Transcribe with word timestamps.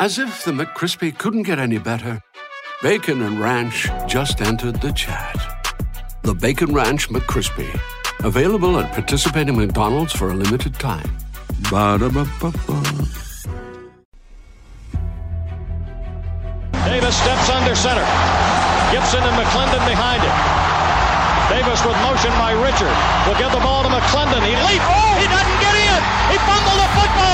As 0.00 0.18
if 0.18 0.44
the 0.44 0.50
McCrispy 0.50 1.16
couldn't 1.16 1.44
get 1.44 1.58
any 1.58 1.78
better, 1.78 2.20
Bacon 2.82 3.22
and 3.22 3.40
Ranch 3.40 3.88
just 4.08 4.40
entered 4.42 4.80
the 4.82 4.92
chat. 4.92 5.38
The 6.22 6.34
Bacon 6.34 6.74
Ranch 6.74 7.08
McCrispy, 7.08 7.70
available 8.24 8.78
at 8.80 8.92
participating 8.92 9.56
McDonald's 9.56 10.12
for 10.12 10.30
a 10.30 10.34
limited 10.34 10.74
time. 10.74 11.08
Ba-da-ba-ba-ba. 11.70 12.82
Davis 16.84 17.16
steps 17.16 17.48
under 17.48 17.74
center. 17.74 18.04
Gibson 18.90 19.22
and 19.22 19.36
McClendon 19.38 19.82
behind 19.86 20.20
him. 20.20 20.36
Davis 21.48 21.80
with 21.86 21.96
motion 22.02 22.32
by 22.36 22.52
Richard. 22.52 22.92
Will 23.30 23.38
give 23.38 23.52
the 23.52 23.62
ball 23.62 23.82
to 23.84 23.88
McClendon. 23.88 24.42
He 24.42 24.58
leaps. 24.68 24.84
Oh, 24.84 25.14
he 25.22 25.26
doesn't 25.30 25.60
get 25.62 25.74
in. 25.78 26.00
He 26.34 26.36
fumbled 26.44 26.80
the 26.82 26.90
football. 26.98 27.33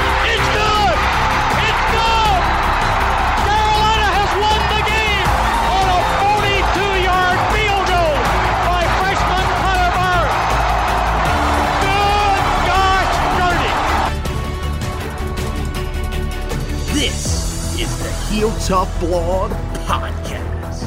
Heel 18.31 18.49
Tough 18.59 18.97
Blog 19.01 19.51
Podcast. 19.85 20.83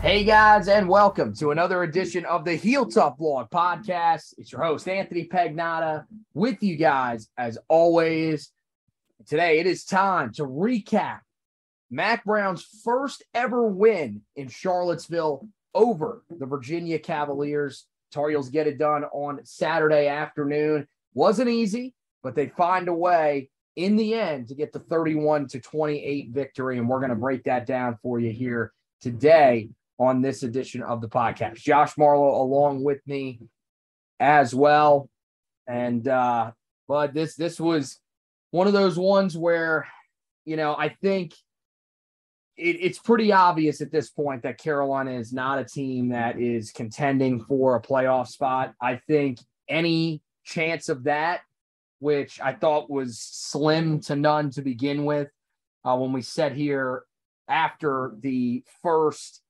Hey 0.00 0.22
guys, 0.22 0.68
and 0.68 0.86
welcome 0.86 1.34
to 1.36 1.50
another 1.50 1.82
edition 1.82 2.26
of 2.26 2.44
the 2.44 2.54
Heel 2.56 2.84
Tough 2.84 3.16
Blog 3.16 3.48
Podcast. 3.48 4.34
It's 4.36 4.52
your 4.52 4.62
host, 4.62 4.86
Anthony 4.86 5.26
Pagnotta, 5.26 6.04
with 6.34 6.62
you 6.62 6.76
guys 6.76 7.30
as 7.38 7.56
always. 7.68 8.50
Today 9.26 9.60
it 9.60 9.66
is 9.66 9.86
time 9.86 10.30
to 10.34 10.42
recap 10.42 11.20
Mack 11.90 12.22
Brown's 12.26 12.66
first 12.84 13.24
ever 13.32 13.66
win 13.66 14.20
in 14.36 14.50
Charlottesville 14.50 15.48
over 15.74 16.22
the 16.28 16.44
Virginia 16.44 16.98
Cavaliers. 16.98 17.86
Tar 18.12 18.28
Heels 18.28 18.50
get 18.50 18.66
it 18.66 18.76
done 18.76 19.04
on 19.04 19.40
Saturday 19.44 20.06
afternoon. 20.06 20.86
Wasn't 21.14 21.48
easy, 21.48 21.94
but 22.22 22.34
they 22.34 22.48
find 22.48 22.88
a 22.88 22.94
way 22.94 23.48
in 23.76 23.96
the 23.96 24.14
end 24.14 24.48
to 24.48 24.54
get 24.54 24.72
the 24.72 24.78
31 24.78 25.48
to 25.48 25.60
28 25.60 26.30
victory. 26.30 26.78
And 26.78 26.88
we're 26.88 26.98
going 26.98 27.10
to 27.10 27.16
break 27.16 27.44
that 27.44 27.66
down 27.66 27.98
for 28.02 28.20
you 28.20 28.30
here 28.30 28.72
today 29.00 29.70
on 29.98 30.20
this 30.20 30.42
edition 30.42 30.82
of 30.82 31.00
the 31.00 31.08
podcast. 31.08 31.56
Josh 31.56 31.96
Marlowe 31.96 32.42
along 32.42 32.82
with 32.82 33.00
me 33.06 33.40
as 34.20 34.54
well. 34.54 35.08
And 35.66 36.06
uh, 36.06 36.52
but 36.88 37.14
this 37.14 37.34
this 37.34 37.60
was 37.60 38.00
one 38.50 38.66
of 38.66 38.72
those 38.72 38.98
ones 38.98 39.36
where, 39.36 39.86
you 40.44 40.56
know, 40.56 40.74
I 40.76 40.90
think 40.90 41.34
it, 42.56 42.76
it's 42.80 42.98
pretty 42.98 43.32
obvious 43.32 43.80
at 43.80 43.90
this 43.90 44.10
point 44.10 44.42
that 44.42 44.58
Carolina 44.58 45.12
is 45.12 45.32
not 45.32 45.58
a 45.58 45.64
team 45.64 46.10
that 46.10 46.38
is 46.38 46.70
contending 46.70 47.40
for 47.44 47.76
a 47.76 47.82
playoff 47.82 48.28
spot. 48.28 48.74
I 48.80 48.96
think 48.96 49.38
any 49.68 50.22
chance 50.44 50.88
of 50.88 51.04
that, 51.04 51.40
which 52.02 52.40
I 52.40 52.52
thought 52.52 52.90
was 52.90 53.20
slim 53.20 54.00
to 54.00 54.16
none 54.16 54.50
to 54.50 54.62
begin 54.62 55.04
with, 55.04 55.28
uh, 55.84 55.96
when 55.96 56.12
we 56.12 56.20
sat 56.20 56.52
here 56.52 57.04
after 57.48 58.12
the 58.18 58.64
first 58.82 59.40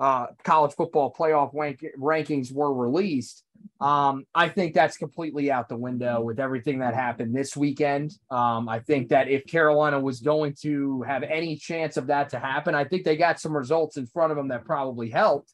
uh, 0.00 0.26
college 0.42 0.74
football 0.74 1.14
playoff 1.16 1.50
rank- 1.54 1.86
rankings 1.96 2.52
were 2.52 2.74
released. 2.74 3.44
Um, 3.80 4.26
I 4.34 4.48
think 4.48 4.74
that's 4.74 4.96
completely 4.96 5.52
out 5.52 5.68
the 5.68 5.76
window 5.76 6.20
with 6.20 6.40
everything 6.40 6.80
that 6.80 6.94
happened 6.94 7.34
this 7.34 7.56
weekend. 7.56 8.18
Um, 8.32 8.68
I 8.68 8.80
think 8.80 9.10
that 9.10 9.28
if 9.28 9.46
Carolina 9.46 10.00
was 10.00 10.20
going 10.20 10.56
to 10.62 11.02
have 11.02 11.22
any 11.22 11.54
chance 11.56 11.96
of 11.96 12.08
that 12.08 12.30
to 12.30 12.40
happen, 12.40 12.74
I 12.74 12.84
think 12.84 13.04
they 13.04 13.16
got 13.16 13.38
some 13.38 13.56
results 13.56 13.96
in 13.96 14.06
front 14.06 14.32
of 14.32 14.36
them 14.36 14.48
that 14.48 14.64
probably 14.64 15.08
helped, 15.08 15.52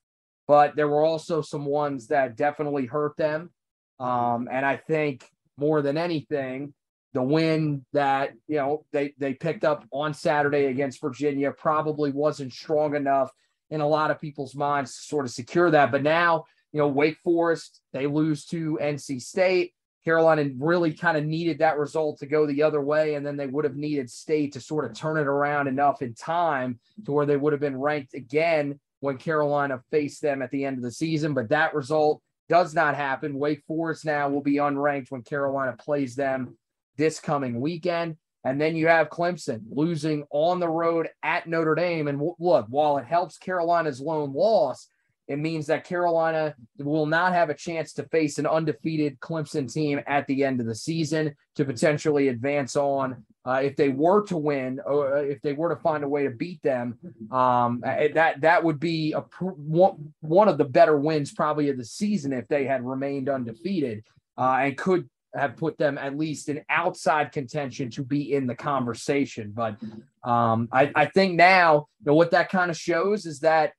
but 0.49 0.77
there 0.77 0.89
were 0.89 1.05
also 1.05 1.43
some 1.43 1.67
ones 1.67 2.07
that 2.09 2.37
definitely 2.37 2.87
hurt 2.87 3.19
them. 3.19 3.51
Um, 4.01 4.49
and 4.51 4.65
I 4.65 4.77
think 4.79 5.29
more 5.57 5.83
than 5.83 5.97
anything, 5.99 6.75
the 7.13 7.23
win 7.23 7.85
that 7.93 8.33
you 8.49 8.57
know 8.57 8.85
they 8.93 9.15
they 9.19 9.35
picked 9.35 9.65
up 9.65 9.85
on 9.93 10.15
Saturday 10.15 10.67
against 10.67 11.01
Virginia 11.01 11.51
probably 11.51 12.11
wasn't 12.11 12.53
strong 12.53 12.97
enough 12.97 13.31
in 13.71 13.81
a 13.81 13.89
lot 13.89 14.11
of 14.11 14.21
people's 14.21 14.55
minds 14.55 14.95
to 14.95 15.03
sort 15.03 15.25
of 15.25 15.33
secure 15.33 15.71
that. 15.71 15.91
But 15.91 16.03
now, 16.03 16.45
you 16.73 16.79
know, 16.79 16.89
Wake 16.89 17.19
Forest, 17.25 17.81
they 17.93 18.07
lose 18.07 18.45
to 18.47 18.79
NC 18.81 19.23
State. 19.23 19.73
Carolina 20.05 20.51
really 20.59 20.93
kind 20.93 21.17
of 21.17 21.25
needed 21.25 21.61
that 21.61 21.79
result 21.79 22.19
to 22.19 22.27
go 22.27 22.45
the 22.45 22.63
other 22.63 22.81
way. 22.83 23.15
And 23.15 23.25
then 23.25 23.37
they 23.37 23.47
would 23.47 23.65
have 23.65 23.77
needed 23.77 24.11
State 24.11 24.53
to 24.55 24.61
sort 24.61 24.85
of 24.85 24.95
turn 24.95 25.17
it 25.17 25.27
around 25.27 25.69
enough 25.69 26.03
in 26.03 26.15
time 26.15 26.81
to 27.07 27.13
where 27.13 27.25
they 27.25 27.37
would 27.37 27.53
have 27.53 27.61
been 27.61 27.81
ranked 27.81 28.15
again 28.15 28.81
when 29.01 29.17
Carolina 29.17 29.81
faced 29.91 30.21
them 30.21 30.43
at 30.43 30.51
the 30.51 30.65
end 30.65 30.77
of 30.77 30.83
the 30.83 30.91
season. 30.91 31.35
But 31.35 31.51
that 31.51 31.75
result 31.75 32.21
does 32.49 32.75
not 32.75 32.97
happen. 32.97 33.39
Wake 33.39 33.63
Forest 33.67 34.05
now 34.05 34.29
will 34.29 34.43
be 34.43 34.57
unranked 34.57 35.11
when 35.11 35.23
Carolina 35.23 35.75
plays 35.79 36.15
them 36.15 36.57
this 36.97 37.21
coming 37.21 37.61
weekend. 37.61 38.17
And 38.45 38.61
then 38.61 38.75
you 38.75 38.89
have 38.89 39.09
Clemson 39.09 39.63
losing 39.71 40.25
on 40.31 40.59
the 40.59 40.69
road 40.69 41.09
at 41.23 41.47
Notre 41.47 41.75
Dame. 41.75 42.09
And 42.09 42.21
look, 42.39 42.67
while 42.69 42.99
it 42.99 43.05
helps 43.05 43.39
Carolina's 43.39 44.01
lone 44.01 44.33
loss, 44.33 44.89
it 45.29 45.39
means 45.39 45.67
that 45.67 45.85
Carolina 45.85 46.55
will 46.79 47.07
not 47.07 47.33
have 47.33 47.49
a 47.49 47.55
chance 47.55 47.93
to 47.95 48.05
face 48.09 48.39
an 48.39 48.47
undefeated 48.47 49.21
Clemson 49.21 49.73
team 49.73 50.01
at 50.07 50.27
the 50.27 50.45
end 50.45 50.61
of 50.61 50.67
the 50.67 50.75
season 50.75 51.35
to 51.57 51.65
potentially 51.65 52.29
advance 52.29 52.77
on. 52.77 53.25
Uh, 53.45 53.61
if 53.63 53.75
they 53.75 53.89
were 53.89 54.25
to 54.27 54.37
win, 54.37 54.81
or 54.87 55.19
if 55.19 55.41
they 55.43 55.53
were 55.53 55.75
to 55.75 55.81
find 55.81 56.05
a 56.05 56.09
way 56.09 56.23
to 56.25 56.31
beat 56.31 56.63
them, 56.63 56.97
um, 57.33 57.83
eh, 57.85 58.09
that 58.15 58.41
that 58.41 58.63
would 58.63 58.79
be 58.79 59.13
a 59.13 59.21
one, 59.41 60.13
one 60.21 60.49
of 60.49 60.59
the 60.59 60.65
better 60.65 60.97
wins 60.97 61.33
probably 61.33 61.69
of 61.69 61.77
the 61.77 61.85
season 61.85 62.33
if 62.33 62.47
they 62.47 62.65
had 62.65 62.87
remained 62.87 63.29
undefeated 63.29 64.05
uh, 64.39 64.59
and 64.61 64.77
could 64.77 65.09
have 65.35 65.57
put 65.57 65.79
them 65.79 65.99
at 65.99 66.17
least 66.17 66.49
in 66.49 66.63
outside 66.69 67.33
contention 67.33 67.91
to 67.91 68.05
be 68.05 68.33
in 68.33 68.47
the 68.47 68.55
conversation. 68.55 69.53
But 69.55 69.77
um, 70.23 70.69
I, 70.71 70.93
I 70.95 71.07
think 71.07 71.35
now, 71.35 71.89
you 72.01 72.07
know, 72.07 72.15
what 72.15 72.33
that 72.33 72.51
kind 72.51 72.71
of 72.71 72.77
shows 72.77 73.27
is 73.27 73.41
that 73.41 73.73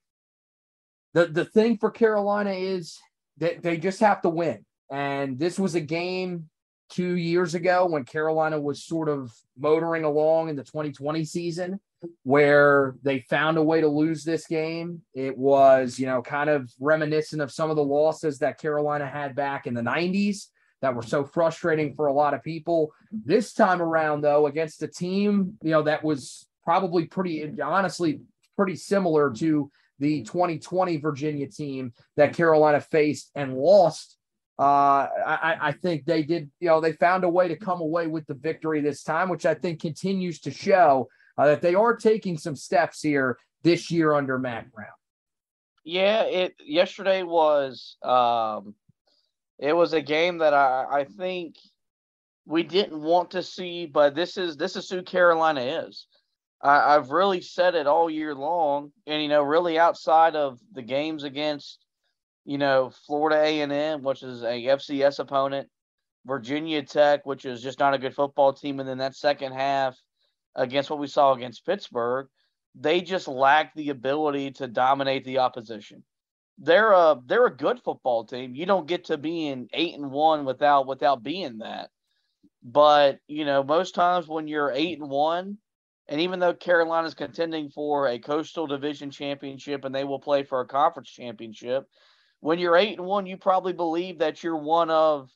the 1.14 1.26
the 1.26 1.46
thing 1.46 1.78
for 1.78 1.92
Carolina 1.92 2.52
is 2.52 3.00
that 3.38 3.62
they 3.62 3.78
just 3.78 4.00
have 4.00 4.22
to 4.22 4.30
win. 4.30 4.66
And 4.92 5.40
this 5.40 5.58
was 5.58 5.76
a 5.76 5.82
game 5.82 6.50
two 6.90 7.16
years 7.16 7.56
ago 7.56 7.88
when 7.88 8.06
Carolina 8.06 8.60
was 8.60 8.84
sort 8.84 9.10
of 9.10 9.34
motoring 9.58 10.04
along 10.04 10.50
in 10.50 10.56
the 10.56 10.64
2020 10.64 11.26
season 11.26 11.80
where 12.24 12.96
they 13.02 13.20
found 13.30 13.58
a 13.58 13.64
way 13.64 13.82
to 13.82 13.88
lose 13.88 14.24
this 14.24 14.46
game. 14.46 15.02
It 15.14 15.38
was, 15.38 15.98
you 15.98 16.06
know, 16.06 16.22
kind 16.22 16.50
of 16.50 16.72
reminiscent 16.80 17.42
of 17.42 17.52
some 17.52 17.70
of 17.70 17.76
the 17.76 17.84
losses 17.84 18.40
that 18.40 18.60
Carolina 18.60 19.08
had 19.08 19.36
back 19.36 19.68
in 19.68 19.74
the 19.74 19.82
90s 19.82 20.48
that 20.82 20.94
were 20.94 21.02
so 21.02 21.24
frustrating 21.24 21.96
for 21.96 22.08
a 22.08 22.14
lot 22.14 22.34
of 22.34 22.44
people. 22.44 22.92
This 23.12 23.54
time 23.54 23.82
around, 23.82 24.22
though, 24.22 24.48
against 24.48 24.84
a 24.84 24.88
team, 24.88 25.58
you 25.64 25.72
know, 25.72 25.84
that 25.84 26.04
was 26.04 26.46
probably 26.64 27.06
pretty 27.06 27.60
honestly 27.62 28.22
pretty 28.56 28.76
similar 28.76 29.32
to 29.32 29.72
the 30.00 30.24
2020 30.24 30.98
Virginia 30.98 31.48
team 31.48 31.94
that 32.18 32.36
Carolina 32.36 32.82
faced 32.82 33.32
and 33.36 33.56
lost. 33.56 34.18
Uh, 34.60 35.08
I, 35.26 35.58
I 35.62 35.72
think 35.72 36.06
they 36.06 36.24
did, 36.24 36.52
you 36.60 36.68
know, 36.68 36.80
they 36.80 36.94
found 36.94 37.24
a 37.24 37.30
way 37.30 37.48
to 37.48 37.56
come 37.56 37.82
away 37.82 38.08
with 38.08 38.26
the 38.28 38.36
victory 38.36 38.82
this 38.82 39.04
time, 39.04 39.30
which 39.30 39.46
I 39.46 39.56
think 39.56 39.82
continues 39.82 40.40
to 40.42 40.52
show 40.52 41.10
uh, 41.38 41.48
that 41.48 41.62
they 41.62 41.76
are 41.76 41.96
taking 41.96 42.38
some 42.38 42.56
steps 42.56 43.02
here 43.02 43.38
this 43.64 43.90
year 43.90 44.14
under 44.14 44.38
Mack 44.38 44.72
Brown. 44.72 44.88
Yeah, 45.84 46.24
it 46.24 46.56
yesterday 46.64 47.24
was 47.24 47.98
um, 48.04 48.76
it 49.60 49.74
was 49.74 49.94
a 49.94 50.02
game 50.02 50.38
that 50.38 50.54
I, 50.54 50.86
I 50.92 51.04
think 51.06 51.56
we 52.46 52.64
didn't 52.64 53.02
want 53.02 53.32
to 53.32 53.44
see, 53.44 53.86
but 53.86 54.16
this 54.16 54.38
is 54.38 54.56
this 54.56 54.76
is 54.76 54.90
who 54.90 55.02
Carolina 55.02 55.62
is. 55.62 56.08
I, 56.64 56.96
I've 56.96 57.12
really 57.12 57.42
said 57.42 57.76
it 57.76 57.88
all 57.88 58.10
year 58.10 58.34
long, 58.34 58.92
and 59.06 59.22
you 59.22 59.28
know, 59.28 59.44
really 59.44 59.78
outside 59.78 60.36
of 60.36 60.60
the 60.72 60.82
games 60.82 61.24
against, 61.26 61.86
you 62.46 62.58
know, 62.58 62.92
Florida 63.06 63.42
A 63.42 63.62
and 63.62 63.72
M, 63.72 64.02
which 64.02 64.24
is 64.24 64.44
a 64.44 64.64
FCS 64.64 65.20
opponent, 65.20 65.70
Virginia 66.26 66.82
Tech, 66.82 67.26
which 67.26 67.46
is 67.46 67.62
just 67.62 67.80
not 67.80 67.94
a 67.94 68.00
good 68.00 68.16
football 68.16 68.54
team, 68.54 68.80
and 68.80 68.88
then 68.88 69.00
that 69.00 69.16
second 69.16 69.52
half 69.52 69.98
against 70.56 70.90
what 70.90 71.00
we 71.00 71.08
saw 71.08 71.34
against 71.34 71.66
Pittsburgh, 71.66 72.28
they 72.76 73.02
just 73.02 73.28
lack 73.28 73.74
the 73.76 73.90
ability 73.90 74.52
to 74.52 74.68
dominate 74.68 75.26
the 75.26 75.40
opposition. 75.40 76.04
They're 76.60 76.92
a 76.92 77.20
they're 77.26 77.48
a 77.48 77.56
good 77.56 77.82
football 77.82 78.26
team. 78.26 78.56
You 78.56 78.66
don't 78.66 78.88
get 78.88 79.06
to 79.06 79.18
being 79.18 79.68
eight 79.74 79.96
and 79.96 80.12
one 80.12 80.46
without 80.46 80.88
without 80.88 81.24
being 81.24 81.58
that. 81.58 81.90
But 82.62 83.20
you 83.28 83.44
know, 83.44 83.64
most 83.64 83.96
times 83.96 84.28
when 84.28 84.48
you're 84.48 84.72
eight 84.72 85.00
and 85.00 85.10
one, 85.10 85.58
and 86.08 86.20
even 86.20 86.40
though 86.40 86.54
Carolina's 86.54 87.14
contending 87.14 87.70
for 87.70 88.08
a 88.08 88.20
coastal 88.20 88.68
division 88.68 89.10
championship 89.10 89.86
and 89.86 89.96
they 89.96 90.04
will 90.04 90.20
play 90.20 90.44
for 90.44 90.60
a 90.62 90.68
conference 90.68 91.10
championship, 91.10 91.88
when 92.42 92.60
you're 92.60 92.76
eight 92.76 92.98
and 92.98 93.08
one, 93.08 93.26
you 93.26 93.38
probably 93.38 93.74
believe 93.74 94.20
that 94.20 94.44
you're 94.44 94.58
one 94.58 94.90
of 94.90 95.30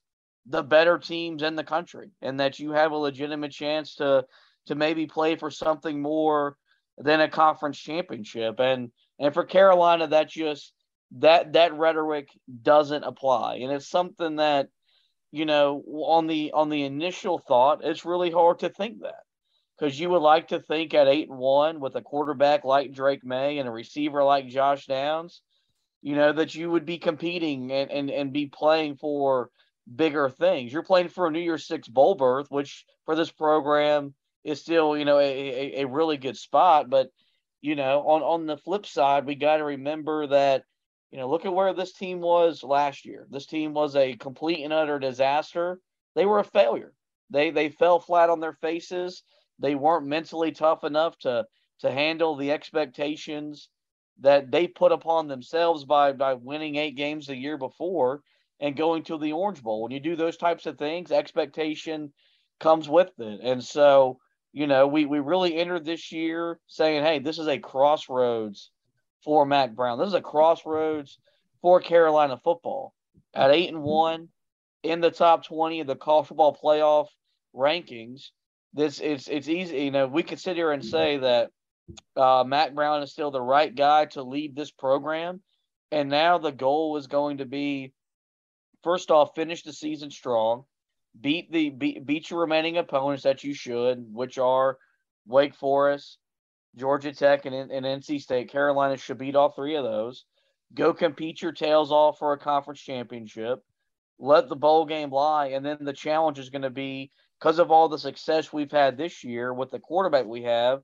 the 0.45 0.63
better 0.63 0.97
teams 0.97 1.41
in 1.41 1.55
the 1.55 1.63
country 1.63 2.11
and 2.21 2.39
that 2.39 2.59
you 2.59 2.71
have 2.71 2.91
a 2.91 2.97
legitimate 2.97 3.51
chance 3.51 3.95
to 3.95 4.25
to 4.65 4.75
maybe 4.75 5.07
play 5.07 5.37
for 5.37 5.49
something 5.49 6.01
more 6.01 6.57
than 6.97 7.21
a 7.21 7.29
conference 7.29 7.77
championship. 7.77 8.59
And 8.59 8.91
and 9.19 9.33
for 9.33 9.45
Carolina, 9.45 10.07
that 10.07 10.29
just 10.29 10.73
that 11.19 11.53
that 11.53 11.73
rhetoric 11.73 12.27
doesn't 12.61 13.03
apply. 13.03 13.55
And 13.55 13.71
it's 13.71 13.89
something 13.89 14.35
that 14.37 14.67
you 15.31 15.45
know, 15.45 15.83
on 15.87 16.27
the 16.27 16.51
on 16.53 16.69
the 16.69 16.83
initial 16.83 17.39
thought, 17.39 17.83
it's 17.83 18.05
really 18.05 18.31
hard 18.31 18.59
to 18.59 18.69
think 18.69 19.01
that 19.01 19.23
because 19.77 19.99
you 19.99 20.09
would 20.09 20.21
like 20.21 20.49
to 20.49 20.59
think 20.59 20.93
at 20.93 21.07
eight 21.07 21.29
and 21.29 21.37
one 21.37 21.79
with 21.79 21.95
a 21.95 22.01
quarterback 22.01 22.63
like 22.63 22.93
Drake 22.93 23.23
Maye 23.23 23.59
and 23.59 23.67
a 23.67 23.71
receiver 23.71 24.23
like 24.23 24.47
Josh 24.47 24.85
Downs, 24.85 25.41
you 26.01 26.15
know, 26.15 26.33
that 26.33 26.55
you 26.55 26.71
would 26.71 26.85
be 26.85 26.97
competing 26.97 27.71
and 27.71 27.91
and, 27.91 28.09
and 28.09 28.33
be 28.33 28.47
playing 28.47 28.97
for 28.97 29.49
bigger 29.93 30.29
things. 30.29 30.71
You're 30.71 30.83
playing 30.83 31.09
for 31.09 31.27
a 31.27 31.31
New 31.31 31.39
Year's 31.39 31.67
Six 31.67 31.87
bowl 31.87 32.15
berth, 32.15 32.47
which 32.49 32.85
for 33.05 33.15
this 33.15 33.31
program 33.31 34.13
is 34.43 34.61
still, 34.61 34.97
you 34.97 35.05
know, 35.05 35.19
a, 35.19 35.23
a, 35.23 35.81
a 35.81 35.87
really 35.87 36.17
good 36.17 36.37
spot. 36.37 36.89
But, 36.89 37.09
you 37.61 37.75
know, 37.75 38.01
on, 38.07 38.21
on 38.21 38.45
the 38.45 38.57
flip 38.57 38.85
side, 38.85 39.25
we 39.25 39.35
got 39.35 39.57
to 39.57 39.63
remember 39.63 40.27
that 40.27 40.63
you 41.11 41.17
know, 41.17 41.29
look 41.29 41.45
at 41.45 41.53
where 41.53 41.73
this 41.73 41.93
team 41.93 42.19
was 42.19 42.63
last 42.63 43.05
year. 43.05 43.27
This 43.29 43.45
team 43.45 43.73
was 43.73 43.95
a 43.95 44.15
complete 44.17 44.63
and 44.63 44.73
utter 44.73 44.99
disaster. 44.99 45.79
They 46.15 46.25
were 46.25 46.39
a 46.39 46.43
failure. 46.43 46.93
They 47.29 47.49
they 47.51 47.69
fell 47.69 47.99
flat 47.99 48.29
on 48.29 48.39
their 48.39 48.53
faces. 48.53 49.23
They 49.59 49.75
weren't 49.75 50.07
mentally 50.07 50.51
tough 50.51 50.83
enough 50.83 51.17
to 51.19 51.45
to 51.79 51.91
handle 51.91 52.35
the 52.35 52.51
expectations 52.51 53.69
that 54.19 54.49
they 54.49 54.67
put 54.67 54.91
upon 54.91 55.27
themselves 55.27 55.85
by 55.85 56.13
by 56.13 56.33
winning 56.33 56.75
eight 56.75 56.95
games 56.95 57.27
the 57.27 57.35
year 57.35 57.57
before 57.57 58.21
and 58.59 58.75
going 58.75 59.03
to 59.03 59.17
the 59.17 59.33
Orange 59.33 59.61
Bowl. 59.61 59.83
When 59.83 59.91
you 59.91 59.99
do 59.99 60.15
those 60.15 60.37
types 60.37 60.65
of 60.65 60.77
things, 60.77 61.11
expectation 61.11 62.11
comes 62.59 62.89
with 62.89 63.11
it. 63.19 63.39
And 63.43 63.63
so, 63.63 64.19
you 64.51 64.65
know, 64.67 64.87
we 64.87 65.05
we 65.05 65.19
really 65.19 65.55
entered 65.55 65.85
this 65.85 66.11
year 66.11 66.59
saying, 66.67 67.03
"Hey, 67.03 67.19
this 67.19 67.37
is 67.37 67.47
a 67.47 67.59
crossroads 67.59 68.71
for 69.23 69.45
Mack 69.45 69.75
Brown. 69.75 69.99
This 69.99 70.07
is 70.07 70.13
a 70.13 70.21
crossroads 70.21 71.19
for 71.61 71.81
Carolina 71.81 72.39
football. 72.43 72.93
At 73.33 73.51
eight 73.51 73.69
and 73.69 73.83
one, 73.83 74.29
in 74.83 75.01
the 75.01 75.11
top 75.11 75.45
twenty 75.45 75.79
of 75.79 75.87
the 75.87 75.95
college 75.95 76.27
football 76.27 76.55
playoff 76.55 77.07
rankings, 77.53 78.31
this 78.77 78.99
it's 78.99 79.27
it's 79.27 79.49
easy. 79.49 79.79
You 79.79 79.91
know, 79.91 80.07
we 80.07 80.23
could 80.23 80.39
sit 80.39 80.55
here 80.55 80.71
and 80.71 80.83
say 80.83 81.17
that 81.17 81.49
uh, 82.15 82.43
Mack 82.45 82.73
Brown 82.73 83.01
is 83.01 83.11
still 83.11 83.31
the 83.31 83.41
right 83.41 83.73
guy 83.73 84.05
to 84.05 84.23
lead 84.23 84.55
this 84.55 84.71
program, 84.71 85.41
and 85.91 86.09
now 86.09 86.37
the 86.37 86.51
goal 86.51 86.97
is 86.97 87.07
going 87.07 87.37
to 87.37 87.45
be, 87.45 87.93
first 88.83 89.09
off, 89.11 89.35
finish 89.35 89.63
the 89.63 89.73
season 89.73 90.11
strong, 90.11 90.63
beat 91.19 91.51
the 91.51 91.69
beat, 91.69 92.05
beat 92.05 92.29
your 92.29 92.41
remaining 92.41 92.77
opponents 92.77 93.23
that 93.23 93.43
you 93.43 93.53
should, 93.53 94.05
which 94.13 94.37
are 94.37 94.77
Wake 95.25 95.55
Forest, 95.55 96.19
Georgia 96.75 97.11
Tech 97.11 97.45
and, 97.45 97.55
and 97.55 97.85
NC 97.85 98.21
State. 98.21 98.51
Carolina 98.51 98.97
should 98.97 99.17
beat 99.17 99.35
all 99.35 99.49
three 99.49 99.75
of 99.75 99.83
those. 99.83 100.25
Go 100.73 100.93
compete 100.93 101.41
your 101.41 101.53
tails 101.53 101.91
off 101.91 102.19
for 102.19 102.33
a 102.33 102.37
conference 102.37 102.81
championship. 102.81 103.63
Let 104.19 104.49
the 104.49 104.55
bowl 104.55 104.85
game 104.85 105.11
lie. 105.11 105.47
And 105.47 105.65
then 105.65 105.77
the 105.81 105.93
challenge 105.93 106.39
is 106.39 106.49
going 106.49 106.63
to 106.63 106.69
be 106.69 107.11
because 107.39 107.59
of 107.59 107.71
all 107.71 107.89
the 107.89 107.99
success 107.99 108.51
we've 108.51 108.71
had 108.71 108.97
this 108.97 109.23
year 109.23 109.53
with 109.53 109.71
the 109.71 109.79
quarterback 109.79 110.25
we 110.25 110.43
have, 110.43 110.81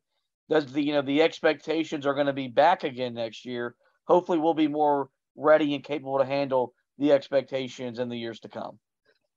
does 0.50 0.72
the 0.72 0.82
you 0.82 0.94
know 0.94 1.02
the 1.02 1.22
expectations 1.22 2.06
are 2.06 2.14
going 2.14 2.28
to 2.28 2.34
be 2.34 2.48
back 2.48 2.84
again 2.84 3.14
next 3.14 3.46
year. 3.46 3.76
Hopefully 4.06 4.38
we'll 4.38 4.54
be 4.54 4.68
more 4.68 5.10
ready 5.36 5.74
and 5.74 5.84
capable 5.84 6.20
to 6.20 6.26
handle 6.26 6.74
the 6.98 7.12
expectations 7.12 8.00
in 8.00 8.10
the 8.10 8.18
years 8.18 8.40
to 8.42 8.50
come. 8.50 8.80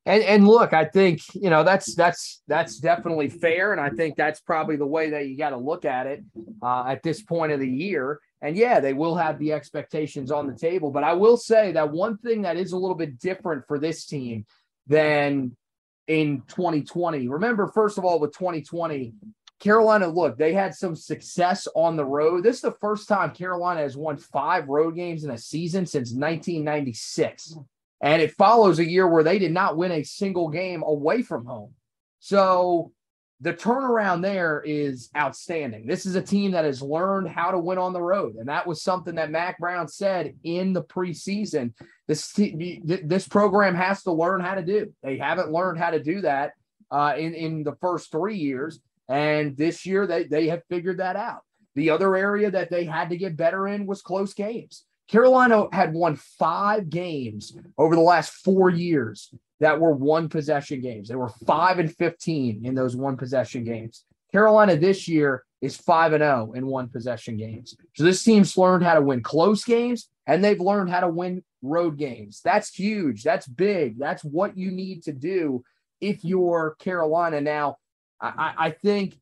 And 0.05 0.23
and 0.23 0.47
look, 0.47 0.73
I 0.73 0.85
think 0.85 1.21
you 1.33 1.49
know 1.49 1.63
that's 1.63 1.95
that's 1.95 2.41
that's 2.47 2.79
definitely 2.79 3.29
fair, 3.29 3.73
and 3.73 3.81
I 3.81 3.89
think 3.89 4.15
that's 4.15 4.39
probably 4.39 4.77
the 4.77 4.85
way 4.85 5.09
that 5.09 5.27
you 5.27 5.37
got 5.37 5.49
to 5.49 5.57
look 5.57 5.85
at 5.85 6.07
it 6.07 6.23
uh, 6.61 6.85
at 6.87 7.03
this 7.03 7.21
point 7.21 7.51
of 7.51 7.59
the 7.59 7.69
year. 7.69 8.19
And 8.41 8.55
yeah, 8.55 8.79
they 8.79 8.93
will 8.93 9.15
have 9.15 9.39
the 9.39 9.51
expectations 9.51 10.31
on 10.31 10.45
the 10.45 10.55
table, 10.55 10.91
but 10.91 11.03
I 11.03 11.13
will 11.13 11.37
say 11.37 11.71
that 11.71 11.91
one 11.91 12.17
thing 12.19 12.43
that 12.43 12.55
is 12.55 12.71
a 12.71 12.77
little 12.77 12.95
bit 12.95 13.19
different 13.19 13.65
for 13.67 13.79
this 13.79 14.05
team 14.05 14.45
than 14.85 15.57
in 16.07 16.41
2020. 16.47 17.27
Remember, 17.27 17.67
first 17.67 17.97
of 17.97 18.05
all, 18.05 18.19
with 18.19 18.33
2020, 18.33 19.13
Carolina, 19.59 20.07
look, 20.07 20.37
they 20.37 20.53
had 20.53 20.75
some 20.75 20.95
success 20.95 21.67
on 21.75 21.95
the 21.95 22.05
road. 22.05 22.43
This 22.43 22.57
is 22.57 22.61
the 22.61 22.77
first 22.79 23.07
time 23.07 23.31
Carolina 23.31 23.81
has 23.81 23.97
won 23.97 24.17
five 24.17 24.67
road 24.67 24.95
games 24.95 25.23
in 25.23 25.31
a 25.31 25.37
season 25.37 25.85
since 25.85 26.11
1996. 26.11 27.55
And 28.01 28.21
it 28.21 28.33
follows 28.33 28.77
a 28.77 28.85
year 28.85 29.07
where 29.07 29.23
they 29.23 29.39
did 29.39 29.51
not 29.51 29.75
win 29.75 29.91
a 29.91 30.03
single 30.03 30.49
game 30.49 30.83
away 30.83 31.23
from 31.23 31.45
home. 31.45 31.73
So 32.19 32.91
the 33.39 33.53
turnaround 33.53 34.23
there 34.23 34.63
is 34.65 35.09
outstanding. 35.15 35.85
This 35.85 36.05
is 36.07 36.15
a 36.15 36.21
team 36.21 36.51
that 36.51 36.65
has 36.65 36.81
learned 36.81 37.29
how 37.29 37.51
to 37.51 37.59
win 37.59 37.77
on 37.77 37.93
the 37.93 38.01
road. 38.01 38.35
And 38.35 38.49
that 38.49 38.65
was 38.65 38.81
something 38.81 39.15
that 39.15 39.29
Mack 39.29 39.59
Brown 39.59 39.87
said 39.87 40.33
in 40.43 40.73
the 40.73 40.83
preseason. 40.83 41.73
This, 42.07 42.33
this 42.33 43.27
program 43.27 43.75
has 43.75 44.01
to 44.03 44.11
learn 44.11 44.41
how 44.41 44.55
to 44.55 44.63
do. 44.63 44.91
They 45.03 45.17
haven't 45.17 45.51
learned 45.51 45.77
how 45.77 45.91
to 45.91 46.01
do 46.01 46.21
that 46.21 46.53
uh, 46.89 47.13
in, 47.17 47.35
in 47.35 47.63
the 47.63 47.75
first 47.79 48.11
three 48.11 48.37
years. 48.37 48.79
And 49.07 49.55
this 49.55 49.85
year 49.85 50.07
they, 50.07 50.23
they 50.23 50.47
have 50.47 50.63
figured 50.67 50.97
that 50.97 51.15
out. 51.15 51.41
The 51.75 51.91
other 51.91 52.15
area 52.15 52.49
that 52.49 52.71
they 52.71 52.85
had 52.85 53.09
to 53.09 53.17
get 53.17 53.37
better 53.37 53.67
in 53.67 53.85
was 53.85 54.01
close 54.01 54.33
games. 54.33 54.83
Carolina 55.07 55.67
had 55.71 55.93
won 55.93 56.15
five 56.15 56.89
games 56.89 57.55
over 57.77 57.95
the 57.95 58.01
last 58.01 58.31
four 58.31 58.69
years 58.71 59.31
that 59.59 59.79
were 59.79 59.93
one 59.93 60.29
possession 60.29 60.81
games. 60.81 61.09
They 61.09 61.15
were 61.15 61.31
five 61.45 61.79
and 61.79 61.93
15 61.95 62.65
in 62.65 62.75
those 62.75 62.95
one 62.95 63.17
possession 63.17 63.63
games. 63.63 64.05
Carolina 64.31 64.75
this 64.75 65.07
year 65.07 65.43
is 65.61 65.77
5 65.77 66.13
and 66.13 66.21
0 66.21 66.53
in 66.55 66.67
one 66.67 66.89
possession 66.89 67.37
games. 67.37 67.75
So 67.95 68.03
this 68.03 68.23
team's 68.23 68.57
learned 68.57 68.83
how 68.83 68.93
to 68.93 69.01
win 69.01 69.23
close 69.23 69.63
games 69.63 70.09
and 70.27 70.43
they've 70.43 70.59
learned 70.59 70.89
how 70.91 70.99
to 70.99 71.09
win 71.09 71.43
road 71.61 71.97
games. 71.97 72.41
That's 72.43 72.73
huge. 72.73 73.23
That's 73.23 73.47
big. 73.47 73.97
That's 73.97 74.23
what 74.23 74.57
you 74.57 74.71
need 74.71 75.03
to 75.03 75.13
do 75.13 75.63
if 75.99 76.23
you're 76.23 76.75
Carolina. 76.79 77.41
Now, 77.41 77.77
I, 78.21 78.53
I 78.57 78.69
think 78.71 79.19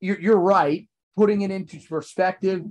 you're, 0.00 0.20
you're 0.20 0.40
right. 0.40 0.88
Putting 1.16 1.42
it 1.42 1.50
into 1.50 1.78
perspective, 1.80 2.62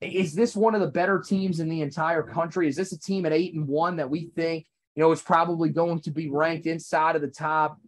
is 0.00 0.32
this 0.32 0.56
one 0.56 0.74
of 0.74 0.80
the 0.80 0.86
better 0.86 1.20
teams 1.20 1.60
in 1.60 1.68
the 1.68 1.82
entire 1.82 2.22
country? 2.22 2.68
Is 2.68 2.76
this 2.76 2.92
a 2.92 2.98
team 2.98 3.26
at 3.26 3.32
eight 3.32 3.54
and 3.54 3.66
one 3.66 3.96
that 3.96 4.08
we 4.08 4.30
think, 4.36 4.66
you 4.94 5.02
know, 5.02 5.12
is 5.12 5.22
probably 5.22 5.68
going 5.68 6.00
to 6.00 6.10
be 6.10 6.28
ranked 6.28 6.66
inside 6.66 7.16
of 7.16 7.22
the 7.22 7.28
top 7.28 7.78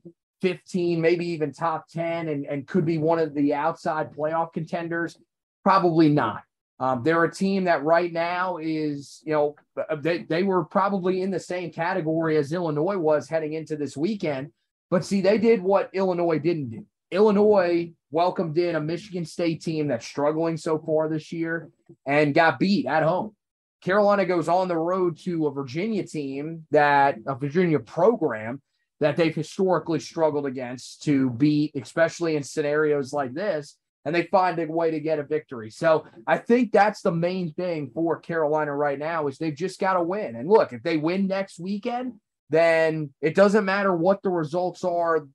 15, 0.41 1.01
maybe 1.01 1.27
even 1.27 1.53
top 1.53 1.89
10, 1.89 2.29
and, 2.29 2.47
and 2.47 2.67
could 2.67 2.85
be 2.85 2.99
one 2.99 3.19
of 3.19 3.35
the 3.35 3.55
outside 3.55 4.13
playoff 4.13 4.53
contenders? 4.53 5.19
Probably 5.63 6.09
not. 6.09 6.43
Um, 6.81 7.05
they're 7.05 7.23
a 7.23 7.33
team 7.33 7.65
that 7.65 7.85
right 7.85 8.13
now 8.13 8.57
is, 8.57 9.23
you 9.25 9.33
know, 9.33 9.55
uh, 9.89 9.95
they, 9.95 10.25
they 10.25 10.43
were 10.43 10.65
probably 10.65 11.23
in 11.23 11.31
the 11.31 11.39
same 11.39 11.71
category 11.71 12.37
as 12.37 12.53
Illinois 12.53 12.99
was 12.99 13.29
heading 13.29 13.53
into 13.53 13.77
this 13.77 13.97
weekend. 13.97 14.51
But 14.91 15.05
see, 15.05 15.21
they 15.21 15.39
did 15.39 15.63
what 15.63 15.91
Illinois 15.93 16.41
didn't 16.41 16.71
do. 16.71 16.85
Illinois 17.13 17.93
welcomed 18.11 18.59
in 18.59 18.75
a 18.75 18.81
Michigan 18.81 19.25
State 19.25 19.63
team 19.63 19.87
that's 19.87 20.07
struggling 20.07 20.57
so 20.57 20.79
far 20.79 21.09
this 21.09 21.31
year 21.31 21.71
and 22.05 22.35
got 22.35 22.59
beat 22.59 22.87
at 22.87 23.05
home. 23.05 23.37
Carolina 23.83 24.25
goes 24.25 24.49
on 24.49 24.69
the 24.69 24.77
road 24.77 25.19
to 25.25 25.47
a 25.47 25.53
Virginia 25.53 26.07
team 26.07 26.67
that 26.71 27.17
a 27.27 27.35
Virginia 27.35 27.81
program 27.81 28.63
that 29.01 29.17
they've 29.17 29.35
historically 29.35 29.99
struggled 29.99 30.47
against 30.47 31.03
to 31.03 31.31
beat, 31.31 31.73
especially 31.75 32.37
in 32.37 32.43
scenarios 32.45 33.13
like 33.13 33.35
this. 33.35 33.77
And 34.05 34.15
they 34.15 34.25
find 34.25 34.59
a 34.59 34.67
way 34.67 34.91
to 34.93 35.01
get 35.01 35.19
a 35.21 35.25
victory. 35.25 35.71
So 35.71 36.07
I 36.27 36.39
think 36.39 36.73
that's 36.73 37.03
the 37.03 37.13
main 37.13 37.53
thing 37.55 37.91
for 37.95 38.19
Carolina 38.19 38.75
right 38.75 38.99
now 38.99 39.29
is 39.29 39.39
they've 39.39 39.55
just 39.55 39.79
got 39.79 39.95
to 39.95 40.03
win. 40.03 40.35
And 40.35 40.49
look, 40.49 40.73
if 40.73 40.83
they 40.83 40.97
win 40.97 41.29
next 41.29 41.61
weekend, 41.61 42.15
then 42.51 43.11
it 43.21 43.35
doesn't 43.35 43.65
matter 43.65 43.95
what 43.95 44.23
the 44.23 44.31
results 44.31 44.85
are 44.85 45.27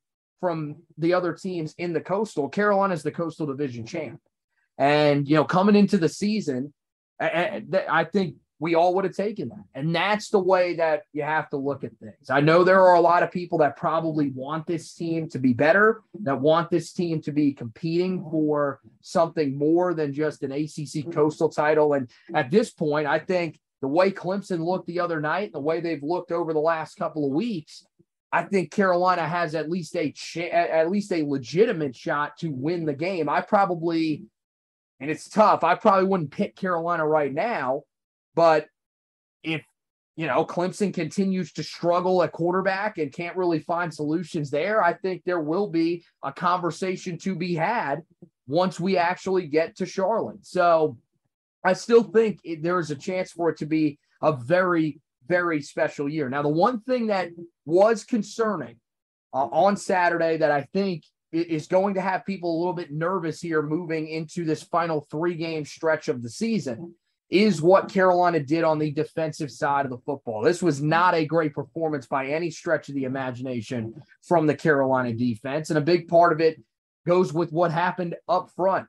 from 0.41 0.77
the 0.97 1.13
other 1.13 1.33
teams 1.33 1.73
in 1.77 1.93
the 1.93 2.01
coastal. 2.01 2.49
Carolina 2.49 2.93
is 2.93 3.03
the 3.03 3.11
coastal 3.11 3.47
division 3.47 3.85
champ. 3.85 4.19
And, 4.77 5.27
you 5.27 5.35
know, 5.35 5.45
coming 5.45 5.75
into 5.75 5.97
the 5.97 6.09
season, 6.09 6.73
I 7.19 8.07
think 8.11 8.35
we 8.59 8.75
all 8.75 8.95
would 8.95 9.05
have 9.05 9.15
taken 9.15 9.49
that. 9.49 9.63
And 9.75 9.95
that's 9.95 10.29
the 10.29 10.39
way 10.39 10.75
that 10.75 11.03
you 11.13 11.21
have 11.21 11.49
to 11.51 11.57
look 11.57 11.83
at 11.83 11.95
things. 11.99 12.29
I 12.29 12.41
know 12.41 12.63
there 12.63 12.81
are 12.81 12.95
a 12.95 13.01
lot 13.01 13.21
of 13.21 13.31
people 13.31 13.59
that 13.59 13.77
probably 13.77 14.31
want 14.31 14.65
this 14.65 14.93
team 14.93 15.29
to 15.29 15.39
be 15.39 15.53
better, 15.53 16.01
that 16.23 16.41
want 16.41 16.71
this 16.71 16.91
team 16.91 17.21
to 17.21 17.31
be 17.31 17.53
competing 17.53 18.27
for 18.31 18.79
something 19.01 19.57
more 19.57 19.93
than 19.93 20.11
just 20.11 20.41
an 20.41 20.51
ACC 20.51 20.67
mm-hmm. 20.67 21.11
coastal 21.11 21.49
title. 21.49 21.93
And 21.93 22.09
at 22.33 22.49
this 22.49 22.71
point, 22.71 23.05
I 23.05 23.19
think 23.19 23.59
the 23.81 23.87
way 23.87 24.11
Clemson 24.11 24.65
looked 24.65 24.87
the 24.87 24.99
other 24.99 25.21
night, 25.21 25.53
the 25.53 25.59
way 25.59 25.79
they've 25.79 26.01
looked 26.01 26.31
over 26.31 26.51
the 26.51 26.59
last 26.59 26.95
couple 26.95 27.25
of 27.25 27.31
weeks, 27.31 27.85
I 28.31 28.43
think 28.43 28.71
Carolina 28.71 29.27
has 29.27 29.55
at 29.55 29.69
least 29.69 29.95
a 29.95 30.11
ch- 30.11 30.37
at 30.37 30.89
least 30.89 31.11
a 31.13 31.23
legitimate 31.23 31.95
shot 31.95 32.37
to 32.39 32.49
win 32.49 32.85
the 32.85 32.93
game. 32.93 33.29
I 33.29 33.41
probably, 33.41 34.23
and 34.99 35.11
it's 35.11 35.29
tough. 35.29 35.63
I 35.63 35.75
probably 35.75 36.07
wouldn't 36.07 36.31
pick 36.31 36.55
Carolina 36.55 37.07
right 37.07 37.33
now, 37.33 37.83
but 38.35 38.67
if 39.43 39.63
you 40.15 40.27
know 40.27 40.45
Clemson 40.45 40.93
continues 40.93 41.53
to 41.53 41.63
struggle 41.63 42.23
at 42.23 42.31
quarterback 42.31 42.97
and 42.97 43.13
can't 43.13 43.37
really 43.37 43.59
find 43.59 43.93
solutions 43.93 44.49
there, 44.49 44.83
I 44.83 44.93
think 44.93 45.23
there 45.23 45.39
will 45.39 45.67
be 45.67 46.03
a 46.23 46.31
conversation 46.31 47.17
to 47.19 47.35
be 47.35 47.53
had 47.53 48.01
once 48.47 48.79
we 48.79 48.97
actually 48.97 49.47
get 49.47 49.77
to 49.77 49.85
Charlotte. 49.85 50.45
So 50.45 50.97
I 51.63 51.73
still 51.73 52.03
think 52.03 52.39
it, 52.43 52.63
there 52.63 52.79
is 52.79 52.91
a 52.91 52.95
chance 52.95 53.31
for 53.31 53.49
it 53.49 53.57
to 53.57 53.65
be 53.65 53.99
a 54.21 54.33
very 54.33 54.99
very 55.27 55.61
special 55.61 56.09
year. 56.09 56.29
Now, 56.29 56.41
the 56.41 56.49
one 56.49 56.79
thing 56.81 57.07
that 57.07 57.29
was 57.65 58.03
concerning 58.03 58.77
uh, 59.33 59.47
on 59.51 59.75
Saturday 59.75 60.37
that 60.37 60.51
I 60.51 60.61
think 60.73 61.03
is 61.31 61.67
going 61.67 61.95
to 61.95 62.01
have 62.01 62.25
people 62.25 62.55
a 62.55 62.59
little 62.59 62.73
bit 62.73 62.91
nervous 62.91 63.41
here 63.41 63.61
moving 63.61 64.07
into 64.07 64.45
this 64.45 64.63
final 64.63 65.07
three 65.11 65.35
game 65.35 65.65
stretch 65.65 66.07
of 66.07 66.21
the 66.21 66.29
season 66.29 66.93
is 67.29 67.61
what 67.61 67.91
Carolina 67.91 68.39
did 68.39 68.63
on 68.63 68.79
the 68.79 68.91
defensive 68.91 69.51
side 69.51 69.85
of 69.85 69.91
the 69.91 69.97
football. 69.97 70.41
This 70.41 70.63
was 70.63 70.81
not 70.81 71.13
a 71.13 71.25
great 71.25 71.53
performance 71.53 72.05
by 72.05 72.27
any 72.27 72.49
stretch 72.49 72.87
of 72.87 72.95
the 72.95 73.03
imagination 73.03 73.93
from 74.23 74.47
the 74.47 74.55
Carolina 74.55 75.13
defense. 75.13 75.69
And 75.69 75.77
a 75.77 75.81
big 75.81 76.07
part 76.07 76.31
of 76.31 76.39
it 76.39 76.61
goes 77.05 77.33
with 77.33 77.51
what 77.51 77.71
happened 77.71 78.15
up 78.29 78.49
front 78.55 78.87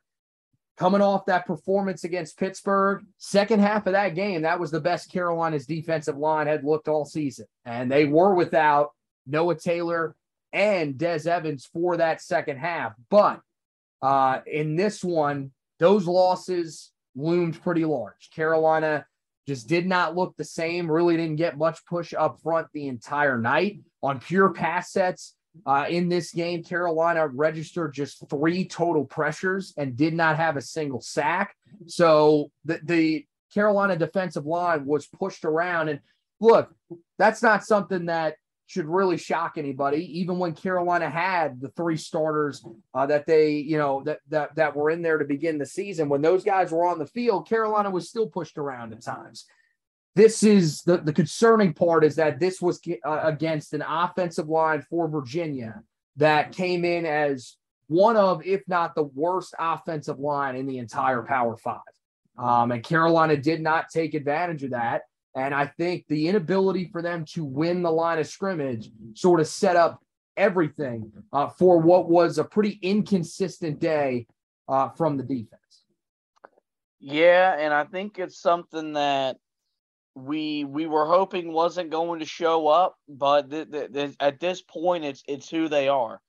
coming 0.79 1.01
off 1.01 1.27
that 1.27 1.45
performance 1.45 2.05
against 2.05 2.39
Pittsburgh, 2.39 3.05
second 3.19 3.61
half 3.61 3.87
of 3.87 3.93
that 3.93 4.15
game, 4.15 4.43
that 4.43 4.61
was 4.61 4.71
the 4.71 4.81
best 4.81 5.11
Carolina's 5.11 5.67
defensive 5.67 6.17
line 6.17 6.47
had 6.47 6.65
looked 6.65 6.87
all 6.87 7.05
season. 7.05 7.47
And 7.65 7.91
they 7.91 8.05
were 8.05 8.35
without 8.35 8.91
Noah 9.27 9.57
Taylor 9.57 10.15
and 10.53 10.99
Des 10.99 11.29
Evans 11.29 11.69
for 11.73 11.97
that 11.97 12.23
second 12.23 12.59
half. 12.59 12.93
But 13.11 13.41
uh, 14.03 14.41
in 14.47 14.77
this 14.77 15.03
one, 15.05 15.51
those 15.79 16.07
losses 16.07 16.93
loomed 17.15 17.61
pretty 17.63 17.85
large. 17.85 18.31
Carolina 18.35 19.07
just 19.47 19.67
did 19.67 19.87
not 19.87 20.15
look 20.15 20.37
the 20.37 20.45
same, 20.45 20.91
really 20.91 21.17
didn't 21.17 21.37
get 21.37 21.57
much 21.57 21.85
push 21.87 22.13
up 22.13 22.41
front 22.43 22.69
the 22.73 22.87
entire 22.87 23.39
night 23.39 23.81
on 24.03 24.21
pure 24.21 24.51
pass 24.51 24.93
sets. 24.93 25.35
Uh, 25.67 25.87
in 25.89 26.09
this 26.09 26.31
game, 26.33 26.63
Carolina 26.63 27.27
registered 27.27 27.93
just 27.93 28.23
three 28.29 28.65
total 28.67 29.05
pressures 29.05 29.73
and 29.77 29.97
did 29.97 30.15
not 30.15 30.37
have 30.37 30.57
a 30.57 30.63
single 30.63 31.01
sack. 31.01 31.57
So 31.87 32.51
the, 32.65 32.81
the 32.85 33.27
Carolina 33.53 33.97
defensive 33.97 34.47
line 34.47 34.85
was 34.85 35.07
pushed 35.07 35.45
around. 35.45 35.89
And 35.89 36.01
look, 36.41 36.73
that's 37.19 37.43
not 37.43 37.65
something 37.65 38.07
that 38.07 38.37
should 38.69 38.87
really 38.87 39.17
shock 39.17 39.55
anybody. 39.57 40.21
Even 40.21 40.39
when 40.39 40.53
Carolina 40.53 41.11
had 41.11 41.61
the 41.61 41.71
three 41.71 41.97
starters 41.97 42.65
uh, 42.95 43.07
that 43.07 43.27
they, 43.27 43.57
you 43.57 43.79
know, 43.79 44.03
that 44.05 44.21
that 44.29 44.55
that 44.55 44.77
were 44.77 44.91
in 44.91 45.03
there 45.03 45.19
to 45.19 45.25
begin 45.25 45.59
the 45.59 45.67
season, 45.67 46.09
when 46.09 46.23
those 46.23 46.45
guys 46.45 46.71
were 46.71 46.87
on 46.87 47.01
the 47.01 47.07
field, 47.07 47.49
Carolina 47.49 47.91
was 47.91 48.09
still 48.09 48.29
pushed 48.29 48.59
around 48.59 48.93
at 48.93 49.03
times 49.03 49.47
this 50.19 50.43
is 50.43 50.83
the, 50.83 50.97
the 50.97 51.13
concerning 51.13 51.73
part 51.73 52.05
is 52.05 52.17
that 52.17 52.41
this 52.41 52.61
was 52.61 52.81
uh, 53.07 53.21
against 53.23 53.73
an 53.73 53.85
offensive 53.87 54.49
line 54.49 54.83
for 54.91 55.07
Virginia 55.09 55.81
that 56.17 56.51
came 56.51 56.85
in 56.85 57.07
as 57.07 57.55
one 57.87 58.17
of, 58.17 58.45
if 58.45 58.63
not 58.67 58.97
the 58.97 59.05
worst 59.05 59.55
offensive 59.61 60.19
line 60.19 60.57
in 60.57 60.67
the 60.67 60.79
entire 60.79 61.23
Power 61.23 61.57
Five. 61.57 61.81
Um, 62.37 62.73
and 62.73 62.83
Carolina 62.83 63.37
did 63.37 63.61
not 63.61 63.91
take 63.91 64.15
advantage 64.15 64.65
of 64.65 64.71
that. 64.71 65.03
And 65.39 65.55
I 65.55 65.67
think 65.67 66.05
the 66.09 66.27
inability 66.27 66.89
for 66.91 67.01
them 67.01 67.25
to 67.35 67.45
win 67.45 67.83
the 67.83 67.93
line 67.93 68.19
of 68.19 68.27
scrimmage 68.27 68.91
sort 69.15 69.39
of 69.39 69.47
set 69.47 69.77
up 69.77 70.03
everything 70.37 71.13
uh, 71.33 71.49
for 71.49 71.79
what 71.79 72.09
was 72.09 72.39
a 72.39 72.45
pretty 72.45 72.79
inconsistent 72.83 73.79
day 73.79 74.27
uh, 74.69 74.89
from 74.89 75.17
the 75.17 75.23
defense. 75.23 75.85
Yeah, 76.99 77.57
and 77.57 77.73
I 77.73 77.85
think 77.85 78.19
it's 78.19 78.41
something 78.41 78.95
that 78.95 79.37
we 80.17 80.65
we 80.65 80.89
were 80.89 81.07
hoping 81.07 81.53
wasn't 81.53 81.91
going 81.91 82.19
to 82.19 82.27
show 82.27 82.67
up, 82.67 82.97
but 83.09 83.49
th- 83.49 83.71
th- 83.71 83.93
th- 83.93 84.17
at 84.19 84.41
this 84.41 84.61
point, 84.63 85.05
it's 85.05 85.23
it's 85.29 85.49
who 85.49 85.69
they 85.69 85.87
are. 85.87 86.21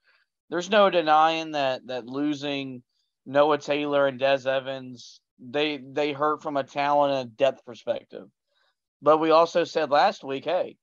There's 0.51 0.69
no 0.69 0.91
denying 0.91 1.51
that 1.53 1.87
that 1.87 2.05
losing 2.05 2.83
Noah 3.25 3.57
Taylor 3.57 4.05
and 4.05 4.19
Des 4.19 4.47
Evans 4.47 5.19
they 5.39 5.77
they 5.77 6.11
hurt 6.11 6.43
from 6.43 6.57
a 6.57 6.63
talent 6.63 7.13
and 7.13 7.37
depth 7.37 7.65
perspective. 7.65 8.27
But 9.01 9.19
we 9.19 9.31
also 9.31 9.63
said 9.63 9.91
last 9.91 10.23
week, 10.23 10.45
hey, 10.45 10.77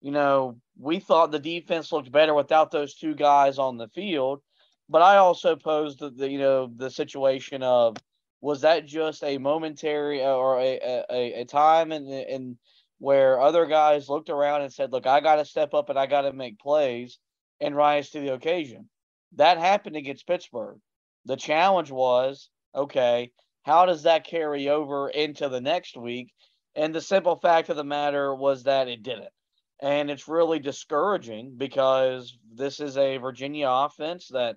you 0.00 0.12
know, 0.12 0.58
we 0.78 1.00
thought 1.00 1.32
the 1.32 1.38
defense 1.38 1.90
looked 1.90 2.12
better 2.12 2.34
without 2.34 2.70
those 2.70 2.94
two 2.94 3.14
guys 3.14 3.58
on 3.58 3.76
the 3.76 3.88
field. 3.88 4.40
But 4.88 5.02
I 5.02 5.16
also 5.16 5.56
posed 5.56 5.98
the, 5.98 6.10
the 6.10 6.30
you 6.30 6.38
know 6.38 6.70
the 6.74 6.90
situation 6.90 7.62
of 7.62 7.96
was 8.40 8.60
that 8.60 8.86
just 8.86 9.24
a 9.24 9.38
momentary 9.38 10.22
uh, 10.22 10.28
or 10.28 10.60
a, 10.60 11.02
a, 11.10 11.40
a 11.40 11.44
time 11.44 11.90
and 11.90 12.08
in 12.08 12.58
where 12.98 13.40
other 13.40 13.66
guys 13.66 14.08
looked 14.08 14.30
around 14.30 14.62
and 14.62 14.72
said, 14.72 14.92
look, 14.92 15.06
I 15.06 15.20
got 15.20 15.36
to 15.36 15.44
step 15.44 15.74
up 15.74 15.90
and 15.90 15.98
I 15.98 16.06
got 16.06 16.22
to 16.22 16.32
make 16.32 16.58
plays 16.58 17.18
and 17.60 17.74
rise 17.74 18.10
to 18.10 18.20
the 18.20 18.32
occasion. 18.32 18.88
That 19.34 19.58
happened 19.58 19.96
against 19.96 20.26
Pittsburgh. 20.26 20.78
The 21.24 21.36
challenge 21.36 21.90
was, 21.90 22.48
okay, 22.74 23.32
how 23.64 23.86
does 23.86 24.04
that 24.04 24.26
carry 24.26 24.68
over 24.68 25.08
into 25.08 25.48
the 25.48 25.60
next 25.60 25.96
week? 25.96 26.32
And 26.76 26.94
the 26.94 27.00
simple 27.00 27.36
fact 27.36 27.68
of 27.70 27.76
the 27.76 27.84
matter 27.84 28.34
was 28.34 28.64
that 28.64 28.88
it 28.88 29.02
didn't. 29.02 29.32
And 29.80 30.10
it's 30.10 30.28
really 30.28 30.58
discouraging 30.58 31.54
because 31.56 32.36
this 32.54 32.80
is 32.80 32.96
a 32.96 33.16
Virginia 33.16 33.68
offense 33.68 34.28
that 34.28 34.56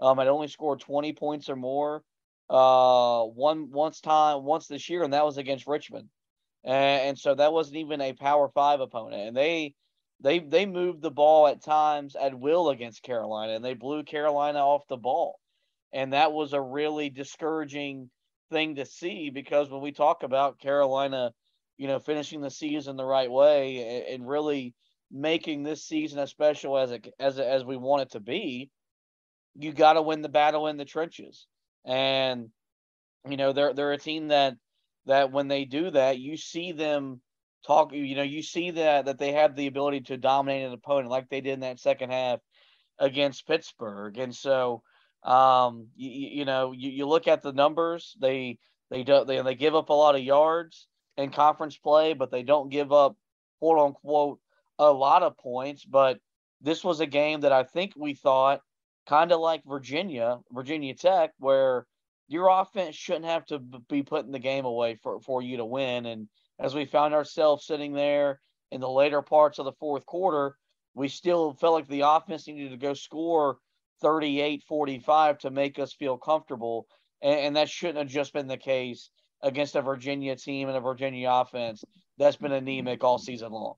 um, 0.00 0.18
had 0.18 0.28
only 0.28 0.48
scored 0.48 0.80
20 0.80 1.12
points 1.14 1.48
or 1.48 1.56
more 1.56 2.02
uh, 2.50 3.22
one 3.22 3.70
once 3.70 4.00
time 4.00 4.44
once 4.44 4.66
this 4.66 4.90
year, 4.90 5.04
and 5.04 5.12
that 5.12 5.24
was 5.24 5.38
against 5.38 5.68
Richmond, 5.68 6.08
and, 6.64 7.08
and 7.08 7.18
so 7.18 7.34
that 7.36 7.52
wasn't 7.52 7.76
even 7.76 8.00
a 8.00 8.12
Power 8.12 8.48
Five 8.48 8.80
opponent, 8.80 9.28
and 9.28 9.36
they 9.36 9.74
they 10.20 10.40
they 10.40 10.66
moved 10.66 11.00
the 11.00 11.12
ball 11.12 11.46
at 11.46 11.62
times 11.62 12.16
at 12.16 12.36
will 12.36 12.70
against 12.70 13.04
Carolina, 13.04 13.54
and 13.54 13.64
they 13.64 13.74
blew 13.74 14.02
Carolina 14.02 14.58
off 14.58 14.82
the 14.88 14.96
ball, 14.96 15.38
and 15.92 16.12
that 16.12 16.32
was 16.32 16.52
a 16.52 16.60
really 16.60 17.08
discouraging 17.08 18.10
thing 18.50 18.74
to 18.74 18.84
see 18.84 19.30
because 19.30 19.70
when 19.70 19.80
we 19.80 19.92
talk 19.92 20.24
about 20.24 20.58
Carolina, 20.58 21.32
you 21.80 21.86
know, 21.86 21.98
finishing 21.98 22.42
the 22.42 22.50
season 22.50 22.96
the 22.96 23.04
right 23.06 23.30
way 23.30 24.04
and, 24.06 24.14
and 24.14 24.28
really 24.28 24.74
making 25.10 25.62
this 25.62 25.82
season 25.82 26.18
as 26.18 26.28
special 26.28 26.76
as 26.76 26.92
it 26.92 27.08
as 27.18 27.38
as 27.38 27.64
we 27.64 27.78
want 27.78 28.02
it 28.02 28.10
to 28.10 28.20
be, 28.20 28.68
you 29.54 29.72
got 29.72 29.94
to 29.94 30.02
win 30.02 30.20
the 30.20 30.28
battle 30.28 30.66
in 30.66 30.76
the 30.76 30.84
trenches 30.84 31.46
and 31.86 32.50
you 33.26 33.38
know 33.38 33.54
they're 33.54 33.72
they're 33.72 33.92
a 33.92 33.98
team 33.98 34.28
that 34.28 34.56
that 35.06 35.32
when 35.32 35.48
they 35.48 35.64
do 35.64 35.90
that, 35.90 36.18
you 36.18 36.36
see 36.36 36.72
them 36.72 37.22
talk. 37.66 37.94
You 37.94 38.14
know, 38.14 38.22
you 38.22 38.42
see 38.42 38.72
that 38.72 39.06
that 39.06 39.16
they 39.16 39.32
have 39.32 39.56
the 39.56 39.66
ability 39.66 40.02
to 40.02 40.18
dominate 40.18 40.66
an 40.66 40.74
opponent 40.74 41.08
like 41.08 41.30
they 41.30 41.40
did 41.40 41.54
in 41.54 41.60
that 41.60 41.80
second 41.80 42.10
half 42.10 42.40
against 42.98 43.46
Pittsburgh, 43.46 44.18
and 44.18 44.36
so 44.36 44.82
um, 45.24 45.88
you, 45.96 46.10
you 46.10 46.44
know 46.44 46.72
you, 46.72 46.90
you 46.90 47.08
look 47.08 47.26
at 47.26 47.40
the 47.40 47.54
numbers. 47.54 48.14
They 48.20 48.58
they 48.90 49.02
don't 49.02 49.26
they 49.26 49.40
they 49.40 49.54
give 49.54 49.74
up 49.74 49.88
a 49.88 49.94
lot 49.94 50.14
of 50.14 50.20
yards 50.20 50.86
in 51.16 51.30
conference 51.30 51.76
play, 51.76 52.12
but 52.12 52.30
they 52.30 52.42
don't 52.42 52.70
give 52.70 52.92
up 52.92 53.16
quote 53.58 53.78
unquote 53.78 54.40
a 54.78 54.90
lot 54.90 55.22
of 55.22 55.36
points. 55.36 55.84
But 55.84 56.18
this 56.60 56.84
was 56.84 57.00
a 57.00 57.06
game 57.06 57.40
that 57.40 57.52
I 57.52 57.64
think 57.64 57.92
we 57.96 58.14
thought 58.14 58.60
kind 59.06 59.32
of 59.32 59.40
like 59.40 59.62
Virginia, 59.66 60.38
Virginia 60.52 60.94
Tech, 60.94 61.32
where 61.38 61.86
your 62.28 62.48
offense 62.48 62.94
shouldn't 62.94 63.24
have 63.24 63.44
to 63.46 63.58
be 63.88 64.02
putting 64.02 64.30
the 64.30 64.38
game 64.38 64.64
away 64.64 64.96
for, 65.02 65.20
for 65.20 65.42
you 65.42 65.56
to 65.56 65.64
win. 65.64 66.06
And 66.06 66.28
as 66.58 66.74
we 66.74 66.84
found 66.84 67.12
ourselves 67.12 67.66
sitting 67.66 67.92
there 67.92 68.40
in 68.70 68.80
the 68.80 68.88
later 68.88 69.20
parts 69.20 69.58
of 69.58 69.64
the 69.64 69.72
fourth 69.72 70.06
quarter, 70.06 70.56
we 70.94 71.08
still 71.08 71.54
felt 71.54 71.74
like 71.74 71.88
the 71.88 72.02
offense 72.02 72.46
needed 72.46 72.70
to 72.70 72.76
go 72.76 72.94
score 72.94 73.58
38 74.00 74.62
45 74.62 75.38
to 75.38 75.50
make 75.50 75.78
us 75.78 75.92
feel 75.92 76.16
comfortable. 76.16 76.86
And, 77.20 77.40
and 77.40 77.56
that 77.56 77.68
shouldn't 77.68 77.98
have 77.98 78.08
just 78.08 78.32
been 78.32 78.46
the 78.46 78.56
case 78.56 79.10
against 79.42 79.76
a 79.76 79.82
Virginia 79.82 80.36
team 80.36 80.68
and 80.68 80.76
a 80.76 80.80
Virginia 80.80 81.30
offense 81.30 81.84
that's 82.18 82.36
been 82.36 82.52
anemic 82.52 83.02
all 83.02 83.18
season 83.18 83.52
long. 83.52 83.74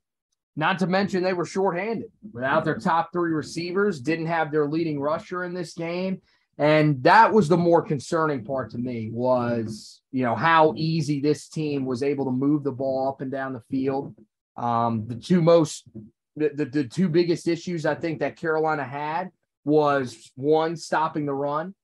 Not 0.54 0.78
to 0.80 0.86
mention 0.86 1.22
they 1.22 1.32
were 1.32 1.46
shorthanded 1.46 2.10
without 2.32 2.64
their 2.64 2.78
top 2.78 3.10
three 3.12 3.30
receivers, 3.32 4.00
didn't 4.00 4.26
have 4.26 4.52
their 4.52 4.66
leading 4.66 5.00
rusher 5.00 5.44
in 5.44 5.54
this 5.54 5.72
game. 5.72 6.20
And 6.58 7.02
that 7.04 7.32
was 7.32 7.48
the 7.48 7.56
more 7.56 7.80
concerning 7.80 8.44
part 8.44 8.70
to 8.72 8.78
me 8.78 9.08
was, 9.10 10.02
you 10.10 10.22
know, 10.22 10.34
how 10.34 10.74
easy 10.76 11.20
this 11.20 11.48
team 11.48 11.86
was 11.86 12.02
able 12.02 12.26
to 12.26 12.30
move 12.30 12.64
the 12.64 12.72
ball 12.72 13.08
up 13.08 13.22
and 13.22 13.30
down 13.30 13.54
the 13.54 13.62
field. 13.70 14.14
Um, 14.58 15.06
the 15.06 15.14
two 15.14 15.40
most, 15.40 15.88
the, 16.36 16.50
the, 16.54 16.64
the 16.66 16.84
two 16.84 17.08
biggest 17.08 17.48
issues 17.48 17.86
I 17.86 17.94
think 17.94 18.20
that 18.20 18.36
Carolina 18.36 18.84
had 18.84 19.30
was 19.64 20.30
one, 20.34 20.76
stopping 20.76 21.24
the 21.24 21.32
run. 21.32 21.74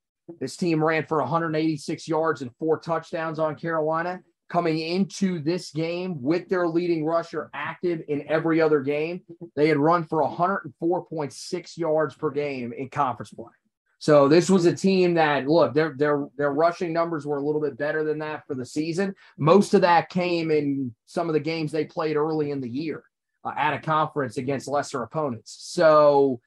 This 0.40 0.56
team 0.56 0.84
ran 0.84 1.06
for 1.06 1.18
186 1.18 2.08
yards 2.08 2.42
and 2.42 2.50
four 2.58 2.78
touchdowns 2.78 3.38
on 3.38 3.56
Carolina 3.56 4.20
coming 4.48 4.78
into 4.78 5.40
this 5.40 5.70
game 5.70 6.20
with 6.22 6.48
their 6.48 6.66
leading 6.66 7.04
rusher 7.04 7.50
active 7.52 8.02
in 8.08 8.26
every 8.28 8.60
other 8.60 8.80
game. 8.80 9.22
They 9.56 9.68
had 9.68 9.76
run 9.76 10.04
for 10.04 10.22
104.6 10.22 11.78
yards 11.78 12.14
per 12.14 12.30
game 12.30 12.72
in 12.72 12.88
conference 12.88 13.30
play. 13.30 13.52
So 14.00 14.28
this 14.28 14.48
was 14.48 14.64
a 14.64 14.74
team 14.74 15.14
that 15.14 15.48
look, 15.48 15.74
their 15.74 15.94
their 15.98 16.28
their 16.36 16.52
rushing 16.52 16.92
numbers 16.92 17.26
were 17.26 17.38
a 17.38 17.42
little 17.42 17.60
bit 17.60 17.76
better 17.76 18.04
than 18.04 18.20
that 18.20 18.46
for 18.46 18.54
the 18.54 18.64
season. 18.64 19.14
Most 19.36 19.74
of 19.74 19.80
that 19.80 20.08
came 20.08 20.50
in 20.52 20.94
some 21.06 21.28
of 21.28 21.32
the 21.32 21.40
games 21.40 21.72
they 21.72 21.84
played 21.84 22.16
early 22.16 22.52
in 22.52 22.60
the 22.60 22.68
year 22.68 23.02
uh, 23.44 23.52
at 23.56 23.74
a 23.74 23.80
conference 23.80 24.36
against 24.36 24.68
lesser 24.68 25.02
opponents. 25.02 25.56
So 25.60 26.40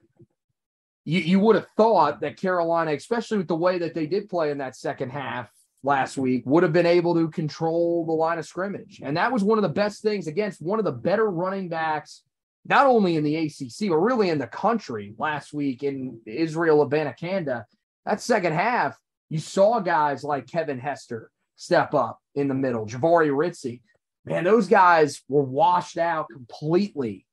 you, 1.06 1.20
you 1.20 1.40
would 1.40 1.56
have 1.56 1.68
thought 1.78 2.22
that 2.22 2.38
Carolina, 2.38 2.94
especially 2.94 3.38
with 3.38 3.48
the 3.48 3.56
way 3.56 3.80
that 3.80 3.94
they 3.94 4.06
did 4.06 4.30
play 4.30 4.52
in 4.52 4.60
that 4.60 4.76
second 4.76 5.12
half, 5.12 5.50
last 5.84 6.18
week 6.18 6.44
would 6.46 6.64
have 6.64 6.74
been 6.74 6.86
able 6.86 7.16
to 7.16 7.30
control 7.30 8.06
the 8.06 8.12
line 8.12 8.38
of 8.38 8.46
scrimmage. 8.46 9.02
And 9.04 9.18
that 9.18 9.32
was 9.32 9.44
one 9.44 9.58
of 9.58 9.64
the 9.64 9.70
best 9.70 10.02
things 10.02 10.28
against 10.28 10.62
one 10.62 10.80
of 10.80 10.86
the 10.86 10.92
better 10.92 11.30
running 11.30 11.70
backs, 11.70 12.24
not 12.66 12.86
only 12.86 13.16
in 13.16 13.24
the 13.24 13.36
ACC, 13.36 13.90
but 13.90 13.98
really 13.98 14.30
in 14.30 14.38
the 14.38 14.48
country 14.48 15.16
last 15.18 15.54
week 15.54 15.84
in 15.84 16.20
Israel 16.26 16.88
Abanikanda. 16.88 17.66
That 18.06 18.22
second 18.22 18.54
half, 18.54 18.98
you 19.30 19.40
saw 19.40 19.80
guys 19.80 20.24
like 20.24 20.48
Kevin 20.48 20.80
Hester 20.80 21.32
step 21.56 21.94
up 21.94 22.20
in 22.36 22.48
the 22.48 22.54
middle, 22.54 22.86
Jahvaree 22.86 23.32
Ritzie. 23.32 23.82
Man, 24.26 24.44
those 24.44 24.68
guys 24.68 25.22
were 25.28 25.42
washed 25.42 25.98
out 25.98 26.28
completely 26.32 27.26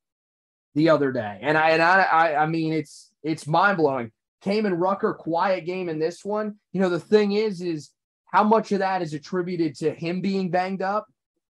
the 0.75 0.89
other 0.89 1.13
day. 1.13 1.39
And 1.43 1.59
I 1.59 1.71
and 1.71 1.83
I 1.83 2.03
I, 2.03 2.43
I 2.43 2.47
mean 2.47 2.73
it's 2.73 3.08
it's 3.23 3.47
mind 3.47 3.79
blowing. 3.79 4.13
Kaimon 4.45 4.79
Rucker, 4.79 5.15
quiet 5.15 5.67
game 5.67 5.89
in 5.89 5.99
this 5.99 6.25
one. 6.25 6.57
You 6.73 6.81
know, 6.81 6.89
the 6.89 7.01
thing 7.01 7.33
is, 7.33 7.61
is 7.61 7.91
how 8.27 8.45
much 8.45 8.73
of 8.73 8.81
that 8.81 9.03
is 9.03 9.15
attributed 9.15 9.75
to 9.77 9.93
him 9.93 10.21
being 10.21 10.51
banged 10.51 10.83
up? 10.83 11.07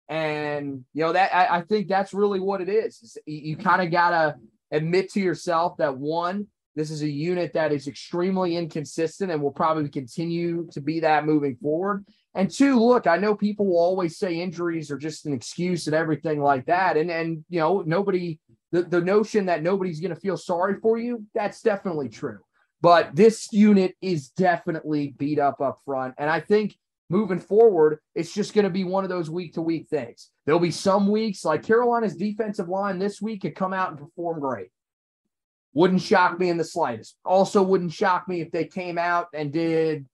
And 0.08 0.84
you 0.94 1.04
know 1.04 1.12
that 1.12 1.34
I, 1.34 1.58
I 1.58 1.62
think 1.62 1.86
that's 1.86 2.14
really 2.14 2.40
what 2.40 2.62
it 2.62 2.68
is. 2.68 3.18
you, 3.26 3.50
you 3.50 3.56
kind 3.56 3.82
of 3.82 3.90
gotta 3.90 4.36
admit 4.70 5.12
to 5.12 5.20
yourself 5.20 5.76
that 5.78 5.98
one, 5.98 6.46
this 6.74 6.90
is 6.90 7.02
a 7.02 7.08
unit 7.08 7.52
that 7.52 7.72
is 7.72 7.88
extremely 7.88 8.56
inconsistent 8.56 9.30
and 9.30 9.42
will 9.42 9.50
probably 9.50 9.88
continue 9.90 10.66
to 10.72 10.80
be 10.80 11.00
that 11.00 11.26
moving 11.26 11.56
forward. 11.56 12.06
And 12.34 12.50
two, 12.50 12.78
look, 12.78 13.06
I 13.06 13.16
know 13.16 13.34
people 13.34 13.66
will 13.66 13.78
always 13.78 14.16
say 14.16 14.40
injuries 14.40 14.90
are 14.90 14.96
just 14.96 15.26
an 15.26 15.34
excuse 15.34 15.86
and 15.88 15.94
everything 15.94 16.40
like 16.40 16.66
that. 16.66 16.96
And 16.96 17.10
and 17.10 17.44
you 17.50 17.60
know, 17.60 17.82
nobody 17.84 18.38
the, 18.72 18.82
the 18.82 19.00
notion 19.00 19.46
that 19.46 19.62
nobody's 19.62 20.00
gonna 20.00 20.16
feel 20.16 20.36
sorry 20.36 20.78
for 20.80 20.98
you, 20.98 21.24
that's 21.34 21.62
definitely 21.62 22.08
true. 22.08 22.38
But 22.80 23.14
this 23.14 23.52
unit 23.52 23.96
is 24.00 24.28
definitely 24.30 25.14
beat 25.18 25.38
up 25.38 25.60
up 25.60 25.80
front. 25.84 26.14
And 26.18 26.30
I 26.30 26.40
think 26.40 26.76
moving 27.10 27.40
forward, 27.40 27.98
it's 28.14 28.32
just 28.32 28.54
going 28.54 28.64
to 28.64 28.70
be 28.70 28.84
one 28.84 29.04
of 29.04 29.10
those 29.10 29.30
week 29.30 29.54
to 29.54 29.62
week 29.62 29.88
things. 29.88 30.30
There'll 30.44 30.60
be 30.60 30.70
some 30.70 31.08
weeks 31.08 31.44
like 31.44 31.62
Carolina's 31.62 32.16
defensive 32.16 32.68
line 32.68 32.98
this 32.98 33.20
week 33.20 33.42
could 33.42 33.54
come 33.54 33.72
out 33.72 33.90
and 33.90 33.98
perform 33.98 34.40
great. 34.40 34.68
Wouldn't 35.74 36.02
shock 36.02 36.38
me 36.38 36.50
in 36.50 36.56
the 36.56 36.64
slightest. 36.64 37.16
Also, 37.24 37.62
wouldn't 37.62 37.92
shock 37.92 38.28
me 38.28 38.40
if 38.40 38.50
they 38.50 38.64
came 38.64 38.98
out 38.98 39.26
and 39.34 39.52
did 39.52 40.06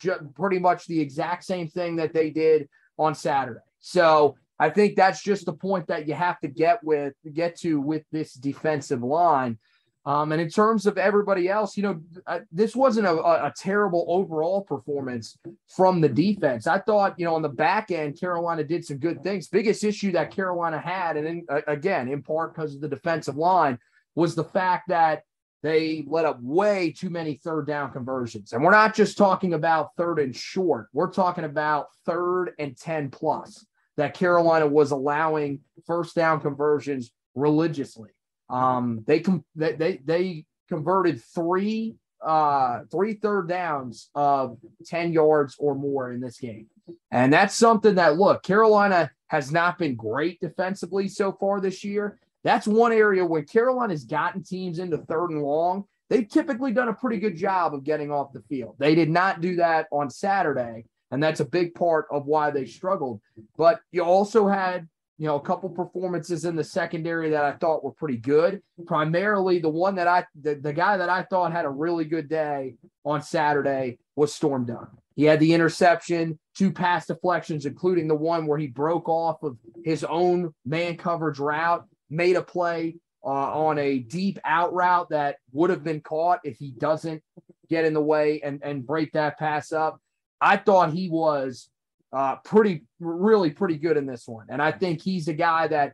ju- 0.00 0.32
pretty 0.34 0.58
much 0.58 0.86
the 0.86 1.00
exact 1.00 1.44
same 1.44 1.68
thing 1.68 1.96
that 1.96 2.12
they 2.12 2.30
did 2.30 2.68
on 2.98 3.14
Saturday. 3.14 3.60
So 3.80 4.36
I 4.60 4.68
think 4.68 4.94
that's 4.94 5.22
just 5.22 5.46
the 5.46 5.54
point 5.54 5.86
that 5.86 6.06
you 6.06 6.12
have 6.12 6.38
to 6.40 6.48
get 6.48 6.84
with 6.84 7.14
get 7.32 7.56
to 7.60 7.80
with 7.80 8.04
this 8.12 8.34
defensive 8.34 9.02
line. 9.02 9.58
Um, 10.04 10.32
and 10.32 10.40
in 10.40 10.50
terms 10.50 10.86
of 10.86 10.98
everybody 10.98 11.48
else, 11.48 11.76
you 11.76 11.82
know, 11.82 12.00
uh, 12.26 12.40
this 12.52 12.76
wasn't 12.76 13.06
a, 13.06 13.12
a, 13.12 13.52
terrible 13.56 14.06
overall 14.08 14.62
performance 14.62 15.36
from 15.68 16.00
the 16.00 16.08
defense. 16.08 16.66
I 16.66 16.78
thought, 16.78 17.14
you 17.18 17.26
know, 17.26 17.34
on 17.34 17.42
the 17.42 17.50
back 17.50 17.90
end, 17.90 18.18
Carolina 18.18 18.64
did 18.64 18.84
some 18.84 18.96
good 18.96 19.22
things. 19.22 19.48
Biggest 19.48 19.84
issue 19.84 20.12
that 20.12 20.30
Carolina 20.30 20.78
had, 20.78 21.18
and 21.18 21.26
in, 21.26 21.46
uh, 21.50 21.60
again, 21.66 22.08
in 22.08 22.22
part 22.22 22.54
because 22.54 22.74
of 22.74 22.80
the 22.80 22.88
defensive 22.88 23.36
line, 23.36 23.78
was 24.14 24.34
the 24.34 24.44
fact 24.44 24.88
that 24.88 25.24
they 25.62 26.04
let 26.06 26.24
up 26.24 26.40
way 26.40 26.94
too 26.96 27.10
many 27.10 27.34
third 27.34 27.66
down 27.66 27.92
conversions. 27.92 28.54
And 28.54 28.64
we're 28.64 28.70
not 28.70 28.94
just 28.94 29.18
talking 29.18 29.52
about 29.52 29.94
third 29.96 30.18
and 30.18 30.34
short, 30.34 30.88
we're 30.94 31.12
talking 31.12 31.44
about 31.44 31.88
third 32.06 32.52
and 32.58 32.74
10 32.74 33.10
plus 33.10 33.66
that 34.00 34.14
Carolina 34.14 34.66
was 34.66 34.90
allowing 34.90 35.60
first 35.86 36.14
down 36.14 36.40
conversions 36.40 37.10
religiously. 37.34 38.10
Um, 38.48 39.04
they 39.06 39.20
com- 39.20 39.44
they, 39.54 39.74
they 39.74 40.00
they 40.04 40.44
converted 40.68 41.22
three 41.34 41.96
uh 42.24 42.80
three 42.90 43.14
third 43.14 43.48
downs 43.48 44.10
of 44.14 44.58
10 44.86 45.12
yards 45.12 45.56
or 45.58 45.74
more 45.74 46.12
in 46.12 46.20
this 46.20 46.38
game. 46.38 46.66
And 47.10 47.32
that's 47.32 47.54
something 47.54 47.94
that 47.94 48.16
look, 48.16 48.42
Carolina 48.42 49.10
has 49.28 49.52
not 49.52 49.78
been 49.78 49.94
great 49.94 50.40
defensively 50.40 51.08
so 51.08 51.32
far 51.32 51.60
this 51.60 51.84
year. 51.84 52.18
That's 52.42 52.66
one 52.66 52.92
area 52.92 53.24
where 53.24 53.42
Carolina's 53.42 54.04
gotten 54.04 54.42
teams 54.42 54.78
into 54.78 54.98
third 54.98 55.30
and 55.30 55.42
long. 55.42 55.84
They've 56.08 56.28
typically 56.28 56.72
done 56.72 56.88
a 56.88 56.94
pretty 56.94 57.20
good 57.20 57.36
job 57.36 57.72
of 57.72 57.84
getting 57.84 58.10
off 58.10 58.32
the 58.32 58.42
field. 58.48 58.74
They 58.78 58.94
did 58.96 59.08
not 59.08 59.40
do 59.40 59.56
that 59.56 59.86
on 59.92 60.10
Saturday, 60.10 60.86
and 61.10 61.22
that's 61.22 61.40
a 61.40 61.44
big 61.44 61.74
part 61.74 62.06
of 62.10 62.26
why 62.26 62.50
they 62.50 62.66
struggled. 62.66 63.20
But 63.56 63.80
you 63.92 64.02
also 64.02 64.46
had 64.46 64.88
you 65.20 65.26
know, 65.26 65.36
a 65.36 65.40
couple 65.42 65.68
performances 65.68 66.46
in 66.46 66.56
the 66.56 66.64
secondary 66.64 67.28
that 67.28 67.44
I 67.44 67.52
thought 67.52 67.84
were 67.84 67.92
pretty 67.92 68.16
good. 68.16 68.62
Primarily, 68.86 69.58
the 69.58 69.68
one 69.68 69.96
that 69.96 70.08
I, 70.08 70.24
the, 70.40 70.54
the 70.54 70.72
guy 70.72 70.96
that 70.96 71.10
I 71.10 71.24
thought 71.24 71.52
had 71.52 71.66
a 71.66 71.70
really 71.70 72.06
good 72.06 72.26
day 72.26 72.76
on 73.04 73.20
Saturday 73.20 73.98
was 74.16 74.34
Storm 74.34 74.64
Duck. 74.64 74.90
He 75.16 75.24
had 75.24 75.38
the 75.38 75.52
interception, 75.52 76.38
two 76.56 76.72
pass 76.72 77.04
deflections, 77.04 77.66
including 77.66 78.08
the 78.08 78.14
one 78.14 78.46
where 78.46 78.56
he 78.56 78.66
broke 78.66 79.10
off 79.10 79.42
of 79.42 79.58
his 79.84 80.04
own 80.04 80.54
man 80.64 80.96
coverage 80.96 81.38
route, 81.38 81.84
made 82.08 82.36
a 82.36 82.42
play 82.42 82.96
uh, 83.22 83.28
on 83.28 83.78
a 83.78 83.98
deep 83.98 84.38
out 84.46 84.72
route 84.72 85.10
that 85.10 85.36
would 85.52 85.68
have 85.68 85.84
been 85.84 86.00
caught 86.00 86.40
if 86.44 86.56
he 86.56 86.70
doesn't 86.70 87.22
get 87.68 87.84
in 87.84 87.92
the 87.92 88.00
way 88.00 88.40
and, 88.40 88.62
and 88.64 88.86
break 88.86 89.12
that 89.12 89.38
pass 89.38 89.70
up. 89.70 90.00
I 90.40 90.56
thought 90.56 90.92
he 90.92 91.08
was 91.08 91.68
uh, 92.12 92.36
pretty, 92.36 92.84
really 92.98 93.50
pretty 93.50 93.76
good 93.76 93.96
in 93.96 94.06
this 94.06 94.26
one. 94.26 94.46
And 94.48 94.60
I 94.60 94.72
think 94.72 95.02
he's 95.02 95.28
a 95.28 95.34
guy 95.34 95.68
that 95.68 95.92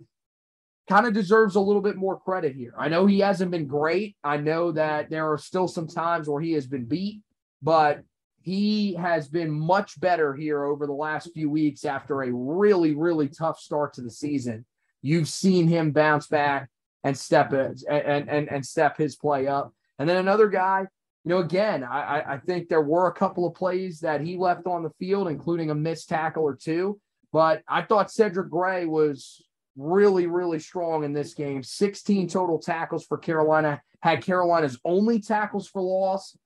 kind 0.88 1.06
of 1.06 1.12
deserves 1.12 1.56
a 1.56 1.60
little 1.60 1.82
bit 1.82 1.96
more 1.96 2.18
credit 2.18 2.54
here. 2.54 2.72
I 2.78 2.88
know 2.88 3.06
he 3.06 3.20
hasn't 3.20 3.50
been 3.50 3.66
great. 3.66 4.16
I 4.22 4.36
know 4.36 4.72
that 4.72 5.10
there 5.10 5.30
are 5.30 5.38
still 5.38 5.68
some 5.68 5.88
times 5.88 6.28
where 6.28 6.40
he 6.40 6.52
has 6.52 6.66
been 6.66 6.84
beat, 6.84 7.22
but 7.60 8.02
he 8.40 8.94
has 8.94 9.26
been 9.26 9.50
much 9.50 9.98
better 10.00 10.32
here 10.32 10.64
over 10.64 10.86
the 10.86 10.92
last 10.92 11.32
few 11.34 11.50
weeks 11.50 11.84
after 11.84 12.22
a 12.22 12.32
really, 12.32 12.94
really 12.94 13.28
tough 13.28 13.58
start 13.58 13.94
to 13.94 14.02
the 14.02 14.10
season. 14.10 14.64
You've 15.02 15.28
seen 15.28 15.66
him 15.66 15.90
bounce 15.90 16.28
back 16.28 16.68
and 17.02 17.18
step 17.18 17.52
and 17.52 17.78
and 17.88 18.48
and 18.48 18.64
step 18.64 18.96
his 18.96 19.16
play 19.16 19.48
up. 19.48 19.72
And 19.98 20.08
then 20.08 20.16
another 20.16 20.48
guy 20.48 20.86
you 21.26 21.30
know, 21.30 21.38
again, 21.38 21.82
I, 21.82 22.34
I 22.34 22.38
think 22.38 22.68
there 22.68 22.82
were 22.82 23.08
a 23.08 23.12
couple 23.12 23.48
of 23.48 23.54
plays 23.54 23.98
that 23.98 24.20
he 24.20 24.36
left 24.36 24.68
on 24.68 24.84
the 24.84 24.92
field, 25.00 25.26
including 25.26 25.70
a 25.70 25.74
missed 25.74 26.08
tackle 26.08 26.44
or 26.44 26.54
two. 26.54 27.00
But 27.32 27.62
I 27.66 27.82
thought 27.82 28.12
Cedric 28.12 28.48
Gray 28.48 28.86
was 28.86 29.44
really, 29.76 30.28
really 30.28 30.60
strong 30.60 31.02
in 31.02 31.12
this 31.12 31.34
game. 31.34 31.64
16 31.64 32.28
total 32.28 32.60
tackles 32.60 33.04
for 33.04 33.18
Carolina, 33.18 33.82
had 33.98 34.22
Carolina's 34.22 34.78
only 34.84 35.20
tackles 35.20 35.66
for 35.66 35.82
loss 35.82 36.36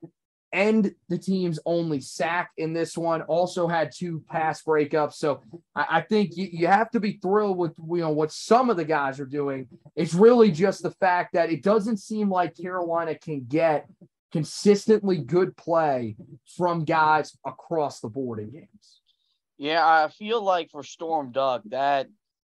and 0.51 0.93
the 1.09 1.17
team's 1.17 1.59
only 1.65 2.01
sack 2.01 2.49
in 2.57 2.73
this 2.73 2.97
one. 2.97 3.21
Also 3.21 3.67
had 3.67 3.91
two 3.95 4.23
pass 4.29 4.63
breakups. 4.63 5.13
So 5.13 5.41
I, 5.75 5.85
I 5.89 6.01
think 6.01 6.35
you, 6.35 6.49
you 6.51 6.65
have 6.65 6.89
to 6.91 6.99
be 6.99 7.19
thrilled 7.21 7.59
with 7.59 7.73
you 7.77 7.97
know 7.97 8.09
what 8.09 8.31
some 8.31 8.71
of 8.71 8.77
the 8.77 8.83
guys 8.83 9.19
are 9.19 9.25
doing. 9.25 9.67
It's 9.95 10.15
really 10.15 10.51
just 10.51 10.81
the 10.81 10.91
fact 10.91 11.33
that 11.33 11.51
it 11.51 11.61
doesn't 11.61 11.97
seem 11.97 12.31
like 12.31 12.57
Carolina 12.57 13.15
can 13.15 13.45
get 13.47 13.87
consistently 14.31 15.17
good 15.17 15.55
play 15.57 16.15
from 16.57 16.85
guys 16.85 17.37
across 17.45 17.99
the 17.99 18.09
board 18.09 18.39
in 18.39 18.51
games. 18.51 19.01
Yeah, 19.57 19.85
I 19.85 20.07
feel 20.07 20.41
like 20.41 20.71
for 20.71 20.83
Storm 20.83 21.31
Duck 21.31 21.61
that 21.65 22.07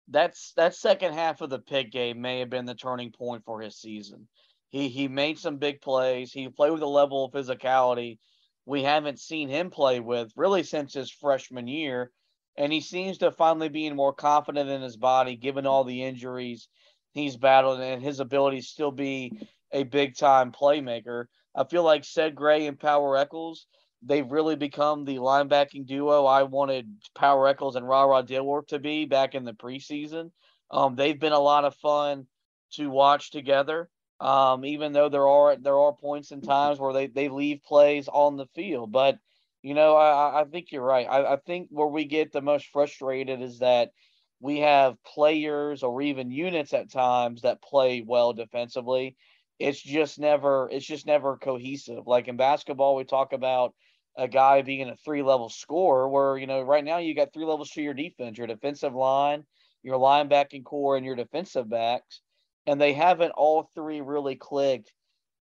that's 0.10 0.54
that 0.58 0.76
second 0.76 1.14
half 1.14 1.42
of 1.42 1.50
the 1.50 1.60
Pitt 1.60 1.92
game 1.92 2.22
may 2.22 2.40
have 2.40 2.50
been 2.50 2.66
the 2.66 2.76
turning 2.76 3.12
point 3.12 3.44
for 3.46 3.62
his 3.62 3.78
season. 3.78 4.28
He 4.70 4.90
he 4.90 5.08
made 5.08 5.38
some 5.38 5.58
big 5.58 5.82
plays. 5.82 6.32
He 6.32 6.48
played 6.50 6.72
with 6.72 6.82
a 6.82 6.88
level 6.88 7.26
of 7.26 7.32
physicality 7.32 8.18
we 8.66 8.84
haven't 8.84 9.20
seen 9.20 9.50
him 9.50 9.70
play 9.70 10.00
with 10.00 10.32
really 10.36 10.64
since 10.64 10.94
his 10.94 11.12
freshman 11.12 11.68
year. 11.68 12.12
And 12.56 12.72
he 12.72 12.82
seems 12.82 13.18
to 13.18 13.32
finally 13.32 13.70
being 13.70 13.96
more 13.96 14.14
confident 14.14 14.70
in 14.70 14.82
his 14.82 14.96
body, 14.96 15.36
given 15.36 15.66
all 15.66 15.84
the 15.84 16.04
injuries 16.04 16.68
he's 17.14 17.36
battled 17.36 17.80
and 17.80 18.02
his 18.02 18.20
ability 18.20 18.60
to 18.60 18.66
still 18.66 18.92
be 18.92 19.48
a 19.72 19.84
big 19.84 20.16
time 20.16 20.52
playmaker. 20.52 21.26
I 21.56 21.64
feel 21.66 21.84
like 21.84 22.04
Ced 22.04 22.36
Gray 22.36 22.68
and 22.68 22.80
Power 22.80 23.18
Echols, 23.18 23.68
they've 24.02 24.30
really 24.30 24.56
become 24.56 25.06
the 25.06 25.18
linebacking 25.18 25.86
duo 25.86 26.26
I 26.26 26.44
wanted 26.44 26.90
Power 27.16 27.48
Echols 27.48 27.76
and 27.76 27.88
Ra 27.88 28.04
Ra 28.04 28.22
Dilworth 28.22 28.68
to 28.68 28.80
be 28.80 29.06
back 29.06 29.36
in 29.36 29.46
the 29.46 29.54
preseason. 29.54 30.32
Um, 30.72 30.96
they've 30.96 31.20
been 31.20 31.34
a 31.34 31.40
lot 31.40 31.66
of 31.66 31.76
fun 31.76 32.28
to 32.74 32.90
watch 32.90 33.32
together. 33.32 33.90
Um, 34.20 34.64
even 34.64 34.94
though 34.94 35.10
there 35.10 35.28
are 35.28 35.56
there 35.58 35.78
are 35.78 35.94
points 35.94 36.32
and 36.32 36.44
times 36.44 36.80
where 36.80 36.94
they, 36.94 37.08
they 37.08 37.30
leave 37.30 37.62
plays 37.64 38.08
on 38.08 38.38
the 38.38 38.48
field. 38.56 38.92
But 38.92 39.18
you 39.62 39.74
know, 39.74 39.96
I, 39.96 40.42
I 40.42 40.44
think 40.46 40.72
you're 40.72 40.84
right. 40.84 41.08
I, 41.10 41.34
I 41.34 41.38
think 41.38 41.68
where 41.72 41.88
we 41.88 42.06
get 42.06 42.32
the 42.32 42.42
most 42.42 42.68
frustrated 42.68 43.42
is 43.42 43.60
that 43.60 43.92
we 44.40 44.60
have 44.60 45.02
players 45.04 45.84
or 45.84 46.02
even 46.02 46.32
units 46.32 46.74
at 46.74 46.92
times 46.92 47.42
that 47.42 47.62
play 47.62 48.02
well 48.06 48.34
defensively. 48.34 49.16
It's 49.60 49.82
just 49.82 50.20
never 50.20 50.70
it's 50.72 50.86
just 50.86 51.06
never 51.06 51.38
cohesive. 51.38 52.08
Like 52.08 52.28
in 52.28 52.38
basketball, 52.38 52.96
we 52.96 53.04
talk 53.04 53.34
about 53.34 53.74
a 54.18 54.28
guy 54.28 54.62
being 54.62 54.90
a 54.90 54.96
three 54.98 55.24
level 55.24 55.50
scorer 55.50 56.08
where 56.08 56.38
you 56.38 56.48
know 56.48 56.62
right 56.62 56.84
now 56.84 56.98
you 56.98 57.16
got 57.16 57.34
three 57.34 57.46
levels 57.46 57.72
to 57.72 57.82
your 57.82 57.94
defense, 57.94 58.38
your 58.38 58.48
defensive 58.48 58.94
line, 58.94 59.44
your 59.84 59.98
linebacking 59.98 60.64
core, 60.64 60.98
and 60.98 61.06
your 61.06 61.16
defensive 61.16 61.70
backs 61.70 62.22
and 62.66 62.80
they 62.80 62.94
haven't 62.94 63.32
all 63.32 63.70
three 63.76 64.02
really 64.02 64.36
clicked 64.36 64.94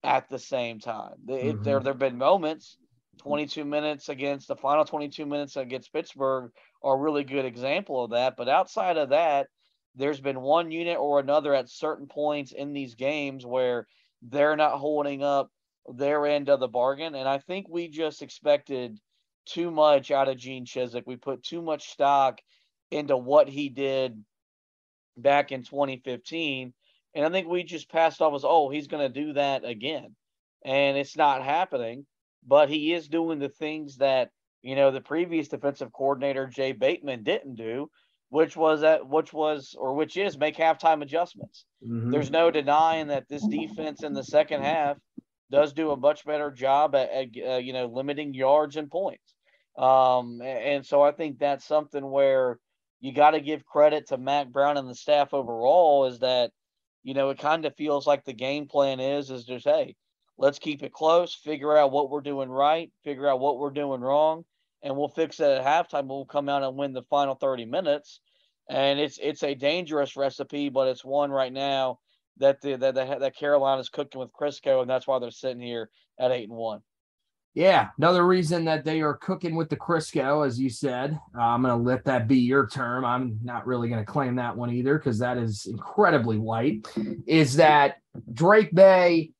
at 0.02 0.28
the 0.28 0.38
same 0.38 0.80
time. 0.80 1.14
They, 1.24 1.44
mm-hmm. 1.44 1.62
There 1.62 1.80
there 1.80 1.92
have 1.92 1.98
been 1.98 2.18
moments. 2.18 2.76
22 3.18 3.64
minutes 3.64 4.08
against 4.08 4.48
the 4.48 4.56
final 4.56 4.86
22 4.86 5.26
minutes 5.26 5.56
against 5.56 5.92
Pittsburgh 5.92 6.50
are 6.82 6.94
a 6.94 6.98
really 6.98 7.22
good 7.22 7.44
example 7.44 8.02
of 8.02 8.12
that. 8.12 8.36
But 8.36 8.48
outside 8.48 8.96
of 8.96 9.10
that, 9.10 9.48
there's 9.94 10.18
been 10.18 10.40
one 10.40 10.72
unit 10.72 10.96
or 10.98 11.20
another 11.20 11.54
at 11.54 11.68
certain 11.68 12.06
points 12.06 12.52
in 12.52 12.72
these 12.72 12.94
games 12.94 13.44
where 13.44 13.86
they're 14.22 14.56
not 14.56 14.78
holding 14.78 15.22
up 15.22 15.50
their 15.92 16.26
end 16.26 16.48
of 16.48 16.60
the 16.60 16.68
bargain. 16.68 17.14
And 17.14 17.28
I 17.28 17.38
think 17.38 17.66
we 17.68 17.88
just 17.88 18.22
expected 18.22 18.98
too 19.46 19.70
much 19.70 20.10
out 20.10 20.28
of 20.28 20.36
Gene 20.36 20.64
Chizik. 20.64 21.02
We 21.06 21.16
put 21.16 21.42
too 21.42 21.62
much 21.62 21.90
stock 21.90 22.40
into 22.90 23.16
what 23.16 23.48
he 23.48 23.68
did 23.68 24.22
back 25.16 25.52
in 25.52 25.62
2015 25.62 26.72
and 27.14 27.26
I 27.26 27.30
think 27.30 27.48
we 27.48 27.62
just 27.62 27.90
passed 27.90 28.22
off 28.22 28.34
as, 28.34 28.44
oh, 28.44 28.70
he's 28.70 28.86
going 28.86 29.12
to 29.12 29.20
do 29.20 29.34
that 29.34 29.64
again. 29.64 30.14
And 30.64 30.96
it's 30.96 31.16
not 31.16 31.42
happening, 31.42 32.06
but 32.46 32.70
he 32.70 32.92
is 32.92 33.08
doing 33.08 33.38
the 33.38 33.48
things 33.48 33.96
that, 33.98 34.30
you 34.62 34.76
know, 34.76 34.90
the 34.90 35.00
previous 35.00 35.48
defensive 35.48 35.92
coordinator, 35.92 36.46
Jay 36.46 36.72
Bateman, 36.72 37.24
didn't 37.24 37.56
do, 37.56 37.90
which 38.32 38.56
was 38.56 38.80
that, 38.80 39.06
which 39.06 39.30
was, 39.34 39.76
or 39.78 39.92
which 39.92 40.16
is 40.16 40.38
make 40.38 40.56
halftime 40.56 41.02
adjustments. 41.02 41.66
Mm-hmm. 41.86 42.12
There's 42.12 42.30
no 42.30 42.50
denying 42.50 43.08
that 43.08 43.28
this 43.28 43.46
defense 43.46 44.02
in 44.02 44.14
the 44.14 44.24
second 44.24 44.62
half 44.62 44.96
does 45.50 45.74
do 45.74 45.90
a 45.90 45.98
much 45.98 46.24
better 46.24 46.50
job 46.50 46.94
at, 46.94 47.10
at 47.10 47.28
uh, 47.46 47.56
you 47.58 47.74
know, 47.74 47.84
limiting 47.84 48.32
yards 48.32 48.76
and 48.76 48.90
points. 48.90 49.34
Um, 49.76 50.40
and 50.40 50.86
so 50.86 51.02
I 51.02 51.12
think 51.12 51.38
that's 51.38 51.66
something 51.66 52.10
where 52.10 52.58
you 53.00 53.12
got 53.12 53.32
to 53.32 53.40
give 53.42 53.66
credit 53.66 54.06
to 54.06 54.16
Mack 54.16 54.48
Brown 54.48 54.78
and 54.78 54.88
the 54.88 54.94
staff 54.94 55.34
overall 55.34 56.06
is 56.06 56.20
that 56.20 56.52
you 57.02 57.12
know, 57.12 57.28
it 57.28 57.38
kind 57.38 57.66
of 57.66 57.76
feels 57.76 58.06
like 58.06 58.24
the 58.24 58.32
game 58.32 58.66
plan 58.66 58.98
is 58.98 59.30
is 59.30 59.44
just 59.44 59.66
hey, 59.66 59.94
let's 60.38 60.58
keep 60.58 60.82
it 60.82 60.94
close, 60.94 61.34
figure 61.34 61.76
out 61.76 61.92
what 61.92 62.08
we're 62.08 62.22
doing 62.22 62.48
right, 62.48 62.90
figure 63.04 63.28
out 63.28 63.40
what 63.40 63.58
we're 63.58 63.70
doing 63.70 64.00
wrong, 64.00 64.46
and 64.82 64.96
we'll 64.96 65.08
fix 65.08 65.40
it 65.40 65.46
at 65.46 65.64
halftime. 65.64 66.06
We'll 66.06 66.24
come 66.24 66.48
out 66.48 66.62
and 66.62 66.76
win 66.76 66.92
the 66.92 67.02
final 67.02 67.34
30 67.34 67.64
minutes. 67.66 68.20
And 68.70 68.98
it's 68.98 69.18
it's 69.20 69.42
a 69.42 69.54
dangerous 69.54 70.16
recipe, 70.16 70.68
but 70.68 70.88
it's 70.88 71.04
one 71.04 71.30
right 71.30 71.52
now 71.52 71.98
that 72.38 72.60
the 72.60 72.76
that 72.76 72.94
that, 72.94 73.20
that 73.20 73.36
Carolina's 73.36 73.88
cooking 73.88 74.20
with 74.20 74.32
Crisco, 74.32 74.80
and 74.80 74.88
that's 74.88 75.06
why 75.06 75.18
they're 75.18 75.30
sitting 75.30 75.60
here 75.60 75.90
at 76.18 76.30
eight 76.30 76.48
and 76.48 76.56
one. 76.56 76.80
Yeah, 77.54 77.88
another 77.98 78.26
reason 78.26 78.64
that 78.64 78.82
they 78.82 79.02
are 79.02 79.14
cooking 79.14 79.56
with 79.56 79.68
the 79.68 79.76
Crisco, 79.76 80.46
as 80.46 80.58
you 80.58 80.70
said. 80.70 81.18
Uh, 81.36 81.42
I'm 81.42 81.60
going 81.60 81.76
to 81.76 81.84
let 81.84 82.04
that 82.06 82.26
be 82.26 82.38
your 82.38 82.66
term. 82.66 83.04
I'm 83.04 83.38
not 83.42 83.66
really 83.66 83.90
going 83.90 84.02
to 84.02 84.10
claim 84.10 84.36
that 84.36 84.56
one 84.56 84.70
either 84.70 84.96
because 84.96 85.18
that 85.18 85.36
is 85.36 85.66
incredibly 85.66 86.38
white. 86.38 86.86
Is 87.26 87.56
that 87.56 87.96
Drake 88.32 88.72
Maye? 88.72 89.32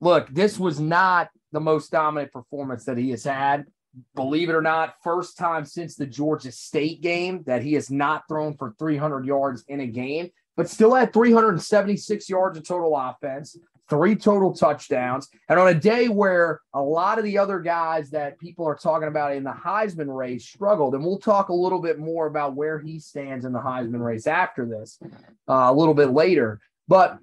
Look, 0.00 0.28
this 0.30 0.58
was 0.58 0.80
not 0.80 1.28
the 1.52 1.60
most 1.60 1.92
dominant 1.92 2.32
performance 2.32 2.86
that 2.86 2.98
he 2.98 3.10
has 3.10 3.22
had. 3.22 3.66
Believe 4.14 4.48
it 4.48 4.54
or 4.54 4.62
not, 4.62 4.94
first 5.02 5.38
time 5.38 5.64
since 5.64 5.94
the 5.96 6.06
Georgia 6.06 6.50
State 6.50 7.00
game 7.00 7.42
that 7.46 7.62
he 7.62 7.74
has 7.74 7.90
not 7.90 8.24
thrown 8.28 8.56
for 8.56 8.74
300 8.78 9.24
yards 9.24 9.64
in 9.68 9.80
a 9.80 9.86
game, 9.86 10.30
but 10.56 10.68
still 10.68 10.94
had 10.94 11.12
376 11.12 12.28
yards 12.28 12.58
of 12.58 12.66
total 12.66 12.96
offense 12.96 13.56
three 13.88 14.16
total 14.16 14.52
touchdowns. 14.52 15.28
And 15.48 15.58
on 15.58 15.68
a 15.68 15.74
day 15.74 16.08
where 16.08 16.60
a 16.72 16.80
lot 16.80 17.18
of 17.18 17.24
the 17.24 17.38
other 17.38 17.60
guys 17.60 18.10
that 18.10 18.38
people 18.38 18.66
are 18.66 18.74
talking 18.74 19.08
about 19.08 19.34
in 19.34 19.44
the 19.44 19.52
Heisman 19.52 20.14
race 20.14 20.46
struggled, 20.46 20.94
and 20.94 21.04
we'll 21.04 21.18
talk 21.18 21.48
a 21.48 21.54
little 21.54 21.80
bit 21.80 21.98
more 21.98 22.26
about 22.26 22.54
where 22.54 22.78
he 22.78 22.98
stands 22.98 23.44
in 23.44 23.52
the 23.52 23.60
Heisman 23.60 24.04
race 24.04 24.26
after 24.26 24.66
this 24.66 24.98
uh, 25.48 25.68
a 25.68 25.74
little 25.74 25.94
bit 25.94 26.10
later. 26.10 26.60
But, 26.88 27.18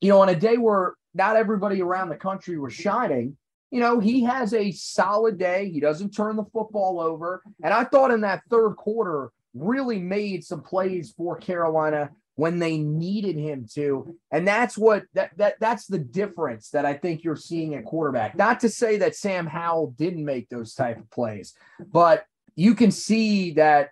you 0.00 0.10
know, 0.10 0.20
on 0.20 0.28
a 0.28 0.36
day 0.36 0.56
where 0.56 0.94
not 1.14 1.36
everybody 1.36 1.82
around 1.82 2.08
the 2.08 2.16
country 2.16 2.58
was 2.58 2.72
shining, 2.72 3.36
you 3.70 3.80
know, 3.80 4.00
he 4.00 4.24
has 4.24 4.52
a 4.52 4.72
solid 4.72 5.38
day. 5.38 5.70
He 5.70 5.80
doesn't 5.80 6.10
turn 6.10 6.36
the 6.36 6.44
football 6.52 7.00
over. 7.00 7.42
And 7.62 7.72
I 7.72 7.84
thought 7.84 8.10
in 8.10 8.22
that 8.22 8.42
third 8.50 8.74
quarter, 8.74 9.32
really 9.54 9.98
made 9.98 10.44
some 10.44 10.62
plays 10.62 11.12
for 11.16 11.36
Carolina 11.36 12.10
when 12.36 12.58
they 12.58 12.78
needed 12.78 13.36
him 13.36 13.66
to. 13.74 14.16
And 14.30 14.46
that's 14.46 14.78
what 14.78 15.04
that, 15.14 15.36
that 15.36 15.56
that's 15.60 15.86
the 15.86 15.98
difference 15.98 16.70
that 16.70 16.86
I 16.86 16.94
think 16.94 17.22
you're 17.22 17.36
seeing 17.36 17.74
at 17.74 17.84
quarterback. 17.84 18.36
Not 18.36 18.60
to 18.60 18.68
say 18.68 18.96
that 18.98 19.16
Sam 19.16 19.46
Howell 19.46 19.94
didn't 19.98 20.24
make 20.24 20.48
those 20.48 20.74
type 20.74 20.98
of 20.98 21.10
plays, 21.10 21.54
but 21.92 22.24
you 22.54 22.74
can 22.74 22.90
see 22.90 23.52
that 23.52 23.90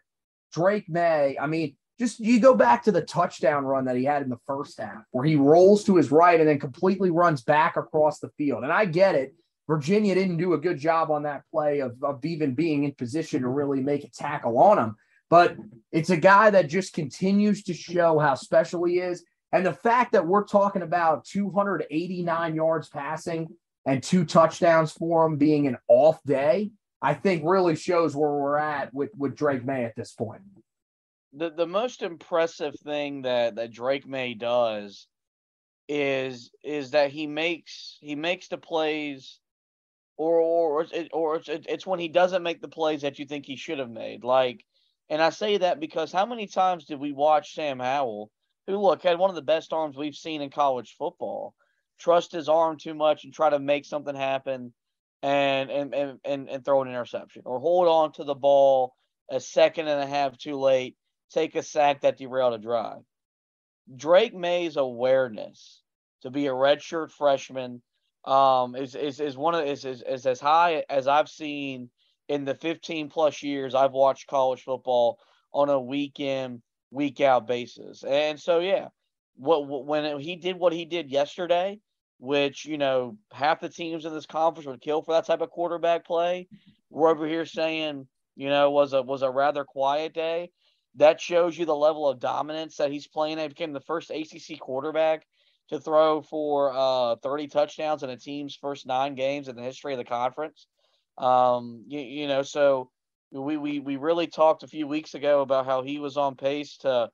Drake 0.53 0.89
Maye, 0.89 1.37
I 1.41 1.47
mean, 1.47 1.77
just 1.99 2.21
you 2.21 2.41
go 2.41 2.55
back 2.55 2.85
to 2.85 2.93
the 2.93 3.03
touchdown 3.03 3.65
run 3.65 3.85
that 3.87 3.97
he 3.97 4.05
had 4.05 4.23
in 4.23 4.29
the 4.29 4.39
first 4.47 4.81
half 4.81 5.03
where 5.11 5.25
he 5.25 5.37
rolls 5.37 5.85
to 5.85 5.97
his 5.97 6.13
right 6.13 6.39
and 6.39 6.49
then 6.49 6.61
completely 6.61 7.11
runs 7.11 7.43
back 7.43 7.77
across 7.77 8.21
the 8.21 8.31
field. 8.39 8.63
And 8.63 8.73
I 8.73 8.85
get 8.85 9.15
it. 9.15 9.35
Virginia 9.69 10.15
didn't 10.15 10.39
do 10.39 10.55
a 10.55 10.59
good 10.59 10.79
job 10.79 11.11
on 11.11 11.23
that 11.25 11.45
play 11.51 11.81
of, 11.81 12.03
of 12.03 12.25
even 12.25 12.55
being 12.55 12.85
in 12.85 12.93
position 12.93 13.43
to 13.43 13.49
really 13.49 13.81
make 13.81 14.03
a 14.03 14.11
tackle 14.11 14.59
on 14.59 14.79
him. 14.79 14.97
But 15.29 15.57
it's 15.93 16.09
a 16.09 16.17
guy 16.17 16.49
that 16.51 16.71
just 16.71 16.95
continues 16.95 17.63
to 17.65 17.75
show 17.75 18.19
how 18.19 18.35
special 18.35 18.85
he 18.85 18.99
is. 18.99 19.25
And 19.53 19.65
the 19.65 19.75
fact 19.75 20.13
that 20.13 20.27
we're 20.27 20.45
talking 20.45 20.83
about 20.83 21.27
289 21.27 22.55
yards 22.55 22.89
passing 22.89 23.49
and 23.85 24.03
two 24.03 24.25
touchdowns 24.25 24.93
for 24.93 25.27
him 25.27 25.37
being 25.37 25.67
an 25.67 25.77
off 25.87 26.23
day, 26.25 26.71
I 27.03 27.13
think 27.13 27.43
really 27.45 27.77
shows 27.77 28.17
where 28.17 28.31
we're 28.31 28.59
at 28.59 28.93
with, 28.95 29.11
with 29.19 29.37
Drake 29.37 29.65
Maye 29.65 29.85
at 29.85 29.97
this 29.97 30.13
point. 30.13 30.43
The 31.35 31.51
the 31.51 31.67
most 31.67 32.03
impressive 32.03 32.75
thing 32.81 33.23
that, 33.23 33.57
that 33.57 33.71
Drake 33.71 34.07
Maye 34.07 34.33
does 34.33 35.07
is 35.89 36.51
is 36.65 36.93
that 36.93 37.11
he 37.11 37.27
makes 37.27 37.99
he 38.01 38.15
makes 38.15 38.49
the 38.49 38.59
plays 38.59 39.39
or 40.19 40.41
or 40.41 40.87
or 41.13 41.37
it's, 41.37 41.49
it's 41.49 41.87
when 41.87 42.01
he 42.01 42.09
doesn't 42.09 42.43
make 42.43 42.61
the 42.61 42.69
plays 42.69 43.03
that 43.03 43.19
you 43.19 43.25
think 43.25 43.47
he 43.47 43.57
should 43.57 43.79
have 43.79 43.91
made. 43.91 44.25
Like 44.25 44.65
and 45.09 45.23
I 45.23 45.31
say 45.31 45.57
that 45.57 45.81
because 45.81 46.13
how 46.13 46.27
many 46.27 46.47
times 46.47 46.85
did 46.85 47.01
we 47.01 47.13
watch 47.13 47.55
Sam 47.55 47.79
Howell, 47.79 48.31
who 48.67 48.77
look 48.77 49.03
had 49.03 49.19
one 49.19 49.31
of 49.31 49.37
the 49.37 49.43
best 49.43 49.73
arms 49.73 49.97
we've 49.97 50.15
seen 50.15 50.43
in 50.43 50.51
college 50.51 50.97
football, 50.99 51.55
trust 51.99 52.33
his 52.33 52.49
arm 52.49 52.77
too 52.77 52.95
much 52.95 53.25
and 53.25 53.33
try 53.33 53.49
to 53.49 53.59
make 53.59 53.87
something 53.87 54.15
happen 54.15 54.75
and 55.23 55.71
and 55.71 55.95
and 55.95 56.19
and, 56.25 56.51
and 56.51 56.65
throw 56.65 56.83
an 56.83 56.89
interception 56.89 57.43
or 57.47 57.61
hold 57.61 57.89
on 57.89 58.13
to 58.13 58.25
the 58.25 58.35
ball 58.35 58.95
a 59.31 59.41
second 59.41 59.89
and 59.89 60.03
a 60.03 60.07
half 60.07 60.37
too 60.37 60.59
late, 60.59 60.97
take 61.31 61.55
a 61.55 61.63
sack 61.63 62.01
that 62.01 62.19
derailed 62.19 62.55
a 62.55 62.59
drive. 62.59 63.03
Drake 63.95 64.35
Maye's 64.35 64.77
awareness 64.77 65.83
to 66.23 66.31
be 66.31 66.47
a 66.47 66.53
redshirt 66.53 67.11
freshman 67.11 67.83
um, 68.29 68.77
is, 68.77 68.95
is 68.95 69.21
is 69.21 69.37
one 69.37 69.55
of 69.55 69.67
is, 69.67 69.85
is 69.85 70.03
is 70.03 70.27
as 70.27 70.39
high 70.39 70.85
as 70.91 71.09
I've 71.09 71.29
seen 71.29 71.89
in 72.29 72.45
the 72.45 72.55
15 72.55 73.09
plus 73.09 73.43
years 73.43 73.75
I've 73.75 73.93
watched 73.93 74.27
college 74.27 74.63
football 74.63 75.19
on 75.53 75.71
a 75.71 75.81
week 75.81 76.21
in, 76.21 76.63
week 76.91 77.23
out 77.23 77.47
basis. 77.47 78.05
And 78.05 78.39
so, 78.39 78.59
yeah, 78.59 78.89
what, 79.37 79.67
when 79.67 80.05
it, 80.05 80.21
he 80.21 80.37
did 80.37 80.59
what 80.59 80.75
he 80.75 80.85
did 80.85 81.11
yesterday, 81.11 81.81
which, 82.19 82.67
you 82.67 82.77
know, 82.77 83.17
half 83.33 83.61
the 83.61 83.71
teams 83.71 84.05
in 84.05 84.13
this 84.13 84.27
conference 84.27 84.67
would 84.67 84.83
kill 84.83 85.01
for 85.01 85.15
that 85.15 85.25
type 85.25 85.41
of 85.41 85.51
quarterback 85.51 86.05
play. 86.05 86.49
We're 86.91 87.11
over 87.11 87.27
here 87.27 87.47
saying, 87.47 88.07
you 88.37 88.51
know, 88.51 88.71
was 88.71 88.93
a 88.93 89.03
was 89.03 89.23
a 89.23 89.31
rather 89.31 89.65
quiet 89.65 90.13
day. 90.13 90.51
That 90.97 91.21
shows 91.21 91.57
you 91.57 91.65
the 91.65 91.75
level 91.75 92.09
of 92.09 92.19
dominance 92.19 92.77
that 92.77 92.91
he's 92.91 93.07
playing. 93.07 93.39
He 93.39 93.49
became 93.49 93.73
the 93.73 93.81
first 93.81 94.11
ACC 94.11 94.59
quarterback 94.59 95.27
to 95.69 95.79
throw 95.79 96.23
for 96.23 96.73
uh, 96.75 97.17
30 97.17 97.49
touchdowns 97.49 98.03
in 98.03 98.11
a 98.11 98.17
team's 98.17 98.57
first 98.57 98.87
nine 98.87 99.15
games 99.15 99.49
in 99.49 99.57
the 99.57 99.63
history 99.63 99.93
of 99.93 99.99
the 99.99 100.05
conference. 100.05 100.67
Um, 101.19 101.85
you, 101.87 102.01
you 102.01 102.29
know, 102.29 102.43
so 102.43 102.91
we, 103.31 103.57
we 103.57 103.81
we 103.81 103.97
really 103.97 104.27
talked 104.27 104.63
a 104.63 104.69
few 104.69 104.87
weeks 104.87 105.15
ago 105.15 105.43
about 105.43 105.67
how 105.67 105.83
he 105.83 105.99
was 105.99 106.17
on 106.17 106.37
pace 106.37 106.79
to 106.79 107.11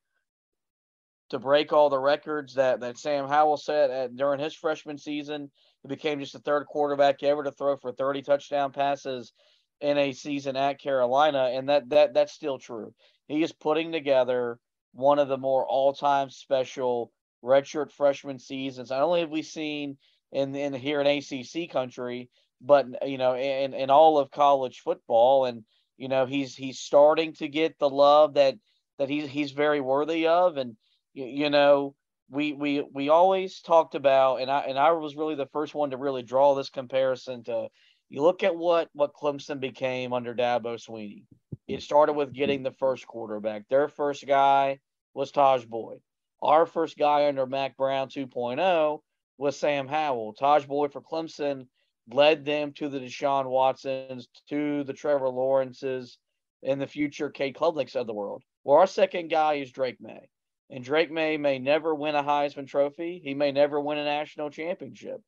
to 1.31 1.39
break 1.39 1.73
all 1.73 1.91
the 1.91 1.99
records 1.99 2.55
that 2.55 2.81
that 2.81 2.99
Sam 2.99 3.27
Howell 3.27 3.57
set 3.57 3.91
at, 3.91 4.17
during 4.17 4.41
his 4.41 4.55
freshman 4.55 4.99
season. 4.99 5.51
He 5.83 5.89
became 5.89 6.21
just 6.21 6.35
the 6.35 6.39
third 6.39 6.67
quarterback 6.67 7.23
ever 7.23 7.43
to 7.43 7.51
throw 7.51 7.77
for 7.77 7.93
30 7.93 8.23
touchdown 8.23 8.73
passes 8.73 9.33
in 9.81 9.99
a 9.99 10.13
season 10.13 10.57
at 10.57 10.81
Carolina, 10.81 11.51
and 11.53 11.69
that 11.69 11.89
that 11.91 12.15
that's 12.15 12.33
still 12.33 12.59
true. 12.59 12.95
He 13.27 13.43
is 13.43 13.53
putting 13.53 13.91
together 13.91 14.59
one 14.93 15.19
of 15.19 15.29
the 15.29 15.39
more 15.39 15.67
all-time 15.67 16.31
special 16.31 17.11
redshirt 17.45 17.93
freshman 17.93 18.39
seasons. 18.39 18.91
Not 18.91 19.03
only 19.03 19.21
have 19.21 19.31
we 19.31 19.43
seen 19.43 19.97
in 20.33 20.55
in 20.55 20.73
here 20.73 21.01
in 21.01 21.07
ACC 21.07 21.71
country, 21.71 22.31
but 22.61 22.87
you 23.07 23.19
know, 23.19 23.37
in 23.37 23.75
in 23.75 23.91
all 23.91 24.19
of 24.19 24.31
college 24.31 24.81
football, 24.81 25.45
and 25.45 25.65
you 25.97 26.09
know, 26.09 26.27
he's 26.27 26.55
he's 26.55 26.79
starting 26.79 27.35
to 27.35 27.49
get 27.49 27.79
the 27.79 27.91
love 27.91 28.35
that 28.35 28.57
that 28.99 29.09
he's 29.09 29.29
he's 29.29 29.53
very 29.53 29.81
worthy 29.81 30.27
of, 30.27 30.57
and 30.57 30.77
you, 31.13 31.27
you 31.27 31.51
know. 31.51 31.95
We, 32.31 32.55
we 32.55 32.81
we 32.81 33.11
always 33.11 33.61
talked 33.61 33.95
about 33.95 34.37
and 34.41 34.51
I 34.51 34.61
and 34.61 34.79
I 34.79 34.93
was 34.93 35.15
really 35.15 35.35
the 35.35 35.47
first 35.53 35.75
one 35.75 35.91
to 35.91 35.99
really 35.99 36.23
draw 36.23 36.55
this 36.55 36.71
comparison 36.71 37.45
to 37.45 37.69
you 38.09 38.23
look 38.23 38.43
at 38.43 38.57
what 38.57 38.89
what 38.95 39.13
Clemson 39.13 39.61
became 39.61 40.15
under 40.15 40.35
Dabo 40.35 40.83
Swinney. 40.83 41.25
It 41.69 41.83
started 41.83 42.15
with 42.15 42.33
getting 42.33 42.63
the 42.63 42.73
first 42.73 43.07
quarterback. 43.07 43.69
Their 43.69 43.89
first 43.89 44.27
guy 44.27 44.81
was 45.13 45.33
Tajh 45.33 45.69
Boyd. 45.69 46.01
Our 46.45 46.67
first 46.67 46.99
guy 46.99 47.27
under 47.27 47.47
Mack 47.47 47.75
Brown 47.79 48.11
2.0 48.11 49.01
was 49.39 49.59
Sam 49.59 49.89
Howell. 49.89 50.35
Tajh 50.39 50.69
Boyd 50.69 50.93
for 50.93 51.01
Clemson 51.01 51.67
led 52.13 52.45
them 52.45 52.73
to 52.75 52.91
the 52.91 53.01
Deshaun 53.01 53.47
Watsons, 53.47 54.29
to 54.51 54.85
the 54.85 54.93
Trevor 54.93 55.31
Lawrences, 55.31 56.19
in 56.63 56.79
the 56.79 56.87
future 56.87 57.31
Cade 57.31 57.57
Klubniks 57.57 57.97
of 57.97 58.07
the 58.07 58.13
world. 58.13 58.43
Well, 58.63 58.77
our 58.79 58.87
second 58.87 59.29
guy 59.29 59.55
is 59.55 59.73
Drake 59.73 59.97
Maye. 60.03 60.29
And 60.69 60.85
Drake 60.85 61.11
Maye 61.11 61.39
may 61.39 61.59
never 61.59 61.95
win 61.95 62.15
a 62.15 62.23
Heisman 62.23 62.67
Trophy. 62.67 63.23
He 63.25 63.33
may 63.33 63.51
never 63.51 63.81
win 63.81 63.97
a 63.97 64.05
national 64.05 64.51
championship, 64.51 65.23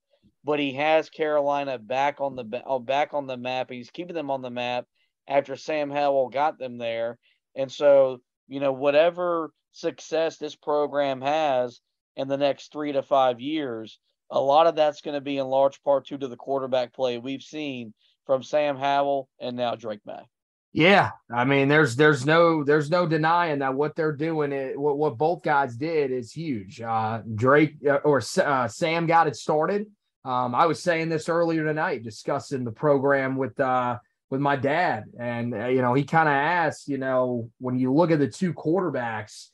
but 0.44 0.58
he 0.58 0.74
has 0.74 1.08
Carolina 1.08 1.78
back 1.78 2.20
on 2.20 2.36
the 2.36 2.62
oh, 2.66 2.78
back 2.78 3.14
on 3.14 3.26
the 3.26 3.36
map. 3.38 3.70
He's 3.70 3.90
keeping 3.90 4.14
them 4.14 4.30
on 4.30 4.42
the 4.42 4.50
map 4.50 4.84
after 5.26 5.56
Sam 5.56 5.90
Howell 5.90 6.28
got 6.28 6.58
them 6.58 6.76
there. 6.76 7.18
And 7.54 7.72
so, 7.72 8.18
you 8.48 8.60
know, 8.60 8.72
whatever 8.72 9.50
success 9.76 10.38
this 10.38 10.56
program 10.56 11.20
has 11.20 11.80
in 12.16 12.28
the 12.28 12.36
next 12.36 12.72
three 12.72 12.92
to 12.92 13.02
five 13.02 13.40
years, 13.40 13.98
a 14.30 14.40
lot 14.40 14.66
of 14.66 14.74
that's 14.74 15.02
going 15.02 15.14
to 15.14 15.20
be 15.20 15.38
in 15.38 15.46
large 15.46 15.82
part 15.82 16.06
due 16.06 16.18
to 16.18 16.28
the 16.28 16.36
quarterback 16.36 16.94
play 16.94 17.18
we've 17.18 17.42
seen 17.42 17.92
from 18.24 18.42
Sam 18.42 18.76
Howell 18.76 19.28
and 19.38 19.56
now 19.56 19.74
Drake 19.74 20.00
Maye. 20.04 20.26
Yeah, 20.72 21.10
I 21.34 21.44
mean, 21.44 21.68
there's 21.68 21.96
there's 21.96 22.26
no 22.26 22.62
there's 22.62 22.90
no 22.90 23.06
denying 23.06 23.60
that 23.60 23.74
what 23.74 23.96
they're 23.96 24.12
doing, 24.12 24.52
it, 24.52 24.78
what 24.78 24.98
what 24.98 25.16
both 25.16 25.42
guys 25.42 25.74
did 25.76 26.10
is 26.10 26.32
huge. 26.32 26.82
Uh, 26.82 27.22
Drake 27.34 27.76
uh, 27.88 27.96
or 28.04 28.20
uh, 28.44 28.68
Sam 28.68 29.06
got 29.06 29.26
it 29.26 29.36
started. 29.36 29.86
Um, 30.24 30.54
I 30.54 30.66
was 30.66 30.82
saying 30.82 31.08
this 31.08 31.28
earlier 31.28 31.64
tonight, 31.64 32.02
discussing 32.02 32.64
the 32.64 32.72
program 32.72 33.36
with 33.36 33.58
uh, 33.58 33.98
with 34.28 34.40
my 34.40 34.56
dad, 34.56 35.04
and 35.18 35.54
uh, 35.54 35.66
you 35.68 35.80
know, 35.80 35.94
he 35.94 36.04
kind 36.04 36.28
of 36.28 36.34
asked, 36.34 36.88
you 36.88 36.98
know, 36.98 37.48
when 37.58 37.78
you 37.78 37.94
look 37.94 38.10
at 38.10 38.18
the 38.18 38.28
two 38.28 38.52
quarterbacks, 38.52 39.50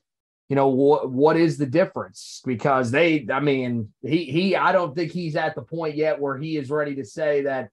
you 0.53 0.57
know 0.57 0.69
what 0.69 1.11
what 1.11 1.39
is 1.39 1.57
the 1.57 1.65
difference? 1.65 2.43
Because 2.45 2.91
they 2.91 3.27
i 3.33 3.41
mean 3.41 3.89
he 4.03 4.27
he 4.27 4.55
i 4.55 4.71
don't 4.71 4.95
think 4.95 5.11
he's 5.11 5.35
at 5.35 5.55
the 5.55 5.63
point 5.63 5.97
yet 5.97 6.21
where 6.21 6.37
he 6.37 6.59
is 6.59 6.69
ready 6.69 6.95
to 6.97 7.07
say 7.07 7.41
that 7.45 7.71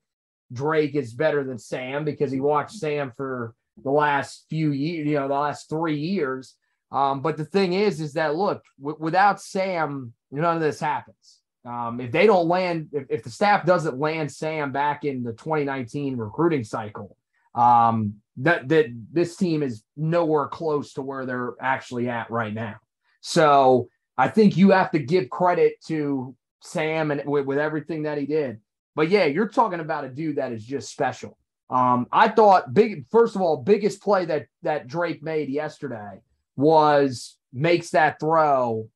drake 0.54 0.96
is 0.96 1.12
better 1.14 1.44
than 1.44 1.60
sam 1.60 2.06
because 2.06 2.32
he 2.32 2.40
watched 2.40 2.72
sam 2.72 3.12
for 3.18 3.54
the 3.84 3.92
last 3.92 4.46
few 4.50 4.72
years 4.72 5.06
you 5.06 5.16
know 5.16 5.28
the 5.28 5.34
last 5.34 5.68
three 5.68 5.98
years. 6.00 6.56
Um, 6.90 7.22
but 7.22 7.36
the 7.36 7.44
thing 7.44 7.74
is 7.74 8.00
is 8.00 8.14
that 8.14 8.36
look 8.36 8.64
w- 8.80 8.98
without 8.98 9.42
sam 9.42 10.14
none 10.32 10.56
of 10.56 10.62
this 10.62 10.80
happens. 10.80 11.42
Um, 11.66 12.00
if 12.00 12.14
they 12.14 12.28
don't 12.28 12.48
land 12.48 12.92
if, 12.94 13.08
if 13.10 13.24
the 13.24 13.30
staff 13.30 13.66
doesn't 13.66 14.00
land 14.00 14.32
sam 14.32 14.72
back 14.72 15.04
in 15.04 15.24
the 15.24 15.34
2019 15.34 16.16
recruiting 16.16 16.64
cycle 16.64 17.18
um, 17.56 18.16
that 18.38 18.68
that 18.70 18.88
this 19.12 19.36
team 19.36 19.64
is 19.64 19.84
nowhere 19.98 20.48
close 20.48 20.94
to 20.94 21.02
where 21.02 21.26
they're 21.26 21.54
actually 21.62 22.10
at 22.10 22.30
right 22.32 22.54
now. 22.54 22.76
So 23.22 23.90
I 24.18 24.28
think 24.28 24.58
you 24.58 24.72
have 24.72 24.92
to 24.92 25.00
give 25.00 25.30
credit 25.30 25.74
to 25.88 26.36
Sam 26.62 27.12
and 27.12 27.24
with, 27.26 27.46
with 27.46 27.58
everything 27.58 28.04
that 28.04 28.18
he 28.18 28.26
did. 28.26 28.60
But 28.96 29.10
yeah, 29.10 29.26
you're 29.26 29.48
talking 29.48 29.80
about 29.80 30.06
a 30.06 30.10
dude 30.10 30.38
that 30.38 30.52
is 30.52 30.66
just 30.66 30.92
special. 30.92 31.38
Um, 31.70 32.08
I 32.12 32.30
thought 32.30 32.74
big 32.74 33.06
first 33.12 33.36
of 33.36 33.42
all, 33.42 33.58
biggest 33.58 34.02
play 34.02 34.26
that 34.26 34.48
that 34.64 34.88
Drake 34.88 35.22
made 35.22 35.50
yesterday 35.50 36.20
was 36.56 37.38
makes 37.54 37.92
that 37.92 38.20
throw 38.20 38.90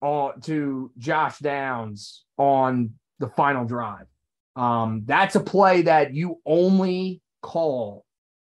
on 0.00 0.40
to 0.42 0.90
Josh 0.98 1.38
Downs 1.38 2.24
on 2.38 2.94
the 3.18 3.28
final 3.28 3.64
drive. 3.64 4.06
Um, 4.54 5.02
that's 5.04 5.34
a 5.34 5.40
play 5.40 5.82
that 5.82 6.14
you 6.14 6.40
only 6.46 7.20
call 7.46 8.04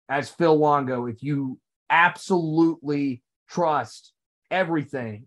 as 0.09 0.31
Phil 0.31 0.57
Longo 0.57 1.07
if 1.07 1.23
you 1.23 1.59
absolutely 1.91 3.23
trust 3.49 4.13
everything 4.51 5.27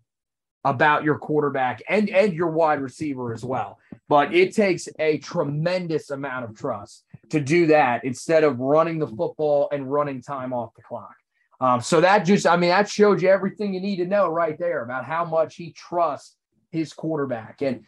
about 0.63 1.03
your 1.03 1.17
quarterback 1.17 1.81
and 1.87 2.09
and 2.09 2.33
your 2.33 2.51
wide 2.51 2.81
receiver 2.81 3.33
as 3.33 3.43
well. 3.43 3.79
But 4.07 4.33
it 4.33 4.55
takes 4.55 4.87
a 4.99 5.17
tremendous 5.19 6.09
amount 6.09 6.45
of 6.45 6.57
trust 6.57 7.03
to 7.29 7.39
do 7.39 7.67
that 7.67 8.03
instead 8.03 8.43
of 8.43 8.59
running 8.59 8.99
the 8.99 9.07
football 9.07 9.69
and 9.71 9.91
running 9.91 10.21
time 10.21 10.53
off 10.53 10.73
the 10.75 10.81
clock. 10.81 11.15
Um, 11.61 11.81
so 11.81 12.01
that 12.01 12.19
just, 12.19 12.47
I 12.47 12.55
mean, 12.55 12.69
that 12.69 12.89
showed 12.89 13.21
you 13.21 13.29
everything 13.29 13.73
you 13.73 13.81
need 13.81 13.97
to 13.97 14.05
know 14.05 14.29
right 14.29 14.57
there 14.57 14.83
about 14.83 15.05
how 15.05 15.25
much 15.25 15.55
he 15.55 15.71
trusts 15.73 16.35
his 16.71 16.93
quarterback. 16.93 17.61
And 17.61 17.83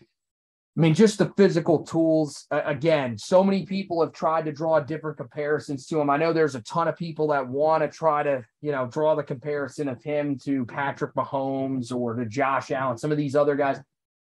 I 0.78 0.80
mean, 0.80 0.94
just 0.94 1.18
the 1.18 1.34
physical 1.36 1.84
tools. 1.84 2.46
Uh, 2.50 2.62
again, 2.64 3.18
so 3.18 3.44
many 3.44 3.66
people 3.66 4.02
have 4.02 4.14
tried 4.14 4.46
to 4.46 4.54
draw 4.54 4.80
different 4.80 5.18
comparisons 5.18 5.86
to 5.88 6.00
him. 6.00 6.10
I 6.10 6.16
know 6.16 6.32
there's 6.32 6.56
a 6.56 6.62
ton 6.62 6.88
of 6.88 6.96
people 6.96 7.28
that 7.28 7.46
want 7.46 7.84
to 7.84 7.90
try 7.90 8.24
to, 8.24 8.46
you 8.62 8.72
know, 8.72 8.88
draw 8.88 9.16
the 9.16 9.24
comparison 9.24 9.90
of 9.90 10.02
him 10.02 10.40
to 10.46 10.66
Patrick 10.66 11.14
Mahomes 11.14 11.94
or 11.94 12.16
to 12.16 12.26
Josh 12.26 12.72
Allen, 12.72 12.98
some 12.98 13.12
of 13.12 13.18
these 13.18 13.36
other 13.36 13.56
guys. 13.56 13.82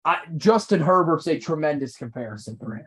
I, 0.02 0.20
Justin 0.38 0.80
Herbert's 0.80 1.28
a 1.28 1.38
tremendous 1.38 1.96
comparison 1.96 2.56
for 2.56 2.74
him. 2.74 2.86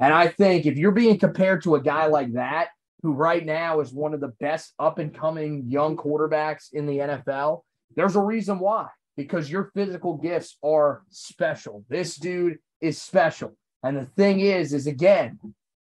And 0.00 0.12
I 0.12 0.28
think 0.28 0.64
if 0.64 0.78
you're 0.78 0.90
being 0.90 1.18
compared 1.18 1.62
to 1.64 1.74
a 1.74 1.82
guy 1.82 2.06
like 2.06 2.32
that, 2.32 2.68
who 3.02 3.12
right 3.12 3.44
now 3.44 3.80
is 3.80 3.92
one 3.92 4.14
of 4.14 4.20
the 4.20 4.32
best 4.40 4.72
up 4.78 4.98
and 4.98 5.14
coming 5.14 5.64
young 5.68 5.94
quarterbacks 5.94 6.72
in 6.72 6.86
the 6.86 6.96
NFL, 6.96 7.60
there's 7.96 8.16
a 8.16 8.20
reason 8.20 8.58
why. 8.58 8.88
Because 9.14 9.50
your 9.50 9.70
physical 9.74 10.16
gifts 10.16 10.56
are 10.64 11.02
special. 11.10 11.84
This 11.90 12.16
dude 12.16 12.58
is 12.84 13.00
special. 13.00 13.56
And 13.82 13.96
the 13.96 14.04
thing 14.04 14.40
is, 14.40 14.72
is 14.72 14.86
again, 14.86 15.38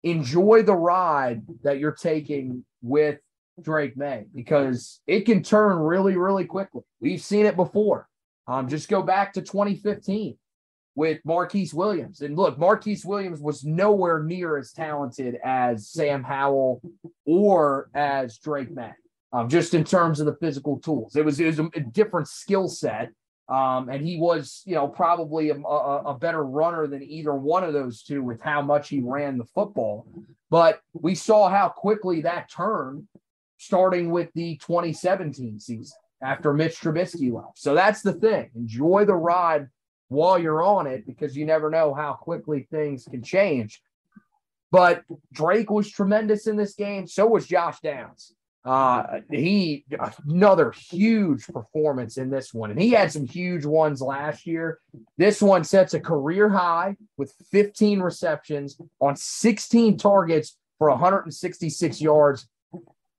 enjoy 0.03 0.63
the 0.63 0.75
ride 0.75 1.43
that 1.63 1.79
you're 1.79 1.93
taking 1.93 2.65
with 2.83 3.19
Drake 3.61 3.97
Maye 3.97 4.27
because 4.35 5.01
it 5.07 5.27
can 5.27 5.43
turn 5.43 5.79
really, 5.79 6.17
really 6.17 6.45
quickly. 6.45 6.83
We've 7.01 7.23
seen 7.23 7.47
it 7.47 7.57
before. 7.57 8.09
Um, 8.47 8.69
just 8.69 8.89
go 8.89 9.03
back 9.03 9.33
to 9.35 9.43
2015 9.43 10.37
with 10.95 11.21
Marquise 11.25 11.75
Williams. 11.75 12.21
And 12.21 12.37
look, 12.37 12.59
Marquise 12.59 13.05
Williams 13.05 13.41
was 13.41 13.65
nowhere 13.65 14.23
near 14.23 14.57
as 14.57 14.73
talented 14.73 15.39
as 15.45 15.89
Sam 15.89 16.23
Howell 16.23 16.81
or 17.25 17.91
as 17.95 18.39
Drake 18.39 18.71
Maye, 18.71 18.95
um, 19.33 19.49
just 19.49 19.75
in 19.75 19.85
terms 19.85 20.21
of 20.21 20.27
the 20.27 20.37
physical 20.37 20.79
tools. 20.79 21.17
It 21.17 21.25
was, 21.25 21.41
it 21.41 21.47
was 21.47 21.59
a, 21.59 21.69
a 21.75 21.81
different 21.81 22.29
skill 22.29 22.69
set. 22.69 23.11
Um, 23.49 23.89
and 23.89 24.05
he 24.05 24.19
was, 24.19 24.63
you 24.67 24.75
know, 24.75 24.89
probably 24.89 25.51
a, 25.51 25.55
a, 25.55 26.03
a, 26.07 26.15
better 26.19 26.45
runner 26.45 26.89
than 26.89 27.05
either 27.05 27.33
one 27.33 27.63
of 27.63 27.73
those 27.73 28.03
two 28.03 28.21
with 28.21 28.41
how 28.41 28.61
much 28.61 28.89
he 28.89 28.99
ran 28.99 29.39
the 29.39 29.45
football. 29.45 30.05
But 30.51 30.81
we 30.93 31.15
saw 31.15 31.49
how 31.49 31.69
quickly 31.69 32.23
that 32.23 32.51
turned, 32.51 33.07
starting 33.57 34.11
with 34.11 34.33
the 34.35 34.57
2017 34.57 35.61
season 35.61 35.97
after 36.21 36.53
Mitch 36.53 36.81
Trubisky 36.81 37.33
left. 37.33 37.59
So 37.59 37.73
that's 37.73 38.03
the 38.03 38.15
thing. 38.15 38.51
Enjoy 38.57 39.05
the 39.05 39.15
ride 39.15 39.69
while 40.09 40.39
you're 40.41 40.63
on 40.63 40.89
it 40.89 41.07
because 41.07 41.37
you 41.37 41.47
never 41.47 41.71
know 41.71 41.95
how 41.95 42.15
quickly 42.15 42.67
things 42.71 43.05
can 43.05 43.23
change. 43.23 43.81
But 44.73 45.05
Drake 45.33 45.71
was 45.71 45.91
tremendous 45.91 46.49
in 46.49 46.57
this 46.57 46.75
game. 46.75 47.07
So 47.07 47.27
was 47.27 47.47
Josh 47.47 47.81
Downs. 47.81 48.35
Uh, 48.67 49.21
he 49.31 49.85
another 50.29 50.73
huge 50.73 51.47
performance 51.47 52.17
in 52.17 52.31
this 52.31 52.53
one, 52.53 52.73
and 52.73 52.81
he 52.81 52.91
had 52.91 53.13
some 53.13 53.25
huge 53.25 53.65
ones 53.65 54.03
last 54.03 54.45
year. 54.45 54.81
This 55.17 55.41
one 55.41 55.63
sets 55.63 55.95
a 55.95 56.01
career 56.01 56.49
high 56.49 56.97
with 57.17 57.33
15 57.53 58.01
receptions 58.01 58.77
on 59.01 59.15
16 59.15 59.99
targets 59.99 60.59
for 60.79 60.91
166 60.91 62.01
yards 62.01 62.49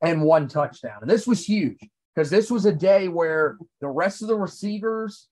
and 0.01 0.21
one 0.21 0.49
touchdown. 0.49 0.97
And 0.99 1.09
this 1.09 1.25
was 1.25 1.45
huge 1.45 1.79
because 2.13 2.29
this 2.29 2.51
was 2.51 2.65
a 2.65 2.73
day 2.73 3.07
where 3.07 3.57
the 3.79 3.87
rest 3.87 4.21
of 4.21 4.27
the 4.27 4.35
receivers 4.35 5.29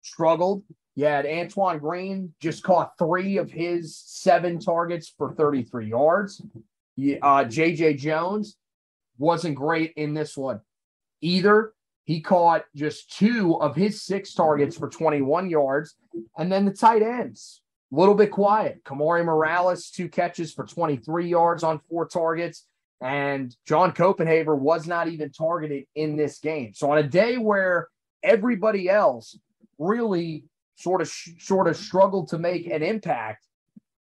struggled. 0.00 0.62
You 0.96 1.04
had 1.04 1.26
Antoine 1.26 1.80
Green 1.80 2.32
just 2.40 2.62
caught 2.62 2.96
three 2.98 3.36
of 3.36 3.50
his 3.50 3.98
seven 3.98 4.58
targets 4.58 5.12
for 5.18 5.34
33 5.34 5.90
yards. 5.90 6.40
Uh, 6.40 7.44
JJ 7.44 7.98
Jones 7.98 8.56
wasn't 9.20 9.54
great 9.54 9.92
in 9.96 10.14
this 10.14 10.36
one 10.36 10.60
either. 11.20 11.72
He 12.04 12.20
caught 12.20 12.64
just 12.74 13.16
two 13.16 13.60
of 13.60 13.76
his 13.76 14.02
six 14.02 14.34
targets 14.34 14.76
for 14.76 14.88
21 14.88 15.48
yards. 15.48 15.94
And 16.36 16.50
then 16.50 16.64
the 16.64 16.72
tight 16.72 17.02
ends, 17.02 17.62
a 17.92 17.96
little 17.96 18.16
bit 18.16 18.32
quiet. 18.32 18.82
Kamari 18.84 19.24
Morales, 19.24 19.90
two 19.90 20.08
catches 20.08 20.52
for 20.52 20.64
23 20.64 21.28
yards 21.28 21.62
on 21.62 21.80
four 21.88 22.06
targets. 22.08 22.66
And 23.00 23.54
John 23.66 23.92
Copenhaver 23.92 24.58
was 24.58 24.86
not 24.86 25.08
even 25.08 25.30
targeted 25.30 25.84
in 25.94 26.16
this 26.16 26.38
game. 26.38 26.72
So 26.74 26.90
on 26.90 26.98
a 26.98 27.02
day 27.02 27.36
where 27.36 27.88
everybody 28.22 28.88
else 28.88 29.38
really 29.78 30.44
sort 30.76 31.00
of 31.00 31.08
sort 31.38 31.68
of 31.68 31.76
struggled 31.76 32.28
to 32.28 32.38
make 32.38 32.66
an 32.66 32.82
impact, 32.82 33.46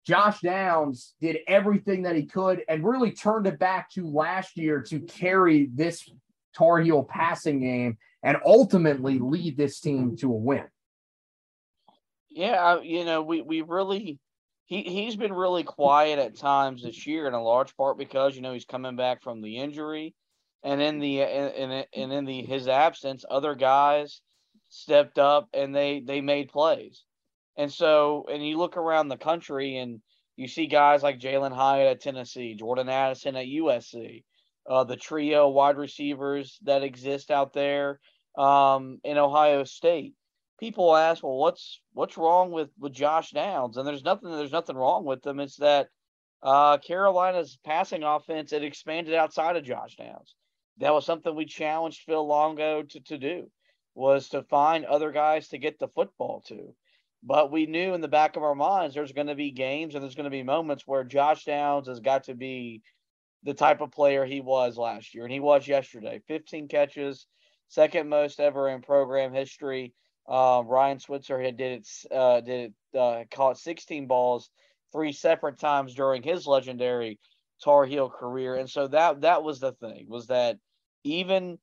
Josh 0.07 0.41
Downs 0.41 1.15
did 1.21 1.39
everything 1.47 2.03
that 2.03 2.17
he 2.17 2.25
could 2.25 2.63
and 2.69 2.85
really 2.85 3.13
turned 3.13 3.47
it 3.47 3.59
back 3.59 3.91
to 3.93 4.07
last 4.07 4.57
year 4.57 4.81
to 4.83 5.01
carry 5.01 5.69
this 5.75 6.09
Tar 6.57 6.81
Heel 6.81 7.05
passing 7.05 7.61
game 7.61 7.99
and 8.23 8.39
ultimately 8.45 9.19
lead 9.19 9.57
this 9.57 9.81
team 9.81 10.17
to 10.17 10.33
a 10.33 10.37
win. 10.37 10.65
Yeah, 12.29 12.81
you 12.81 13.05
know, 13.05 13.23
we 13.23 13.43
we 13.43 13.63
really 13.63 14.19
he 14.67 14.83
he's 14.83 15.17
been 15.17 15.33
really 15.33 15.65
quiet 15.65 16.19
at 16.19 16.37
times 16.37 16.83
this 16.83 17.07
year 17.07 17.27
in 17.27 17.35
a 17.35 17.43
large 17.43 17.77
part 17.77 17.99
because 17.99 18.37
you 18.37 18.43
know 18.43 18.53
he's 18.53 18.65
coming 18.65 18.97
back 18.97 19.23
from 19.23 19.43
the 19.43 19.59
injury 19.59 20.15
and 20.63 20.81
in 20.81 21.01
the 21.01 21.23
and, 21.23 21.87
and 21.93 22.13
in 22.13 22.25
the 22.25 22.43
his 22.43 22.69
absence 22.69 23.25
other 23.29 23.55
guys 23.55 24.21
stepped 24.69 25.19
up 25.19 25.49
and 25.53 25.75
they 25.75 26.01
they 26.01 26.21
made 26.21 26.51
plays. 26.51 27.05
And 27.61 27.71
so, 27.71 28.25
and 28.33 28.43
you 28.47 28.57
look 28.57 28.79
around 28.79 29.09
the 29.09 29.19
country 29.19 29.77
and 29.77 30.01
you 30.35 30.49
see 30.49 30.67
guys 30.67 31.03
like 31.03 31.21
Jalin 31.21 31.55
Hyatt 31.55 31.89
at 31.89 32.01
Tennessee, 32.01 32.55
Jordan 32.55 32.89
Addison 32.89 33.37
at 33.37 33.45
USC, 33.45 34.25
uh, 34.67 34.85
the 34.85 34.97
trio 34.97 35.47
wide 35.51 35.77
receivers 35.77 36.59
that 36.63 36.83
exist 36.83 37.31
out 37.31 37.53
there 37.53 38.01
um, 38.39 38.99
in 39.05 39.19
Ohio 39.19 39.65
State. 39.65 40.15
People 40.59 40.97
ask, 40.97 41.23
well, 41.23 41.37
what's 41.37 41.83
what's 41.93 42.17
wrong 42.17 42.51
with 42.51 42.71
with 42.79 42.95
Josh 42.95 43.33
Downs? 43.33 43.77
And 43.77 43.87
there's 43.87 44.05
nothing 44.05 44.31
there's 44.31 44.53
nothing 44.53 44.77
wrong 44.77 45.05
with 45.05 45.21
them. 45.21 45.39
It's 45.39 45.57
that 45.57 45.89
uh, 46.43 46.79
Carolina's 46.79 47.59
passing 47.63 48.05
offense 48.05 48.55
it 48.55 48.65
expanded 48.65 49.13
outside 49.13 49.57
of 49.57 49.65
Josh 49.65 49.97
Downs. 49.97 50.35
That 50.79 50.95
was 50.95 51.05
something 51.05 51.35
we 51.35 51.45
challenged 51.45 52.05
Phil 52.07 52.27
Longo 52.27 52.85
to 52.85 53.01
to 53.01 53.19
do 53.19 53.51
was 53.95 54.31
to 54.31 54.45
find 54.45 54.87
other 54.87 55.13
guys 55.13 55.49
to 55.49 55.59
get 55.59 55.79
the 55.79 55.89
football 55.89 56.41
to. 56.47 56.75
But 57.23 57.53
we 57.53 57.67
knew 57.67 57.95
in 57.95 58.01
the 58.01 58.09
back 58.09 58.37
of 58.37 58.43
our 58.43 58.55
minds 58.55 58.95
there's 58.95 59.13
going 59.13 59.27
to 59.27 59.35
be 59.35 59.51
games 59.51 59.95
and 59.95 60.03
there's 60.03 60.15
going 60.15 60.25
to 60.25 60.31
be 60.31 60.43
moments 60.43 60.87
where 60.87 61.05
Josh 61.05 61.45
Downs 61.45 61.89
has 61.89 62.01
got 62.01 62.25
to 62.25 62.35
be 62.35 62.83
the 63.43 63.55
type 63.55 63.81
of 63.81 63.93
player 63.93 64.25
he 64.25 64.41
was 64.41 64.77
last 64.77 65.15
year, 65.15 65.25
and 65.25 65.33
he 65.33 65.41
was 65.41 65.67
yesterday. 65.67 66.21
15 66.29 66.69
catches, 66.69 67.27
second 67.69 68.09
most 68.09 68.41
ever 68.41 68.69
in 68.69 68.83
program 68.83 69.33
history. 69.33 69.95
Uh, 70.29 70.63
Ryan 70.65 70.99
Switzer 70.99 71.41
had 71.41 71.57
did 71.57 71.81
it, 71.81 71.89
uh, 72.15 72.41
did 72.41 72.73
it, 72.93 72.99
uh, 72.99 73.25
caught 73.31 73.59
16 73.59 74.07
balls 74.07 74.51
three 74.93 75.13
separate 75.13 75.59
times 75.59 75.95
during 75.95 76.23
his 76.23 76.47
legendary 76.47 77.19
Tar 77.63 77.85
Heel 77.85 78.09
career, 78.09 78.55
and 78.55 78.69
so 78.69 78.89
that 78.89 79.21
that 79.23 79.43
was 79.43 79.61
the 79.61 79.73
thing 79.73 80.07
was 80.09 80.29
that 80.29 80.57
even 81.05 81.59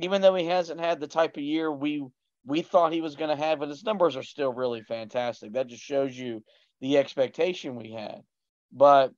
even 0.00 0.22
though 0.22 0.34
he 0.34 0.46
hasn't 0.46 0.80
had 0.80 1.00
the 1.00 1.08
type 1.08 1.36
of 1.36 1.42
year 1.42 1.70
we 1.70 2.04
we 2.50 2.62
thought 2.62 2.92
he 2.92 3.00
was 3.00 3.14
going 3.14 3.34
to 3.34 3.42
have, 3.42 3.60
but 3.60 3.68
his 3.68 3.84
numbers 3.84 4.16
are 4.16 4.24
still 4.24 4.52
really 4.52 4.82
fantastic. 4.82 5.52
That 5.52 5.68
just 5.68 5.84
shows 5.84 6.18
you 6.18 6.42
the 6.80 6.98
expectation 6.98 7.76
we 7.76 7.92
had. 7.92 8.22
But 8.72 9.12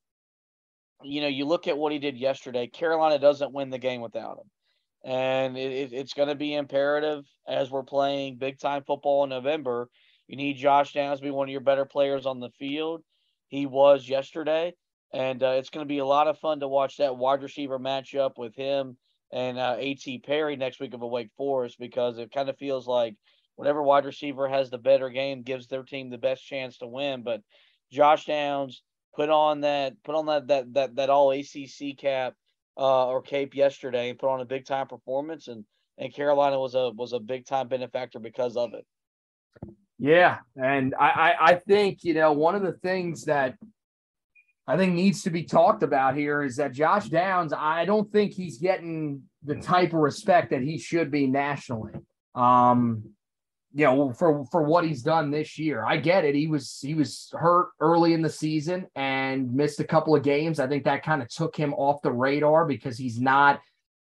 you 1.02 1.22
know, 1.22 1.28
you 1.28 1.46
look 1.46 1.66
at 1.66 1.76
what 1.76 1.92
he 1.92 1.98
did 1.98 2.16
yesterday. 2.16 2.68
Carolina 2.68 3.18
doesn't 3.18 3.52
win 3.52 3.70
the 3.70 3.78
game 3.78 4.02
without 4.02 4.38
him, 4.38 5.10
and 5.10 5.56
it, 5.56 5.92
it's 5.92 6.12
going 6.12 6.28
to 6.28 6.34
be 6.34 6.54
imperative 6.54 7.24
as 7.48 7.70
we're 7.70 7.82
playing 7.82 8.36
big 8.36 8.58
time 8.60 8.84
football 8.86 9.24
in 9.24 9.30
November. 9.30 9.88
You 10.28 10.36
need 10.36 10.58
Josh 10.58 10.92
Downs 10.92 11.18
to 11.18 11.24
be 11.24 11.30
one 11.30 11.48
of 11.48 11.52
your 11.52 11.62
better 11.62 11.86
players 11.86 12.26
on 12.26 12.38
the 12.38 12.50
field. 12.50 13.02
He 13.48 13.64
was 13.66 14.08
yesterday, 14.08 14.74
and 15.12 15.42
uh, 15.42 15.54
it's 15.58 15.70
going 15.70 15.84
to 15.84 15.92
be 15.92 15.98
a 15.98 16.06
lot 16.06 16.28
of 16.28 16.38
fun 16.38 16.60
to 16.60 16.68
watch 16.68 16.98
that 16.98 17.16
wide 17.16 17.42
receiver 17.42 17.78
matchup 17.78 18.36
with 18.36 18.54
him 18.54 18.98
and 19.32 19.58
uh, 19.58 19.76
A.T. 19.78 20.18
Perry 20.20 20.56
next 20.56 20.80
week 20.80 20.94
of 20.94 21.02
a 21.02 21.06
Wake 21.06 21.30
Forest 21.36 21.78
because 21.78 22.18
it 22.18 22.32
kind 22.32 22.48
of 22.48 22.58
feels 22.58 22.86
like 22.86 23.16
whatever 23.56 23.82
wide 23.82 24.04
receiver 24.04 24.48
has 24.48 24.70
the 24.70 24.78
better 24.78 25.08
game 25.08 25.42
gives 25.42 25.66
their 25.66 25.82
team 25.82 26.10
the 26.10 26.18
best 26.18 26.46
chance 26.46 26.78
to 26.78 26.86
win. 26.86 27.22
But 27.22 27.40
Josh 27.90 28.26
Downs 28.26 28.82
put 29.14 29.30
on 29.30 29.60
that 29.62 30.02
put 30.02 30.14
on 30.14 30.26
that 30.26 30.48
that 30.48 30.74
that 30.74 30.96
that 30.96 31.10
all 31.10 31.30
ACC 31.30 31.96
cap 31.98 32.34
uh, 32.76 33.08
or 33.08 33.22
cape 33.22 33.54
yesterday 33.54 34.10
and 34.10 34.18
put 34.18 34.30
on 34.30 34.40
a 34.40 34.46
big 34.46 34.66
time 34.66 34.86
performance 34.86 35.48
and 35.48 35.64
and 35.98 36.14
Carolina 36.14 36.58
was 36.58 36.74
a 36.74 36.90
was 36.90 37.12
a 37.12 37.20
big 37.20 37.46
time 37.46 37.68
benefactor 37.68 38.18
because 38.18 38.56
of 38.56 38.74
it. 38.74 38.86
Yeah, 39.98 40.38
and 40.56 40.94
I, 40.98 41.08
I 41.08 41.34
I 41.50 41.54
think 41.54 42.02
you 42.02 42.14
know 42.14 42.32
one 42.32 42.54
of 42.54 42.62
the 42.62 42.72
things 42.72 43.24
that 43.26 43.56
I 44.66 44.76
think 44.76 44.94
needs 44.94 45.22
to 45.22 45.30
be 45.30 45.42
talked 45.42 45.82
about 45.82 46.16
here 46.16 46.42
is 46.42 46.56
that 46.56 46.72
Josh 46.72 47.08
Downs, 47.08 47.52
I 47.52 47.84
don't 47.84 48.10
think 48.12 48.32
he's 48.32 48.58
getting 48.58 49.22
the 49.42 49.56
type 49.56 49.88
of 49.88 50.00
respect 50.00 50.50
that 50.50 50.62
he 50.62 50.78
should 50.78 51.10
be 51.10 51.26
nationally. 51.26 51.94
Um, 52.34 53.14
you 53.74 53.86
know, 53.86 54.12
for 54.12 54.44
for 54.46 54.62
what 54.62 54.84
he's 54.84 55.02
done 55.02 55.30
this 55.30 55.58
year. 55.58 55.84
I 55.84 55.96
get 55.96 56.24
it. 56.24 56.34
He 56.34 56.46
was 56.46 56.78
he 56.82 56.94
was 56.94 57.32
hurt 57.32 57.70
early 57.80 58.12
in 58.12 58.22
the 58.22 58.28
season 58.28 58.86
and 58.94 59.52
missed 59.52 59.80
a 59.80 59.84
couple 59.84 60.14
of 60.14 60.22
games. 60.22 60.60
I 60.60 60.66
think 60.66 60.84
that 60.84 61.02
kind 61.02 61.22
of 61.22 61.28
took 61.28 61.56
him 61.56 61.72
off 61.74 62.02
the 62.02 62.12
radar 62.12 62.66
because 62.66 62.98
he's 62.98 63.18
not 63.18 63.60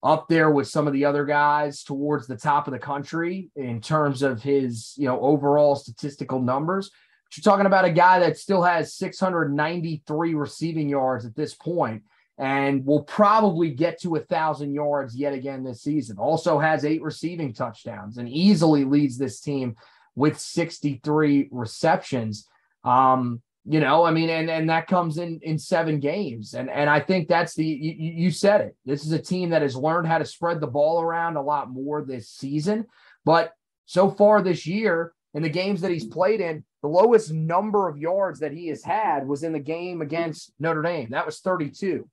up 0.03 0.29
there 0.29 0.51
with 0.51 0.67
some 0.67 0.87
of 0.87 0.95
the 0.95 1.05
other 1.05 1.27
guys 1.27 1.85
towards 1.85 2.27
the 2.27 2.37
top 2.37 2.67
of 2.67 2.73
the 2.73 2.79
country 2.79 3.51
in 3.55 3.83
terms 3.83 4.23
of 4.23 4.43
his, 4.43 4.95
you 4.97 5.07
know, 5.07 5.21
overall 5.21 5.77
statistical 5.77 6.41
numbers 6.41 6.91
you're 7.37 7.43
talking 7.43 7.67
about 7.67 7.85
a 7.85 7.93
guy 7.93 8.19
that 8.21 8.39
still 8.39 8.63
has 8.63 8.95
693 8.95 10.35
receiving 10.35 10.89
yards 10.89 11.25
at 11.25 11.37
this 11.37 11.55
point 11.55 12.03
and 12.39 12.87
will 12.87 13.03
probably 13.03 13.71
get 13.71 14.01
to 14.01 14.17
a 14.17 14.21
thousand 14.21 14.73
yards 14.73 15.15
yet 15.15 15.35
again 15.35 15.63
this 15.63 15.83
season. 15.83 16.17
Also 16.19 16.59
has 16.59 16.85
eight 16.85 17.03
receiving 17.03 17.53
touchdowns 17.53 18.17
and 18.17 18.29
easily 18.29 18.85
leads 18.85 19.19
this 19.19 19.41
team 19.41 19.77
with 20.17 20.41
63 20.41 21.49
receptions. 21.51 22.49
Um, 22.83 23.43
you 23.67 23.79
know, 23.79 24.05
I 24.05 24.11
mean, 24.11 24.31
and 24.31 24.49
and 24.49 24.71
that 24.71 24.87
comes 24.87 25.19
in 25.19 25.39
in 25.43 25.59
seven 25.59 26.01
games, 26.01 26.55
and 26.55 26.71
and 26.71 26.89
I 26.89 26.99
think 26.99 27.29
that's 27.29 27.55
the 27.55 27.65
you, 27.65 27.95
you 28.15 28.31
said 28.31 28.63
it. 28.63 28.77
This 28.87 29.05
is 29.05 29.13
a 29.13 29.19
team 29.19 29.51
that 29.51 29.61
has 29.61 29.77
learned 29.77 30.07
how 30.07 30.17
to 30.17 30.25
spread 30.25 30.61
the 30.61 30.67
ball 30.67 31.03
around 31.03 31.37
a 31.37 31.43
lot 31.43 31.71
more 31.71 32.03
this 32.03 32.31
season, 32.31 32.87
but 33.27 33.53
so 33.85 34.11
far 34.11 34.41
this 34.41 34.67
year 34.67 35.13
in 35.35 35.43
the 35.43 35.51
games 35.51 35.83
that 35.83 35.91
he's 35.91 36.07
played 36.07 36.41
in, 36.41 36.65
the 36.83 36.89
lowest 36.89 37.33
number 37.33 37.89
of 37.89 37.99
yards 37.99 38.41
that 38.41 38.53
he 38.53 38.69
has 38.69 38.83
had 38.83 39.27
was 39.27 39.43
in 39.43 39.53
the 39.53 39.61
game 39.61 40.01
against 40.01 40.53
Notre 40.59 40.83
Dame. 40.83 41.11
That 41.11 41.27
was 41.27 41.41
32. 41.41 42.09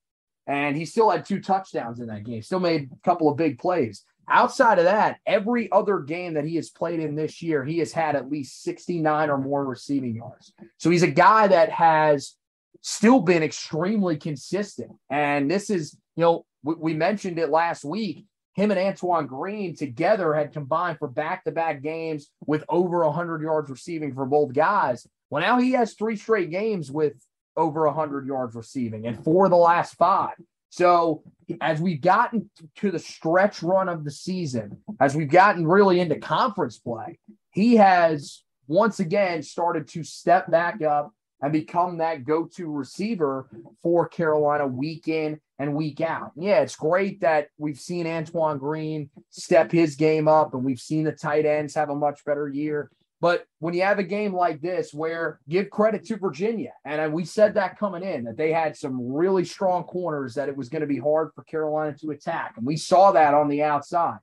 And 0.45 0.75
he 0.75 0.85
still 0.85 1.09
had 1.09 1.25
two 1.25 1.41
touchdowns 1.41 1.99
in 1.99 2.07
that 2.07 2.23
game, 2.23 2.41
still 2.41 2.59
made 2.59 2.89
a 2.91 3.05
couple 3.07 3.29
of 3.29 3.37
big 3.37 3.59
plays. 3.59 4.03
Outside 4.29 4.77
of 4.77 4.85
that, 4.85 5.19
every 5.25 5.71
other 5.71 5.99
game 5.99 6.33
that 6.33 6.45
he 6.45 6.55
has 6.55 6.69
played 6.69 6.99
in 6.99 7.15
this 7.15 7.41
year, 7.41 7.63
he 7.63 7.79
has 7.79 7.93
had 7.93 8.15
at 8.15 8.29
least 8.29 8.61
69 8.63 9.29
or 9.29 9.37
more 9.37 9.65
receiving 9.65 10.15
yards. 10.15 10.51
So 10.77 10.89
he's 10.89 11.03
a 11.03 11.07
guy 11.07 11.47
that 11.47 11.69
has 11.71 12.35
still 12.81 13.21
been 13.21 13.43
extremely 13.43 14.17
consistent. 14.17 14.91
And 15.09 15.49
this 15.49 15.69
is, 15.69 15.97
you 16.15 16.23
know, 16.23 16.45
we, 16.63 16.75
we 16.75 16.93
mentioned 16.93 17.39
it 17.39 17.49
last 17.49 17.85
week 17.85 18.25
him 18.57 18.71
and 18.71 18.79
Antoine 18.79 19.27
Green 19.27 19.75
together 19.75 20.33
had 20.33 20.51
combined 20.51 20.97
for 20.97 21.07
back 21.07 21.43
to 21.43 21.51
back 21.51 21.83
games 21.83 22.31
with 22.47 22.65
over 22.67 23.05
100 23.05 23.43
yards 23.43 23.69
receiving 23.69 24.15
for 24.15 24.25
both 24.25 24.51
guys. 24.51 25.05
Well, 25.29 25.43
now 25.43 25.59
he 25.59 25.73
has 25.73 25.93
three 25.93 26.15
straight 26.15 26.49
games 26.49 26.91
with 26.91 27.13
over 27.55 27.85
100 27.85 28.25
yards 28.25 28.55
receiving 28.55 29.05
and 29.05 29.23
four 29.23 29.45
of 29.45 29.51
the 29.51 29.57
last 29.57 29.93
five. 29.93 30.33
So, 30.69 31.23
as 31.61 31.79
we've 31.79 32.01
gotten 32.01 32.49
to 32.77 32.89
the 32.89 32.99
stretch 32.99 33.61
run 33.61 33.87
of 33.89 34.03
the 34.03 34.11
season, 34.11 34.77
as 34.99 35.15
we've 35.15 35.29
gotten 35.29 35.65
really 35.65 35.99
into 35.99 36.17
conference 36.17 36.79
play, 36.79 37.19
he 37.51 37.75
has 37.75 38.43
once 38.67 38.99
again 38.99 39.43
started 39.43 39.87
to 39.89 40.03
step 40.03 40.49
back 40.49 40.81
up 40.81 41.11
and 41.41 41.53
become 41.53 41.99
that 41.99 42.25
go 42.25 42.45
to 42.55 42.71
receiver 42.71 43.47
for 43.83 44.07
Carolina 44.07 44.67
week 44.67 45.07
in 45.07 45.39
and 45.59 45.73
week 45.73 46.01
out. 46.01 46.31
Yeah, 46.35 46.61
it's 46.61 46.75
great 46.75 47.21
that 47.21 47.49
we've 47.57 47.79
seen 47.79 48.05
Antoine 48.07 48.57
Green 48.57 49.09
step 49.29 49.71
his 49.71 49.95
game 49.95 50.27
up 50.27 50.53
and 50.53 50.63
we've 50.63 50.79
seen 50.79 51.03
the 51.03 51.11
tight 51.11 51.45
ends 51.45 51.75
have 51.75 51.89
a 51.89 51.95
much 51.95 52.23
better 52.25 52.47
year. 52.47 52.91
But 53.19 53.45
when 53.59 53.73
you 53.73 53.81
have 53.81 53.97
a 53.97 54.03
game 54.03 54.33
like 54.33 54.61
this, 54.61 54.93
where 54.93 55.39
give 55.49 55.71
credit 55.71 56.05
to 56.05 56.17
Virginia, 56.17 56.73
and 56.85 57.11
we 57.11 57.25
said 57.25 57.55
that 57.55 57.79
coming 57.79 58.03
in, 58.03 58.25
that 58.25 58.37
they 58.37 58.51
had 58.51 58.77
some 58.77 59.11
really 59.11 59.43
strong 59.43 59.85
corners, 59.85 60.35
that 60.35 60.49
it 60.49 60.55
was 60.55 60.69
going 60.69 60.81
to 60.81 60.87
be 60.87 60.99
hard 60.99 61.31
for 61.33 61.43
Carolina 61.43 61.97
to 61.97 62.11
attack. 62.11 62.53
And 62.57 62.65
we 62.65 62.77
saw 62.77 63.11
that 63.13 63.33
on 63.33 63.47
the 63.47 63.63
outside. 63.63 64.19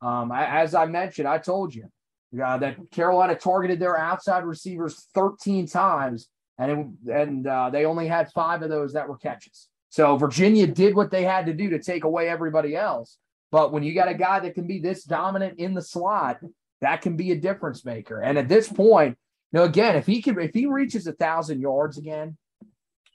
Um, 0.00 0.32
I, 0.32 0.62
as 0.62 0.74
I 0.74 0.86
mentioned, 0.86 1.28
I 1.28 1.36
told 1.36 1.74
you 1.74 1.84
uh, 2.42 2.56
that 2.58 2.78
Carolina 2.90 3.34
targeted 3.34 3.78
their 3.78 3.98
outside 3.98 4.44
receivers 4.44 5.06
13 5.14 5.66
times, 5.66 6.28
and, 6.58 6.96
it, 7.06 7.12
and 7.12 7.46
uh, 7.46 7.68
they 7.68 7.84
only 7.84 8.06
had 8.06 8.32
five 8.32 8.62
of 8.62 8.70
those 8.70 8.94
that 8.94 9.06
were 9.06 9.18
catches. 9.18 9.68
So 9.90 10.16
Virginia 10.16 10.66
did 10.66 10.94
what 10.94 11.10
they 11.10 11.24
had 11.24 11.46
to 11.46 11.52
do 11.52 11.70
to 11.70 11.78
take 11.78 12.04
away 12.04 12.28
everybody 12.28 12.76
else. 12.76 13.18
But 13.50 13.72
when 13.72 13.82
you 13.82 13.92
got 13.92 14.08
a 14.08 14.14
guy 14.14 14.40
that 14.40 14.54
can 14.54 14.66
be 14.66 14.78
this 14.78 15.04
dominant 15.04 15.58
in 15.58 15.74
the 15.74 15.82
slot, 15.82 16.40
that 16.80 17.02
can 17.02 17.16
be 17.16 17.32
a 17.32 17.36
difference 17.36 17.84
maker. 17.84 18.20
And 18.20 18.38
at 18.38 18.48
this 18.48 18.68
point, 18.68 19.18
you 19.52 19.58
know, 19.58 19.64
again, 19.64 19.96
if 19.96 20.06
he 20.06 20.22
can, 20.22 20.38
if 20.40 20.54
he 20.54 20.66
reaches 20.66 21.06
a 21.06 21.12
thousand 21.12 21.60
yards 21.60 21.98
again, 21.98 22.36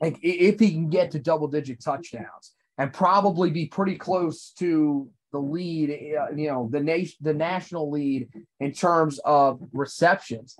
like 0.01 0.19
if 0.21 0.59
he 0.59 0.71
can 0.71 0.89
get 0.89 1.11
to 1.11 1.19
double 1.19 1.47
digit 1.47 1.81
touchdowns 1.81 2.53
and 2.77 2.91
probably 2.91 3.49
be 3.49 3.67
pretty 3.67 3.95
close 3.95 4.51
to 4.59 5.09
the 5.31 5.39
lead, 5.39 5.89
uh, 6.19 6.35
you 6.35 6.49
know, 6.49 6.67
the 6.69 6.81
nation, 6.81 7.15
the 7.21 7.33
national 7.33 7.89
lead 7.89 8.27
in 8.59 8.73
terms 8.73 9.19
of 9.19 9.61
receptions, 9.71 10.57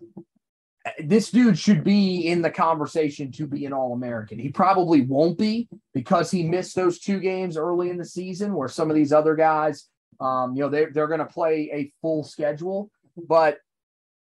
this 1.04 1.32
dude 1.32 1.58
should 1.58 1.84
be 1.84 2.28
in 2.28 2.42
the 2.42 2.52
conversation 2.52 3.32
to 3.34 3.48
be 3.48 3.66
an 3.66 3.74
All 3.74 3.94
American. 3.94 4.38
He 4.38 4.50
probably 4.50 5.02
won't 5.02 5.38
be 5.38 5.68
because 5.94 6.30
he 6.30 6.44
missed 6.44 6.76
those 6.76 7.00
two 7.00 7.20
games 7.20 7.58
early 7.58 7.90
in 7.90 7.98
the 7.98 8.06
season 8.06 8.54
where 8.54 8.68
some 8.68 8.90
of 8.90 8.96
these 8.96 9.12
other 9.12 9.36
guys, 9.36 9.88
um, 10.20 10.56
you 10.56 10.62
know, 10.62 10.70
they're, 10.70 10.92
they're 10.92 11.08
going 11.08 11.20
to 11.20 11.26
play 11.26 11.70
a 11.74 11.92
full 12.02 12.24
schedule. 12.24 12.92
But 13.18 13.60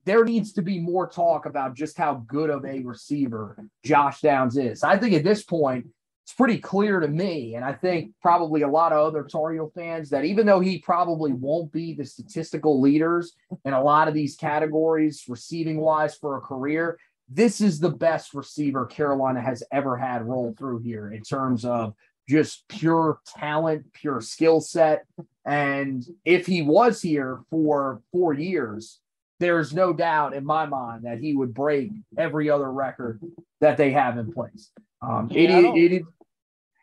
there 0.05 0.23
needs 0.23 0.53
to 0.53 0.61
be 0.61 0.79
more 0.79 1.07
talk 1.07 1.45
about 1.45 1.75
just 1.75 1.97
how 1.97 2.23
good 2.27 2.49
of 2.49 2.63
a 2.63 2.81
receiver 2.81 3.57
Josh 3.83 4.21
Downs 4.21 4.57
is. 4.57 4.83
I 4.83 4.97
think 4.97 5.13
at 5.13 5.25
this 5.25 5.43
point, 5.43 5.87
it's 6.27 6.33
pretty 6.33 6.57
clear 6.57 6.99
to 6.99 7.07
me, 7.07 7.55
and 7.55 7.63
I 7.63 7.71
think 7.71 8.11
probably 8.21 8.63
a 8.63 8.67
lot 8.67 8.91
of 8.91 8.97
other 8.99 9.23
Tar 9.23 9.53
Heel 9.53 9.71
fans, 9.73 10.09
that 10.09 10.25
even 10.25 10.45
though 10.45 10.59
he 10.59 10.79
probably 10.79 11.31
won't 11.31 11.71
be 11.71 11.93
the 11.93 12.03
statistical 12.03 12.81
leaders 12.81 13.33
in 13.63 13.71
a 13.71 13.81
lot 13.81 14.09
of 14.09 14.13
these 14.13 14.35
categories, 14.35 15.23
receiving 15.29 15.79
wise 15.79 16.17
for 16.17 16.35
a 16.35 16.41
career, 16.41 16.99
this 17.29 17.61
is 17.61 17.79
the 17.79 17.91
best 17.91 18.33
receiver 18.33 18.85
Carolina 18.85 19.39
has 19.39 19.63
ever 19.71 19.95
had 19.95 20.27
roll 20.27 20.53
through 20.59 20.79
here 20.79 21.13
in 21.13 21.23
terms 21.23 21.63
of 21.63 21.93
just 22.27 22.67
pure 22.67 23.21
talent, 23.25 23.93
pure 23.93 24.19
skill 24.19 24.59
set. 24.59 25.05
And 25.45 26.05
if 26.25 26.45
he 26.45 26.61
was 26.61 27.01
here 27.01 27.39
for 27.49 28.01
four 28.11 28.33
years, 28.33 28.99
there's 29.39 29.73
no 29.73 29.93
doubt 29.93 30.33
in 30.33 30.43
my 30.43 30.65
mind 30.65 31.05
that 31.05 31.19
he 31.19 31.33
would 31.33 31.53
break 31.53 31.89
every 32.17 32.49
other 32.49 32.69
record 32.69 33.21
that 33.61 33.77
they 33.77 33.91
have 33.91 34.17
in 34.17 34.33
place. 34.33 34.71
Um, 35.01 35.29
yeah, 35.31 35.59
it, 35.59 35.93
it, 35.93 36.03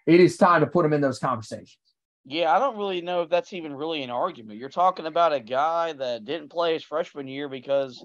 it 0.06 0.20
is 0.20 0.36
time 0.36 0.60
to 0.60 0.66
put 0.66 0.84
him 0.84 0.92
in 0.92 1.00
those 1.00 1.18
conversations. 1.18 1.78
Yeah, 2.26 2.54
I 2.54 2.58
don't 2.58 2.78
really 2.78 3.02
know 3.02 3.22
if 3.22 3.28
that's 3.28 3.52
even 3.52 3.74
really 3.74 4.02
an 4.02 4.10
argument. 4.10 4.58
You're 4.58 4.70
talking 4.70 5.06
about 5.06 5.34
a 5.34 5.40
guy 5.40 5.92
that 5.92 6.24
didn't 6.24 6.50
play 6.50 6.72
his 6.72 6.82
freshman 6.82 7.28
year 7.28 7.48
because 7.48 8.02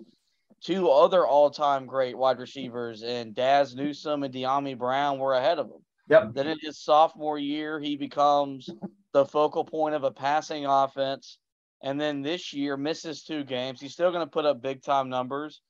two 0.62 0.90
other 0.90 1.26
all-time 1.26 1.86
great 1.86 2.18
wide 2.18 2.38
receivers 2.38 3.02
and 3.02 3.34
Dazz 3.34 3.76
Newsome 3.76 4.24
and 4.24 4.34
Dyami 4.34 4.78
Brown 4.78 5.20
were 5.20 5.36
ahead 5.36 5.58
of 5.58 5.68
him. 5.68 5.82
Yep. 6.10 6.34
Then 6.34 6.48
in 6.48 6.58
his 6.62 6.84
sophomore 6.84 7.38
year, 7.38 7.80
he 7.80 7.96
becomes 7.96 8.70
the 9.14 9.26
focal 9.26 9.64
point 9.64 9.96
of 9.96 10.04
a 10.04 10.12
passing 10.12 10.66
offense. 10.66 11.38
And 11.82 12.00
then 12.02 12.22
this 12.22 12.52
year 12.52 12.76
misses 12.76 13.24
two 13.24 13.46
games. 13.46 13.80
He's 13.80 13.94
still 13.94 14.12
going 14.12 14.26
to 14.26 14.30
put 14.30 14.46
up 14.46 14.62
big 14.62 14.84
time 14.84 15.08
numbers, 15.08 15.62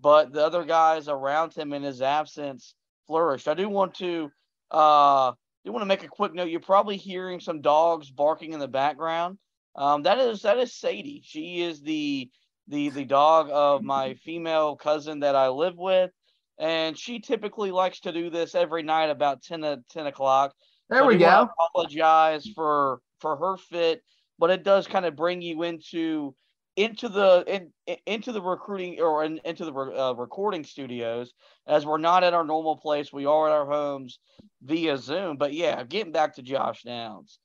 but 0.00 0.32
the 0.32 0.44
other 0.44 0.64
guys 0.64 1.06
around 1.06 1.54
him 1.54 1.72
in 1.72 1.82
his 1.82 2.02
absence 2.02 2.74
flourished. 3.06 3.46
I 3.46 3.54
do 3.54 3.68
want 3.68 3.94
to 3.96 4.30
uh 4.72 5.32
do 5.64 5.72
want 5.72 5.82
to 5.82 5.86
make 5.86 6.04
a 6.04 6.08
quick 6.08 6.34
note. 6.34 6.48
You're 6.48 6.60
probably 6.60 6.96
hearing 6.96 7.40
some 7.40 7.60
dogs 7.60 8.10
barking 8.10 8.52
in 8.52 8.60
the 8.60 8.68
background. 8.68 9.38
Um, 9.76 10.02
that 10.02 10.18
is 10.18 10.42
that 10.42 10.58
is 10.58 10.74
Sadie. 10.74 11.22
She 11.24 11.62
is 11.62 11.80
the 11.80 12.30
the 12.68 12.90
the 12.90 13.04
dog 13.04 13.48
of 13.52 13.82
my 13.82 14.14
female 14.24 14.76
cousin 14.76 15.20
that 15.20 15.36
I 15.36 15.48
live 15.48 15.76
with, 15.76 16.10
and 16.58 16.98
she 16.98 17.20
typically 17.20 17.70
likes 17.70 18.00
to 18.00 18.12
do 18.12 18.30
this 18.30 18.54
every 18.54 18.82
night 18.82 19.10
about 19.10 19.42
10 19.42 19.62
to 19.62 19.82
10 19.90 20.06
o'clock. 20.06 20.52
There 20.90 21.00
so 21.00 21.06
we 21.06 21.16
go. 21.16 21.48
Apologize 21.74 22.46
for 22.54 23.00
for 23.20 23.36
her 23.36 23.56
fit, 23.56 24.02
but 24.38 24.50
it 24.50 24.64
does 24.64 24.86
kind 24.86 25.06
of 25.06 25.16
bring 25.16 25.40
you 25.40 25.62
into 25.62 26.34
into 26.76 27.08
the 27.08 27.44
in, 27.46 27.96
into 28.06 28.32
the 28.32 28.40
recruiting 28.40 29.00
or 29.00 29.24
in, 29.24 29.38
into 29.44 29.64
the 29.64 29.72
uh, 29.72 30.12
recording 30.12 30.64
studios 30.64 31.32
as 31.66 31.84
we're 31.84 31.98
not 31.98 32.24
at 32.24 32.34
our 32.34 32.44
normal 32.44 32.76
place 32.76 33.12
we 33.12 33.26
are 33.26 33.46
at 33.48 33.52
our 33.52 33.66
homes 33.66 34.18
via 34.62 34.96
zoom 34.96 35.36
but 35.36 35.52
yeah 35.52 35.82
getting 35.84 36.12
back 36.12 36.34
to 36.34 36.42
josh 36.42 36.82
downs 36.82 37.38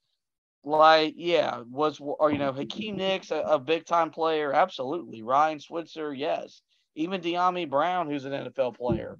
like 0.63 1.13
yeah 1.17 1.61
was 1.69 1.99
or 1.99 2.31
you 2.31 2.37
know 2.37 2.53
hakeem 2.53 2.95
nicks 2.95 3.31
a, 3.31 3.35
a 3.41 3.59
big 3.59 3.85
time 3.85 4.09
player 4.09 4.53
absolutely 4.53 5.21
ryan 5.21 5.59
switzer 5.59 6.13
yes 6.13 6.61
even 6.97 7.21
Dyami 7.21 7.69
Brown, 7.69 8.09
who's 8.09 8.25
an 8.25 8.33
NFL 8.33 8.75
player, 8.75 9.19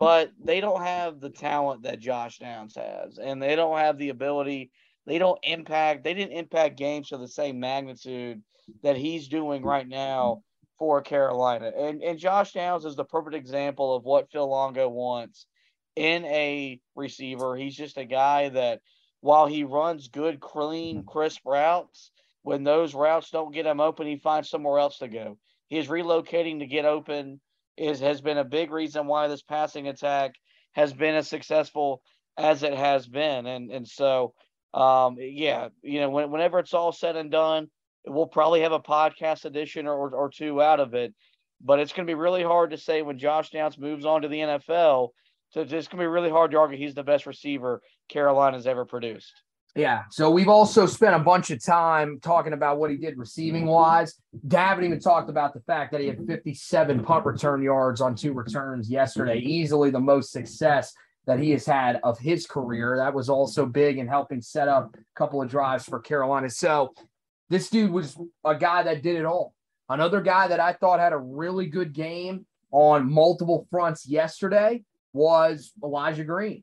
but 0.00 0.32
they 0.42 0.60
don't 0.60 0.82
have 0.82 1.20
the 1.20 1.30
talent 1.30 1.84
that 1.84 2.00
Josh 2.00 2.38
Downs 2.38 2.74
has, 2.74 3.18
and 3.18 3.40
they 3.40 3.54
don't 3.54 3.78
have 3.78 3.98
the 3.98 4.08
ability. 4.08 4.72
They 5.06 5.18
don't 5.18 5.38
impact. 5.44 6.02
They 6.02 6.14
didn't 6.14 6.36
impact 6.36 6.76
games 6.76 7.08
to 7.08 7.16
the 7.16 7.28
same 7.28 7.60
magnitude 7.60 8.42
that 8.82 8.96
he's 8.96 9.28
doing 9.28 9.62
right 9.62 9.86
now 9.86 10.42
for 10.78 11.02
Carolina. 11.02 11.70
And 11.76 12.02
and 12.02 12.18
Josh 12.18 12.52
Downs 12.52 12.84
is 12.84 12.96
the 12.96 13.04
perfect 13.04 13.36
example 13.36 13.94
of 13.94 14.04
what 14.04 14.30
Phil 14.30 14.48
Longo 14.48 14.88
wants 14.88 15.46
in 15.96 16.24
a 16.24 16.80
receiver. 16.94 17.56
He's 17.56 17.76
just 17.76 17.98
a 17.98 18.04
guy 18.04 18.48
that 18.50 18.80
while 19.20 19.46
he 19.46 19.64
runs 19.64 20.08
good, 20.08 20.40
clean, 20.40 21.04
crisp 21.04 21.40
routes, 21.46 22.10
when 22.42 22.64
those 22.64 22.94
routes 22.94 23.30
don't 23.30 23.54
get 23.54 23.66
him 23.66 23.80
open, 23.80 24.06
he 24.06 24.18
finds 24.18 24.50
somewhere 24.50 24.78
else 24.78 24.98
to 24.98 25.08
go. 25.08 25.38
His 25.68 25.88
relocating 25.88 26.58
to 26.58 26.66
get 26.66 26.84
open 26.84 27.40
is 27.76 28.00
has 28.00 28.20
been 28.20 28.38
a 28.38 28.44
big 28.44 28.70
reason 28.70 29.06
why 29.06 29.28
this 29.28 29.42
passing 29.42 29.88
attack 29.88 30.34
has 30.72 30.92
been 30.92 31.14
as 31.14 31.28
successful 31.28 32.02
as 32.36 32.62
it 32.62 32.74
has 32.74 33.06
been. 33.06 33.46
And 33.46 33.70
and 33.70 33.88
so 33.88 34.34
um, 34.74 35.16
yeah, 35.20 35.68
you 35.82 36.00
know, 36.00 36.10
when, 36.10 36.30
whenever 36.32 36.58
it's 36.58 36.74
all 36.74 36.90
said 36.90 37.14
and 37.16 37.30
done, 37.30 37.68
we'll 38.06 38.26
probably 38.26 38.60
have 38.60 38.72
a 38.72 38.80
podcast 38.80 39.44
edition 39.44 39.86
or, 39.86 40.10
or 40.10 40.30
two 40.30 40.62
out 40.62 40.80
of 40.80 40.94
it. 40.94 41.14
But 41.60 41.80
it's 41.80 41.92
going 41.92 42.06
to 42.06 42.10
be 42.10 42.14
really 42.14 42.42
hard 42.42 42.70
to 42.72 42.76
say 42.76 43.02
when 43.02 43.18
Josh 43.18 43.50
Downs 43.50 43.78
moves 43.78 44.04
on 44.04 44.22
to 44.22 44.28
the 44.28 44.38
NFL. 44.38 45.10
So 45.50 45.60
it's 45.60 45.70
going 45.70 45.82
to 45.82 45.96
be 45.96 46.06
really 46.06 46.30
hard 46.30 46.50
to 46.50 46.58
argue 46.58 46.76
he's 46.76 46.94
the 46.94 47.04
best 47.04 47.26
receiver 47.26 47.80
Carolina's 48.08 48.66
ever 48.66 48.84
produced. 48.84 49.32
Yeah. 49.76 50.02
So 50.10 50.30
we've 50.30 50.48
also 50.48 50.86
spent 50.86 51.16
a 51.16 51.18
bunch 51.18 51.50
of 51.50 51.64
time 51.64 52.20
talking 52.20 52.52
about 52.52 52.78
what 52.78 52.90
he 52.90 52.96
did 52.96 53.18
receiving 53.18 53.66
wise. 53.66 54.14
Gavin 54.46 54.84
even 54.84 55.00
talked 55.00 55.28
about 55.28 55.52
the 55.52 55.60
fact 55.60 55.90
that 55.92 56.00
he 56.00 56.06
had 56.06 56.24
57 56.26 57.02
punt 57.02 57.26
return 57.26 57.62
yards 57.62 58.00
on 58.00 58.14
two 58.14 58.32
returns 58.32 58.88
yesterday, 58.88 59.38
easily 59.38 59.90
the 59.90 59.98
most 59.98 60.30
success 60.30 60.92
that 61.26 61.40
he 61.40 61.50
has 61.50 61.66
had 61.66 61.98
of 62.04 62.18
his 62.18 62.46
career. 62.46 62.96
That 62.98 63.14
was 63.14 63.28
also 63.28 63.66
big 63.66 63.98
in 63.98 64.06
helping 64.06 64.42
set 64.42 64.68
up 64.68 64.94
a 64.94 64.98
couple 65.16 65.42
of 65.42 65.50
drives 65.50 65.84
for 65.84 65.98
Carolina. 65.98 66.50
So 66.50 66.94
this 67.50 67.70
dude 67.70 67.90
was 67.90 68.16
a 68.44 68.54
guy 68.56 68.82
that 68.84 69.02
did 69.02 69.16
it 69.16 69.24
all. 69.24 69.54
Another 69.88 70.20
guy 70.20 70.48
that 70.48 70.60
I 70.60 70.72
thought 70.72 71.00
had 71.00 71.12
a 71.12 71.18
really 71.18 71.66
good 71.66 71.92
game 71.92 72.46
on 72.70 73.10
multiple 73.10 73.66
fronts 73.70 74.06
yesterday 74.06 74.82
was 75.12 75.72
Elijah 75.82 76.24
Green. 76.24 76.62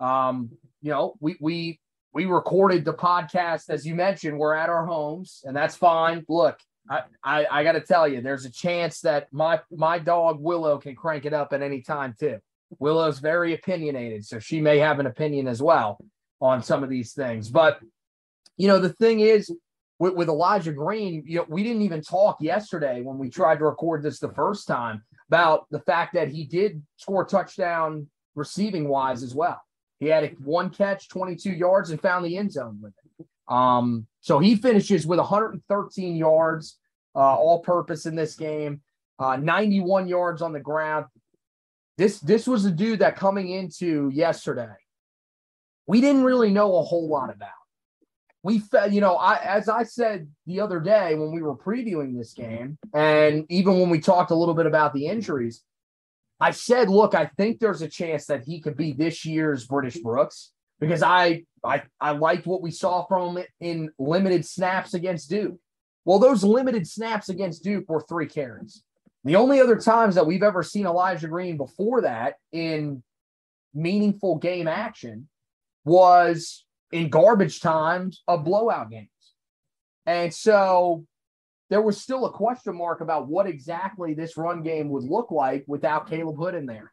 Um, 0.00 0.50
you 0.80 0.90
know, 0.90 1.14
we 1.20 1.36
we 1.40 1.80
we 2.12 2.24
recorded 2.26 2.84
the 2.84 2.94
podcast 2.94 3.70
as 3.70 3.86
you 3.86 3.94
mentioned. 3.94 4.38
We're 4.38 4.54
at 4.54 4.68
our 4.68 4.86
homes, 4.86 5.42
and 5.44 5.56
that's 5.56 5.76
fine. 5.76 6.24
Look, 6.28 6.58
I 6.90 7.02
I, 7.22 7.46
I 7.50 7.64
got 7.64 7.72
to 7.72 7.80
tell 7.80 8.08
you, 8.08 8.20
there's 8.20 8.44
a 8.44 8.50
chance 8.50 9.00
that 9.00 9.28
my 9.32 9.60
my 9.70 9.98
dog 9.98 10.40
Willow 10.40 10.78
can 10.78 10.96
crank 10.96 11.24
it 11.26 11.34
up 11.34 11.52
at 11.52 11.62
any 11.62 11.82
time 11.82 12.14
too. 12.18 12.38
Willow's 12.78 13.18
very 13.18 13.54
opinionated, 13.54 14.24
so 14.24 14.38
she 14.38 14.60
may 14.60 14.78
have 14.78 14.98
an 14.98 15.06
opinion 15.06 15.46
as 15.46 15.62
well 15.62 15.98
on 16.40 16.62
some 16.62 16.82
of 16.82 16.88
these 16.88 17.12
things. 17.12 17.50
But 17.50 17.78
you 18.56 18.66
know, 18.68 18.78
the 18.78 18.92
thing 18.92 19.20
is, 19.20 19.50
with, 20.02 20.14
with 20.14 20.28
Elijah 20.28 20.72
Green, 20.72 21.22
you 21.24 21.36
know, 21.36 21.46
we 21.48 21.62
didn't 21.62 21.82
even 21.82 22.02
talk 22.02 22.38
yesterday 22.40 23.02
when 23.02 23.18
we 23.18 23.30
tried 23.30 23.60
to 23.60 23.64
record 23.66 24.02
this 24.02 24.18
the 24.18 24.32
first 24.32 24.66
time 24.66 25.04
about 25.28 25.66
the 25.70 25.78
fact 25.78 26.14
that 26.14 26.26
he 26.26 26.42
did 26.42 26.82
score 26.96 27.24
touchdown 27.24 28.08
receiving 28.34 28.88
wise 28.88 29.22
as 29.22 29.32
well. 29.32 29.62
He 30.00 30.06
had 30.06 30.24
a 30.24 30.28
one 30.42 30.70
catch, 30.70 31.08
22 31.08 31.52
yards, 31.52 31.90
and 31.90 32.00
found 32.00 32.24
the 32.24 32.36
end 32.36 32.50
zone 32.50 32.80
with 32.82 32.94
it. 33.04 33.26
Um, 33.46 34.08
so 34.20 34.40
he 34.40 34.56
finishes 34.56 35.06
with 35.06 35.20
113 35.20 36.16
yards, 36.16 36.80
uh, 37.14 37.36
all 37.36 37.60
purpose 37.60 38.04
in 38.04 38.16
this 38.16 38.34
game, 38.34 38.80
uh, 39.20 39.36
91 39.36 40.08
yards 40.08 40.42
on 40.42 40.52
the 40.52 40.58
ground. 40.58 41.06
This 41.96 42.18
this 42.18 42.48
was 42.48 42.64
a 42.64 42.72
dude 42.72 42.98
that 42.98 43.14
coming 43.14 43.50
into 43.50 44.10
yesterday 44.12 44.74
we 45.86 46.00
didn't 46.00 46.24
really 46.24 46.50
know 46.50 46.78
a 46.78 46.82
whole 46.82 47.08
lot 47.08 47.30
about. 47.30 47.50
We 48.42 48.58
felt, 48.58 48.92
you 48.92 49.00
know, 49.00 49.14
I 49.14 49.36
as 49.36 49.68
I 49.68 49.84
said 49.84 50.28
the 50.46 50.60
other 50.60 50.80
day 50.80 51.14
when 51.14 51.32
we 51.32 51.42
were 51.42 51.56
previewing 51.56 52.16
this 52.16 52.32
game, 52.32 52.76
and 52.92 53.46
even 53.48 53.78
when 53.78 53.88
we 53.88 54.00
talked 54.00 54.32
a 54.32 54.34
little 54.34 54.54
bit 54.54 54.66
about 54.66 54.94
the 54.94 55.06
injuries, 55.06 55.62
I 56.40 56.50
said, 56.50 56.88
look, 56.88 57.14
I 57.14 57.26
think 57.36 57.60
there's 57.60 57.82
a 57.82 57.88
chance 57.88 58.26
that 58.26 58.42
he 58.42 58.60
could 58.60 58.76
be 58.76 58.92
this 58.92 59.24
year's 59.24 59.66
British 59.66 59.98
Brooks 59.98 60.50
because 60.80 61.02
I 61.02 61.44
I 61.64 61.82
I 62.00 62.10
liked 62.10 62.46
what 62.46 62.62
we 62.62 62.72
saw 62.72 63.04
from 63.06 63.38
him 63.38 63.44
in 63.60 63.90
limited 63.98 64.44
snaps 64.44 64.94
against 64.94 65.30
Duke. 65.30 65.58
Well, 66.04 66.18
those 66.18 66.42
limited 66.42 66.88
snaps 66.88 67.28
against 67.28 67.62
Duke 67.62 67.88
were 67.88 68.00
three 68.00 68.26
carries. 68.26 68.82
The 69.24 69.36
only 69.36 69.60
other 69.60 69.76
times 69.76 70.16
that 70.16 70.26
we've 70.26 70.42
ever 70.42 70.64
seen 70.64 70.86
Elijah 70.86 71.28
Green 71.28 71.56
before 71.56 72.00
that 72.00 72.34
in 72.50 73.04
meaningful 73.72 74.38
game 74.38 74.66
action 74.66 75.28
was 75.84 76.64
in 76.92 77.08
garbage 77.08 77.60
times 77.60 78.22
of 78.28 78.44
blowout 78.44 78.90
games. 78.90 79.08
And 80.06 80.32
so 80.32 81.06
there 81.70 81.82
was 81.82 82.00
still 82.00 82.26
a 82.26 82.30
question 82.30 82.76
mark 82.76 83.00
about 83.00 83.28
what 83.28 83.46
exactly 83.46 84.14
this 84.14 84.36
run 84.36 84.62
game 84.62 84.90
would 84.90 85.04
look 85.04 85.30
like 85.30 85.64
without 85.66 86.08
Caleb 86.08 86.36
Hood 86.36 86.54
in 86.54 86.66
there. 86.66 86.92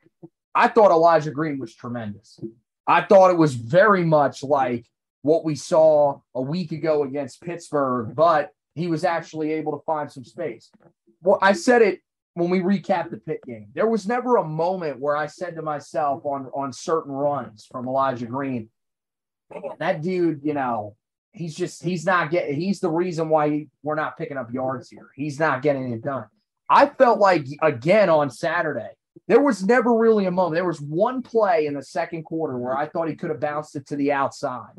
I 0.56 0.70
thought 0.70 0.92
Elijah 0.92 1.32
Green 1.32 1.60
was 1.60 1.76
tremendous. 1.76 2.40
I 2.88 3.02
thought 3.02 3.32
it 3.32 3.38
was 3.38 3.54
very 3.56 4.04
much 4.04 4.42
like 4.42 4.86
what 5.22 5.44
we 5.44 5.56
saw 5.56 6.22
a 6.34 6.42
week 6.42 6.72
ago 6.72 7.04
against 7.04 7.42
Pittsburgh, 7.42 8.16
but 8.16 8.52
he 8.74 8.88
was 8.88 9.04
actually 9.04 9.52
able 9.54 9.78
to 9.78 9.84
find 9.86 10.12
some 10.12 10.24
space. 10.24 10.72
Well, 11.22 11.40
I 11.42 11.54
said 11.54 11.82
it 11.82 12.00
when 12.36 12.50
we 12.50 12.62
recapped 12.62 13.12
the 13.12 13.18
pit 13.18 13.42
game. 13.46 13.68
There 13.74 13.88
was 13.88 14.08
never 14.08 14.38
a 14.38 14.44
moment 14.46 15.00
where 15.00 15.18
I 15.18 15.28
said 15.28 15.56
to 15.56 15.62
myself 15.62 16.26
on 16.26 16.50
on 16.54 16.72
certain 16.72 17.12
runs 17.12 17.68
from 17.70 17.88
Elijah 17.88 18.28
Green, 18.28 18.70
that 19.80 20.02
dude, 20.02 20.42
you 20.44 20.54
know, 20.54 20.96
he's 21.32 21.56
just 21.56 21.84
he's 21.84 22.06
not 22.06 22.32
getting 22.32 22.56
he's 22.56 22.80
the 22.80 22.90
reason 22.90 23.30
why 23.30 23.68
we're 23.84 23.96
not 23.96 24.18
picking 24.18 24.38
up 24.38 24.52
yards 24.52 24.90
here. 24.90 25.10
He's 25.16 25.40
not 25.40 25.62
getting 25.62 25.92
it 25.92 26.04
done. 26.04 26.26
I 26.70 26.88
felt 26.88 27.20
like 27.20 27.46
again 27.62 28.10
on 28.10 28.30
Saturday, 28.30 28.92
there 29.28 29.42
was 29.42 29.64
never 29.64 29.94
really 29.94 30.26
a 30.26 30.32
moment. 30.32 30.56
There 30.56 30.66
was 30.66 30.82
one 30.82 31.22
play 31.22 31.66
in 31.66 31.74
the 31.74 31.84
second 31.84 32.24
quarter 32.24 32.58
where 32.58 32.78
I 32.78 32.88
thought 32.88 33.10
he 33.10 33.16
could 33.16 33.30
have 33.30 33.40
bounced 33.40 33.76
it 33.76 33.88
to 33.88 33.96
the 33.96 34.12
outside 34.12 34.74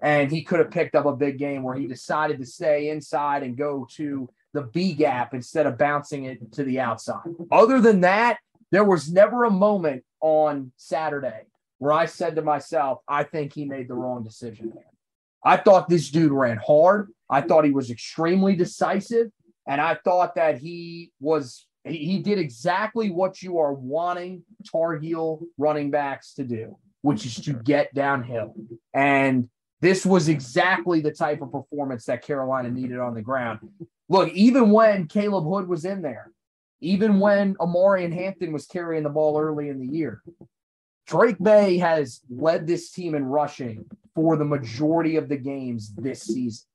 and 0.00 0.30
he 0.30 0.42
could 0.42 0.58
have 0.58 0.70
picked 0.70 0.94
up 0.94 1.06
a 1.06 1.16
big 1.16 1.38
game 1.38 1.62
where 1.62 1.74
he 1.74 1.86
decided 1.86 2.38
to 2.38 2.46
stay 2.46 2.90
inside 2.90 3.42
and 3.42 3.56
go 3.56 3.86
to 3.92 4.28
the 4.52 4.62
B 4.62 4.92
gap 4.92 5.34
instead 5.34 5.66
of 5.66 5.78
bouncing 5.78 6.24
it 6.24 6.52
to 6.52 6.62
the 6.62 6.78
outside. 6.78 7.24
Other 7.50 7.80
than 7.80 8.02
that, 8.02 8.38
there 8.70 8.84
was 8.84 9.10
never 9.10 9.44
a 9.44 9.50
moment 9.50 10.04
on 10.20 10.72
Saturday 10.76 11.42
where 11.84 11.92
I 11.92 12.06
said 12.06 12.36
to 12.36 12.42
myself, 12.42 13.00
I 13.06 13.24
think 13.24 13.52
he 13.52 13.66
made 13.66 13.88
the 13.88 13.94
wrong 13.94 14.24
decision 14.24 14.72
there. 14.74 14.86
I 15.44 15.58
thought 15.58 15.86
this 15.86 16.08
dude 16.08 16.32
ran 16.32 16.56
hard. 16.56 17.10
I 17.28 17.42
thought 17.42 17.66
he 17.66 17.72
was 17.72 17.90
extremely 17.90 18.56
decisive. 18.56 19.30
And 19.68 19.82
I 19.82 19.98
thought 20.02 20.36
that 20.36 20.56
he 20.56 21.12
was, 21.20 21.66
he, 21.84 21.98
he 21.98 22.18
did 22.20 22.38
exactly 22.38 23.10
what 23.10 23.42
you 23.42 23.58
are 23.58 23.74
wanting 23.74 24.44
Tar 24.72 24.96
Heel 24.96 25.40
running 25.58 25.90
backs 25.90 26.32
to 26.36 26.44
do, 26.44 26.78
which 27.02 27.26
is 27.26 27.34
to 27.44 27.52
get 27.52 27.92
downhill. 27.92 28.54
And 28.94 29.50
this 29.82 30.06
was 30.06 30.30
exactly 30.30 31.02
the 31.02 31.12
type 31.12 31.42
of 31.42 31.52
performance 31.52 32.06
that 32.06 32.22
Carolina 32.22 32.70
needed 32.70 32.98
on 32.98 33.12
the 33.12 33.20
ground. 33.20 33.58
Look, 34.08 34.32
even 34.32 34.70
when 34.70 35.06
Caleb 35.06 35.44
Hood 35.44 35.68
was 35.68 35.84
in 35.84 36.00
there, 36.00 36.30
even 36.80 37.20
when 37.20 37.56
Omarion 37.56 38.14
Hampton 38.14 38.54
was 38.54 38.64
carrying 38.64 39.02
the 39.02 39.10
ball 39.10 39.38
early 39.38 39.68
in 39.68 39.78
the 39.78 39.94
year, 39.94 40.22
Drake 41.06 41.40
Maye 41.40 41.78
has 41.78 42.20
led 42.30 42.66
this 42.66 42.90
team 42.90 43.14
in 43.14 43.24
rushing 43.24 43.84
for 44.14 44.36
the 44.36 44.44
majority 44.44 45.16
of 45.16 45.28
the 45.28 45.36
games 45.36 45.92
this 45.96 46.22
season. 46.22 46.66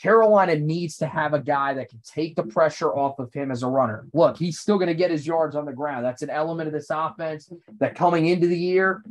Carolina 0.00 0.56
needs 0.56 0.98
to 0.98 1.06
have 1.06 1.32
a 1.32 1.40
guy 1.40 1.74
that 1.74 1.88
can 1.88 2.00
take 2.04 2.36
the 2.36 2.42
pressure 2.42 2.94
off 2.94 3.18
of 3.18 3.32
him 3.32 3.50
as 3.50 3.62
a 3.62 3.66
runner. 3.66 4.06
Look, 4.12 4.36
he's 4.36 4.58
still 4.58 4.76
going 4.76 4.88
to 4.88 4.94
get 4.94 5.10
his 5.10 5.26
yards 5.26 5.56
on 5.56 5.64
the 5.64 5.72
ground. 5.72 6.04
That's 6.04 6.22
an 6.22 6.30
element 6.30 6.66
of 6.66 6.72
this 6.72 6.90
offense 6.90 7.50
that 7.78 7.94
coming 7.94 8.26
into 8.26 8.46
the 8.46 8.58
year, 8.58 9.02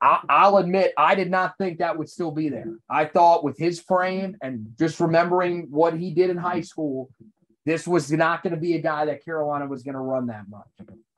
I, 0.00 0.48
will 0.48 0.58
admit 0.58 0.92
I 0.98 1.14
did 1.14 1.30
not 1.30 1.56
think 1.56 1.78
that 1.78 1.96
would 1.96 2.08
still 2.08 2.30
be 2.30 2.48
there. 2.48 2.76
I 2.90 3.06
thought 3.06 3.44
with 3.44 3.56
his 3.56 3.80
frame 3.80 4.36
and 4.42 4.66
just 4.78 5.00
remembering 5.00 5.68
what 5.70 5.96
he 5.96 6.10
did 6.10 6.28
in 6.28 6.36
high 6.36 6.60
school, 6.60 7.08
this 7.64 7.86
was 7.86 8.12
not 8.12 8.42
going 8.42 8.54
to 8.54 8.60
be 8.60 8.74
a 8.74 8.80
guy 8.80 9.06
that 9.06 9.24
Carolina 9.24 9.66
was 9.66 9.82
going 9.82 9.94
to 9.94 10.00
run 10.00 10.26
that 10.26 10.48
much. 10.48 10.68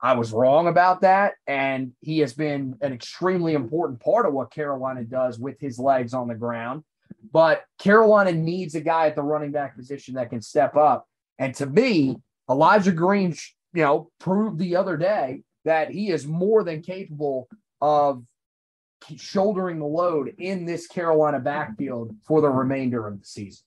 I 0.01 0.13
was 0.13 0.31
wrong 0.31 0.67
about 0.67 1.01
that. 1.01 1.33
And 1.45 1.91
he 2.01 2.19
has 2.19 2.33
been 2.33 2.75
an 2.81 2.93
extremely 2.93 3.53
important 3.53 3.99
part 3.99 4.25
of 4.25 4.33
what 4.33 4.51
Carolina 4.51 5.03
does 5.03 5.37
with 5.37 5.59
his 5.59 5.77
legs 5.77 6.13
on 6.13 6.27
the 6.27 6.35
ground. 6.35 6.83
But 7.31 7.63
Carolina 7.79 8.31
needs 8.31 8.75
a 8.75 8.81
guy 8.81 9.07
at 9.07 9.15
the 9.15 9.23
running 9.23 9.51
back 9.51 9.75
position 9.75 10.15
that 10.15 10.29
can 10.29 10.41
step 10.41 10.75
up. 10.75 11.07
And 11.37 11.53
to 11.55 11.65
me, 11.65 12.17
Elijah 12.49 12.91
Green, 12.91 13.35
you 13.73 13.83
know, 13.83 14.09
proved 14.19 14.57
the 14.57 14.77
other 14.77 14.95
day 14.95 15.43
that 15.65 15.91
he 15.91 16.11
is 16.11 16.25
more 16.25 16.63
than 16.63 16.81
capable 16.81 17.49
of 17.81 18.23
shouldering 19.17 19.79
the 19.79 19.85
load 19.85 20.33
in 20.39 20.65
this 20.65 20.87
Carolina 20.87 21.39
backfield 21.39 22.15
for 22.25 22.41
the 22.41 22.49
remainder 22.49 23.05
of 23.05 23.19
the 23.19 23.25
season. 23.25 23.66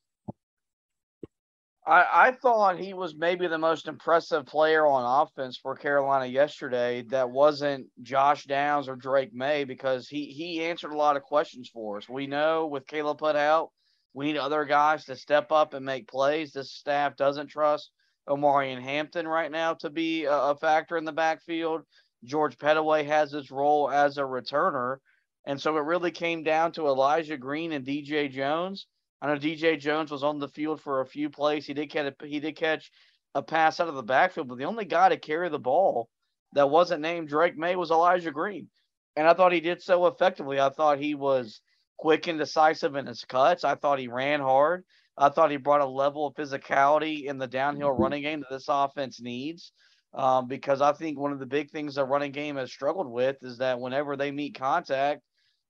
I, 1.90 2.28
I 2.28 2.32
thought 2.40 2.78
he 2.78 2.94
was 2.94 3.16
maybe 3.16 3.48
the 3.48 3.58
most 3.58 3.88
impressive 3.88 4.46
player 4.46 4.86
on 4.86 5.26
offense 5.26 5.58
for 5.60 5.74
Carolina 5.74 6.26
yesterday 6.26 7.02
that 7.08 7.28
wasn't 7.28 7.88
Josh 8.00 8.44
Downs 8.44 8.88
or 8.88 8.94
Drake 8.94 9.34
Maye 9.34 9.64
because 9.64 10.06
he 10.06 10.26
he 10.26 10.62
answered 10.62 10.92
a 10.92 10.96
lot 10.96 11.16
of 11.16 11.24
questions 11.24 11.68
for 11.68 11.96
us. 11.96 12.08
We 12.08 12.28
know 12.28 12.68
with 12.68 12.86
Caleb 12.86 13.18
put 13.18 13.34
out, 13.34 13.70
we 14.14 14.26
need 14.26 14.36
other 14.36 14.64
guys 14.64 15.04
to 15.06 15.16
step 15.16 15.50
up 15.50 15.74
and 15.74 15.84
make 15.84 16.06
plays. 16.06 16.52
This 16.52 16.72
staff 16.72 17.16
doesn't 17.16 17.48
trust 17.48 17.90
Omarion 18.28 18.80
Hampton 18.80 19.26
right 19.26 19.50
now 19.50 19.74
to 19.74 19.90
be 19.90 20.26
a, 20.26 20.32
a 20.32 20.56
factor 20.56 20.96
in 20.96 21.04
the 21.04 21.10
backfield. 21.10 21.82
George 22.22 22.56
Pettaway 22.56 23.04
has 23.04 23.32
his 23.32 23.50
role 23.50 23.90
as 23.90 24.16
a 24.16 24.22
returner. 24.22 24.98
And 25.44 25.60
so 25.60 25.76
it 25.76 25.80
really 25.80 26.12
came 26.12 26.44
down 26.44 26.70
to 26.72 26.86
Elijah 26.86 27.36
Green 27.36 27.72
and 27.72 27.84
DJ 27.84 28.30
Jones. 28.30 28.86
I 29.20 29.26
know 29.26 29.38
DJ 29.38 29.78
Jones 29.78 30.10
was 30.10 30.22
on 30.22 30.38
the 30.38 30.48
field 30.48 30.80
for 30.80 31.00
a 31.00 31.06
few 31.06 31.28
plays. 31.30 31.66
He 31.66 31.74
did 31.74 31.90
catch 31.90 32.12
a, 32.20 32.26
he 32.26 32.40
did 32.40 32.56
catch 32.56 32.90
a 33.34 33.42
pass 33.42 33.80
out 33.80 33.88
of 33.88 33.94
the 33.94 34.02
backfield, 34.02 34.48
but 34.48 34.58
the 34.58 34.64
only 34.64 34.84
guy 34.84 35.08
to 35.08 35.16
carry 35.16 35.48
the 35.48 35.58
ball 35.58 36.08
that 36.54 36.70
wasn't 36.70 37.02
named 37.02 37.28
Drake 37.28 37.56
Maye 37.56 37.76
was 37.76 37.90
Elijah 37.90 38.30
Green. 38.30 38.68
And 39.16 39.28
I 39.28 39.34
thought 39.34 39.52
he 39.52 39.60
did 39.60 39.82
so 39.82 40.06
effectively. 40.06 40.58
I 40.58 40.70
thought 40.70 40.98
he 40.98 41.14
was 41.14 41.60
quick 41.98 42.26
and 42.26 42.38
decisive 42.38 42.96
in 42.96 43.06
his 43.06 43.24
cuts. 43.24 43.64
I 43.64 43.74
thought 43.74 43.98
he 43.98 44.08
ran 44.08 44.40
hard. 44.40 44.84
I 45.18 45.28
thought 45.28 45.50
he 45.50 45.58
brought 45.58 45.82
a 45.82 45.86
level 45.86 46.26
of 46.26 46.34
physicality 46.34 47.24
in 47.24 47.36
the 47.36 47.46
downhill 47.46 47.92
running 47.92 48.22
game 48.22 48.40
that 48.40 48.50
this 48.50 48.66
offense 48.68 49.20
needs. 49.20 49.72
Um, 50.12 50.48
because 50.48 50.80
I 50.80 50.92
think 50.92 51.18
one 51.18 51.32
of 51.32 51.38
the 51.38 51.46
big 51.46 51.70
things 51.70 51.94
the 51.94 52.04
running 52.04 52.32
game 52.32 52.56
has 52.56 52.72
struggled 52.72 53.08
with 53.08 53.36
is 53.42 53.58
that 53.58 53.78
whenever 53.78 54.16
they 54.16 54.32
meet 54.32 54.58
contact, 54.58 55.20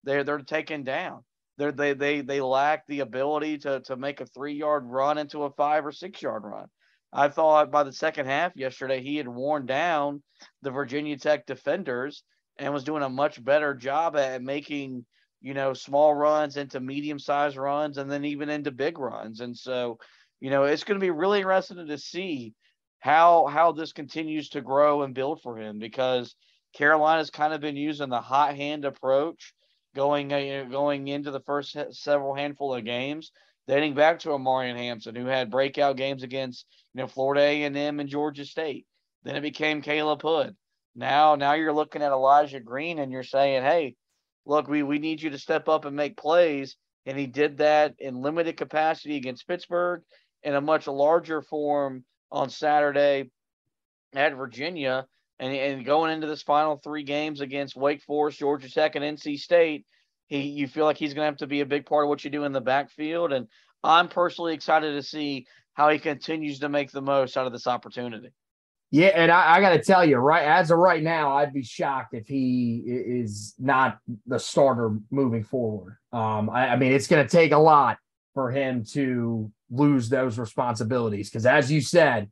they're 0.04 0.24
they're 0.24 0.38
taken 0.38 0.82
down. 0.82 1.24
They're, 1.60 1.72
they 1.72 1.92
they 1.92 2.22
they 2.22 2.40
lack 2.40 2.86
the 2.86 3.00
ability 3.00 3.58
to 3.58 3.80
to 3.80 3.94
make 3.94 4.22
a 4.22 4.26
three 4.26 4.54
yard 4.54 4.84
run 4.86 5.18
into 5.18 5.42
a 5.42 5.50
five 5.50 5.84
or 5.84 5.92
six 5.92 6.22
yard 6.22 6.42
run. 6.42 6.68
I 7.12 7.28
thought 7.28 7.70
by 7.70 7.82
the 7.82 7.92
second 7.92 8.24
half 8.24 8.56
yesterday 8.56 9.02
he 9.02 9.16
had 9.16 9.28
worn 9.28 9.66
down 9.66 10.22
the 10.62 10.70
Virginia 10.70 11.18
Tech 11.18 11.44
defenders 11.44 12.22
and 12.58 12.72
was 12.72 12.84
doing 12.84 13.02
a 13.02 13.10
much 13.10 13.44
better 13.44 13.74
job 13.74 14.16
at 14.16 14.42
making 14.42 15.04
you 15.42 15.52
know 15.52 15.74
small 15.74 16.14
runs 16.14 16.56
into 16.56 16.80
medium 16.80 17.18
sized 17.18 17.58
runs 17.58 17.98
and 17.98 18.10
then 18.10 18.24
even 18.24 18.48
into 18.48 18.70
big 18.70 18.98
runs. 18.98 19.40
And 19.40 19.54
so 19.54 19.98
you 20.40 20.48
know 20.48 20.64
it's 20.64 20.84
going 20.84 20.98
to 20.98 21.04
be 21.04 21.10
really 21.10 21.40
interesting 21.40 21.86
to 21.86 21.98
see 21.98 22.54
how 23.00 23.48
how 23.48 23.72
this 23.72 23.92
continues 23.92 24.48
to 24.50 24.62
grow 24.62 25.02
and 25.02 25.12
build 25.12 25.42
for 25.42 25.58
him 25.58 25.78
because 25.78 26.34
Carolina's 26.74 27.28
kind 27.28 27.52
of 27.52 27.60
been 27.60 27.76
using 27.76 28.08
the 28.08 28.22
hot 28.22 28.56
hand 28.56 28.86
approach 28.86 29.52
going 29.94 30.32
uh, 30.32 30.64
going 30.70 31.08
into 31.08 31.30
the 31.30 31.40
first 31.40 31.76
several 31.92 32.34
handful 32.34 32.74
of 32.74 32.84
games, 32.84 33.32
dating 33.66 33.94
back 33.94 34.20
to 34.20 34.30
Omarion 34.30 34.76
Hampton, 34.76 35.14
who 35.14 35.26
had 35.26 35.50
breakout 35.50 35.96
games 35.96 36.22
against 36.22 36.66
you 36.94 37.00
know 37.00 37.06
Florida 37.06 37.42
A&M 37.42 38.00
and 38.00 38.08
Georgia 38.08 38.44
State. 38.44 38.86
Then 39.24 39.36
it 39.36 39.42
became 39.42 39.82
Caleb 39.82 40.22
Hood. 40.22 40.56
Now, 40.94 41.34
now 41.34 41.54
you're 41.54 41.72
looking 41.72 42.02
at 42.02 42.12
Elijah 42.12 42.60
Green 42.60 42.98
and 42.98 43.12
you're 43.12 43.22
saying, 43.22 43.62
hey, 43.62 43.96
look, 44.44 44.68
we, 44.68 44.82
we 44.82 44.98
need 44.98 45.22
you 45.22 45.30
to 45.30 45.38
step 45.38 45.68
up 45.68 45.84
and 45.84 45.94
make 45.94 46.16
plays. 46.16 46.76
And 47.06 47.18
he 47.18 47.26
did 47.26 47.58
that 47.58 47.94
in 47.98 48.22
limited 48.22 48.56
capacity 48.56 49.16
against 49.16 49.46
Pittsburgh 49.46 50.02
in 50.42 50.54
a 50.54 50.60
much 50.60 50.86
larger 50.86 51.42
form 51.42 52.04
on 52.30 52.50
Saturday 52.50 53.30
at 54.14 54.34
Virginia 54.34 55.06
and, 55.40 55.54
and 55.54 55.84
going 55.86 56.12
into 56.12 56.26
this 56.26 56.42
final 56.42 56.76
three 56.76 57.02
games 57.02 57.40
against 57.40 57.74
Wake 57.74 58.02
Forest, 58.02 58.38
Georgia 58.38 58.70
Tech, 58.70 58.94
and 58.94 59.04
NC 59.04 59.38
State, 59.38 59.86
he 60.28 60.42
you 60.42 60.68
feel 60.68 60.84
like 60.84 60.98
he's 60.98 61.14
going 61.14 61.24
to 61.24 61.30
have 61.30 61.38
to 61.38 61.46
be 61.46 61.62
a 61.62 61.66
big 61.66 61.86
part 61.86 62.04
of 62.04 62.08
what 62.10 62.22
you 62.22 62.30
do 62.30 62.44
in 62.44 62.52
the 62.52 62.60
backfield. 62.60 63.32
And 63.32 63.48
I'm 63.82 64.08
personally 64.08 64.54
excited 64.54 64.92
to 64.92 65.02
see 65.02 65.46
how 65.72 65.88
he 65.88 65.98
continues 65.98 66.58
to 66.60 66.68
make 66.68 66.92
the 66.92 67.00
most 67.00 67.36
out 67.38 67.46
of 67.46 67.52
this 67.52 67.66
opportunity. 67.66 68.28
Yeah, 68.92 69.08
and 69.14 69.30
I, 69.30 69.56
I 69.56 69.60
got 69.60 69.70
to 69.70 69.82
tell 69.82 70.04
you, 70.04 70.16
right 70.16 70.44
as 70.44 70.70
of 70.70 70.78
right 70.78 71.02
now, 71.02 71.36
I'd 71.36 71.54
be 71.54 71.62
shocked 71.62 72.12
if 72.12 72.26
he 72.26 72.82
is 72.86 73.54
not 73.58 73.98
the 74.26 74.38
starter 74.38 74.96
moving 75.10 75.44
forward. 75.44 75.96
Um, 76.12 76.50
I, 76.50 76.70
I 76.70 76.76
mean, 76.76 76.92
it's 76.92 77.06
going 77.06 77.26
to 77.26 77.30
take 77.30 77.52
a 77.52 77.58
lot 77.58 77.98
for 78.34 78.50
him 78.50 78.84
to 78.92 79.50
lose 79.70 80.08
those 80.08 80.38
responsibilities 80.38 81.30
because, 81.30 81.46
as 81.46 81.70
you 81.70 81.80
said, 81.80 82.30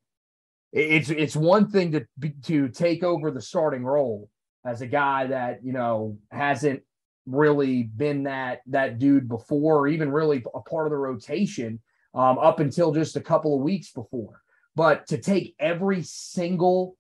it's 0.73 1.11
it's 1.11 1.37
one 1.37 1.71
thing 1.71 1.93
to 1.93 2.07
to 2.45 2.69
take 2.69 3.03
over 3.03 3.31
the 3.31 3.41
starting 3.41 3.85
role 3.85 4.29
as 4.65 4.83
a 4.83 4.87
guy 4.87 5.27
that 5.27 5.65
you 5.65 5.73
know 5.73 6.19
hasn't 6.31 6.83
really 7.27 7.85
been 7.85 8.25
that 8.25 8.61
that 8.67 8.99
dude 8.99 9.29
before, 9.29 9.79
or 9.79 9.89
even 9.89 10.11
really 10.11 10.43
a 10.55 10.61
part 10.61 10.87
of 10.87 10.91
the 10.91 10.97
rotation 10.97 11.81
um, 12.15 12.39
up 12.39 12.61
until 12.61 12.93
just 12.93 13.17
a 13.17 13.21
couple 13.21 13.55
of 13.55 13.63
weeks 13.63 13.93
before. 13.93 14.41
But 14.75 15.07
to 15.09 15.19
take 15.19 15.55
every 15.59 16.03
single 16.03 16.97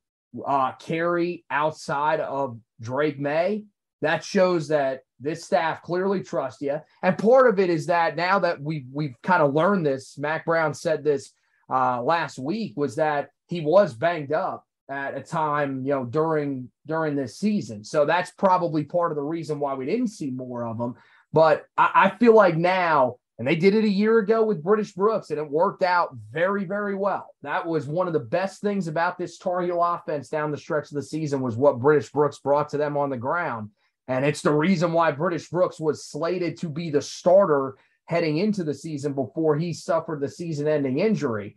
uh, 0.47 0.73
carry 0.73 1.45
outside 1.51 2.21
of 2.21 2.59
Drake 2.81 3.19
Maye, 3.19 3.65
that 4.03 4.25
shows 4.25 4.69
that 4.69 5.03
this 5.21 5.45
staff 5.45 5.83
clearly 5.83 6.23
trusts 6.23 6.63
you. 6.63 6.81
And 7.03 7.19
part 7.19 7.49
of 7.49 7.59
it 7.59 7.71
is 7.71 7.87
that 7.87 8.17
now 8.17 8.39
that 8.39 8.61
we 8.61 8.87
we've 8.93 9.17
kind 9.23 9.43
of 9.43 9.55
learned 9.55 9.87
this, 9.87 10.17
Mack 10.19 10.45
Brown 10.45 10.75
said 10.75 11.05
this 11.05 11.33
uh, 11.71 12.03
last 12.03 12.39
week 12.39 12.75
was 12.77 12.97
that 12.97 13.31
he 13.49 13.61
was 13.61 13.95
banged 13.95 14.33
up 14.33 14.65
at 14.91 15.17
a 15.17 15.23
time, 15.23 15.85
you 15.85 15.93
know, 15.93 16.05
during 16.05 16.71
during 16.87 17.17
this 17.17 17.39
season. 17.39 17.85
So 17.85 18.07
that's 18.07 18.31
probably 18.31 18.85
part 18.85 19.13
of 19.13 19.17
the 19.17 19.23
reason 19.23 19.61
why 19.61 19.75
we 19.75 19.87
didn't 19.87 20.09
see 20.09 20.31
more 20.31 20.65
of 20.65 20.81
him. 20.81 20.95
But 21.33 21.67
I, 21.77 21.91
I 21.95 22.19
feel 22.19 22.35
like 22.35 22.57
now, 22.57 23.17
and 23.39 23.47
they 23.47 23.57
did 23.57 23.75
it 23.75 23.85
a 23.85 23.89
year 23.89 24.19
ago 24.19 24.45
with 24.45 24.63
British 24.63 24.93
Brooks, 24.93 25.31
and 25.31 25.39
it 25.39 25.51
worked 25.51 25.83
out 25.83 26.17
very, 26.33 26.65
very 26.65 26.95
well. 26.95 27.35
That 27.43 27.67
was 27.67 27.87
one 27.87 28.07
of 28.07 28.15
the 28.15 28.21
best 28.21 28.61
things 28.61 28.89
about 28.89 29.19
this 29.19 29.37
Tar 29.39 29.61
Heel 29.61 29.83
offense 29.83 30.29
down 30.29 30.51
the 30.51 30.57
stretch 30.57 30.91
of 30.91 30.95
the 30.95 31.03
season 31.03 31.41
was 31.41 31.57
what 31.57 31.79
British 31.79 32.11
Brooks 32.11 32.39
brought 32.39 32.71
to 32.71 32.79
them 32.79 32.97
on 32.97 33.11
the 33.11 33.17
ground. 33.17 33.71
And 34.09 34.25
it's 34.25 34.41
the 34.41 34.55
reason 34.55 34.93
why 34.93 35.13
British 35.13 35.51
Brooks 35.51 35.79
was 35.79 36.07
slated 36.07 36.57
to 36.61 36.69
be 36.71 36.89
the 36.89 37.03
starter 37.03 37.77
heading 38.07 38.39
into 38.39 38.65
the 38.65 38.73
season 38.73 39.13
before 39.13 39.57
he 39.59 39.75
suffered 39.75 40.21
the 40.21 40.31
season-ending 40.31 40.99
injury 40.99 41.57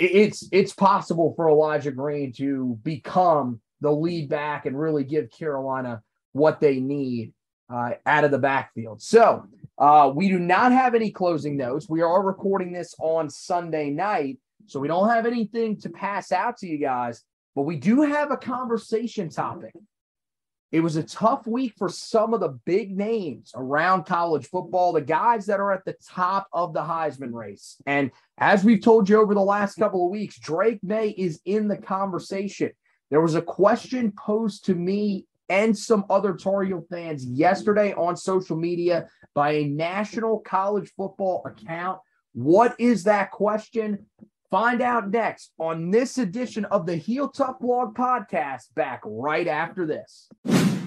it's 0.00 0.48
it's 0.50 0.72
possible 0.72 1.34
for 1.36 1.48
Elijah 1.48 1.90
Green 1.90 2.32
to 2.34 2.78
become 2.82 3.60
the 3.80 3.90
lead 3.90 4.28
back 4.28 4.66
and 4.66 4.78
really 4.78 5.04
give 5.04 5.30
Carolina 5.30 6.02
what 6.32 6.60
they 6.60 6.80
need 6.80 7.32
uh, 7.72 7.92
out 8.06 8.24
of 8.24 8.30
the 8.30 8.38
backfield. 8.38 9.02
So 9.02 9.44
uh, 9.78 10.12
we 10.14 10.28
do 10.28 10.38
not 10.38 10.72
have 10.72 10.94
any 10.94 11.10
closing 11.10 11.56
notes. 11.56 11.88
We 11.88 12.02
are 12.02 12.22
recording 12.22 12.72
this 12.72 12.94
on 12.98 13.30
Sunday 13.30 13.90
night, 13.90 14.38
so 14.66 14.80
we 14.80 14.88
don't 14.88 15.08
have 15.08 15.26
anything 15.26 15.78
to 15.80 15.90
pass 15.90 16.32
out 16.32 16.56
to 16.58 16.66
you 16.66 16.78
guys, 16.78 17.22
but 17.54 17.62
we 17.62 17.76
do 17.76 18.02
have 18.02 18.30
a 18.30 18.36
conversation 18.36 19.28
topic 19.28 19.72
it 20.72 20.80
was 20.80 20.96
a 20.96 21.02
tough 21.02 21.46
week 21.46 21.74
for 21.76 21.88
some 21.88 22.32
of 22.32 22.40
the 22.40 22.58
big 22.64 22.96
names 22.96 23.52
around 23.56 24.06
college 24.06 24.46
football, 24.46 24.92
the 24.92 25.00
guys 25.00 25.46
that 25.46 25.58
are 25.58 25.72
at 25.72 25.84
the 25.84 25.96
top 26.08 26.46
of 26.52 26.72
the 26.72 26.80
Heisman 26.80 27.32
race. 27.32 27.76
And 27.86 28.12
as 28.38 28.62
we've 28.62 28.82
told 28.82 29.08
you 29.08 29.20
over 29.20 29.34
the 29.34 29.40
last 29.40 29.76
couple 29.76 30.04
of 30.04 30.12
weeks, 30.12 30.38
Drake 30.38 30.78
Maye 30.82 31.14
is 31.16 31.40
in 31.44 31.66
the 31.66 31.76
conversation. 31.76 32.70
There 33.10 33.20
was 33.20 33.34
a 33.34 33.42
question 33.42 34.12
posed 34.12 34.66
to 34.66 34.74
me 34.74 35.26
and 35.48 35.76
some 35.76 36.04
other 36.08 36.34
Tar 36.34 36.62
Heel 36.62 36.86
fans 36.88 37.24
yesterday 37.24 37.92
on 37.94 38.16
social 38.16 38.56
media 38.56 39.08
by 39.34 39.50
a 39.52 39.64
national 39.64 40.38
college 40.38 40.92
football 40.96 41.42
account. 41.44 41.98
What 42.32 42.76
is 42.78 43.04
that 43.04 43.32
question? 43.32 44.06
Find 44.50 44.82
out 44.82 45.12
next 45.12 45.52
on 45.60 45.92
this 45.92 46.18
edition 46.18 46.64
of 46.64 46.84
the 46.84 46.96
Heel 46.96 47.28
Tough 47.28 47.60
Blog 47.60 47.94
podcast, 47.94 48.74
back 48.74 49.00
right 49.04 49.46
after 49.46 49.86
this. 49.86 50.28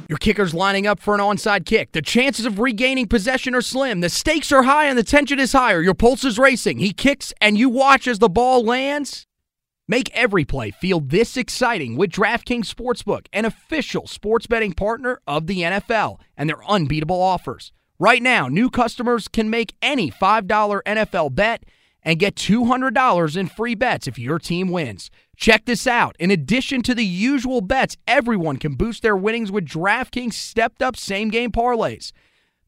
Your 0.10 0.18
kicker's 0.18 0.54
lining 0.54 0.86
up 0.86 1.00
for 1.00 1.16
an 1.16 1.22
onside 1.22 1.66
kick. 1.66 1.94
The 1.94 2.02
chances 2.02 2.46
of 2.46 2.60
regaining 2.60 3.08
possession 3.08 3.56
are 3.56 3.62
slim. 3.62 4.02
The 4.02 4.10
stakes 4.10 4.52
are 4.52 4.64
high 4.64 4.88
and 4.88 4.98
the 4.98 5.04
tension 5.04 5.40
is 5.40 5.54
higher. 5.54 5.82
Your 5.82 5.94
pulse 5.94 6.26
is 6.26 6.38
racing. 6.38 6.80
He 6.80 6.92
kicks 6.92 7.32
and 7.40 7.58
you 7.58 7.70
watch 7.70 8.06
as 8.06 8.20
the 8.20 8.28
ball 8.28 8.66
lands. 8.66 9.28
Make 9.88 10.12
every 10.14 10.44
play 10.44 10.72
feel 10.72 11.00
this 11.00 11.38
exciting 11.38 11.96
with 11.96 12.12
DraftKings 12.12 12.66
Sportsbook, 12.66 13.28
an 13.32 13.46
official 13.46 14.08
sports 14.08 14.46
betting 14.46 14.74
partner 14.74 15.22
of 15.26 15.48
the 15.48 15.62
NFL, 15.62 16.20
and 16.36 16.50
their 16.50 16.64
unbeatable 16.66 17.22
offers. 17.22 17.72
Right 17.98 18.22
now, 18.22 18.50
new 18.50 18.70
customers 18.70 19.30
can 19.30 19.50
make 19.50 19.74
any 19.82 20.12
$5 20.12 20.82
NFL 20.86 21.34
bet 21.34 21.64
and 22.04 22.20
get 22.20 22.36
$200 22.36 23.38
in 23.38 23.48
free 23.48 23.76
bets 23.76 24.08
if 24.08 24.20
your 24.20 24.40
team 24.40 24.70
wins. 24.70 25.10
Check 25.38 25.66
this 25.66 25.88
out. 25.88 26.16
In 26.20 26.32
addition 26.32 26.82
to 26.84 26.96
the 26.96 27.06
usual 27.06 27.62
bets, 27.62 27.98
everyone 28.08 28.58
can 28.58 28.76
boost 28.76 29.02
their 29.02 29.16
winnings 29.16 29.52
with 29.52 29.66
DraftKings 29.66 30.34
stepped 30.34 30.82
up 30.82 30.96
same 30.96 31.30
game 31.30 31.52
parlays. 31.52 32.12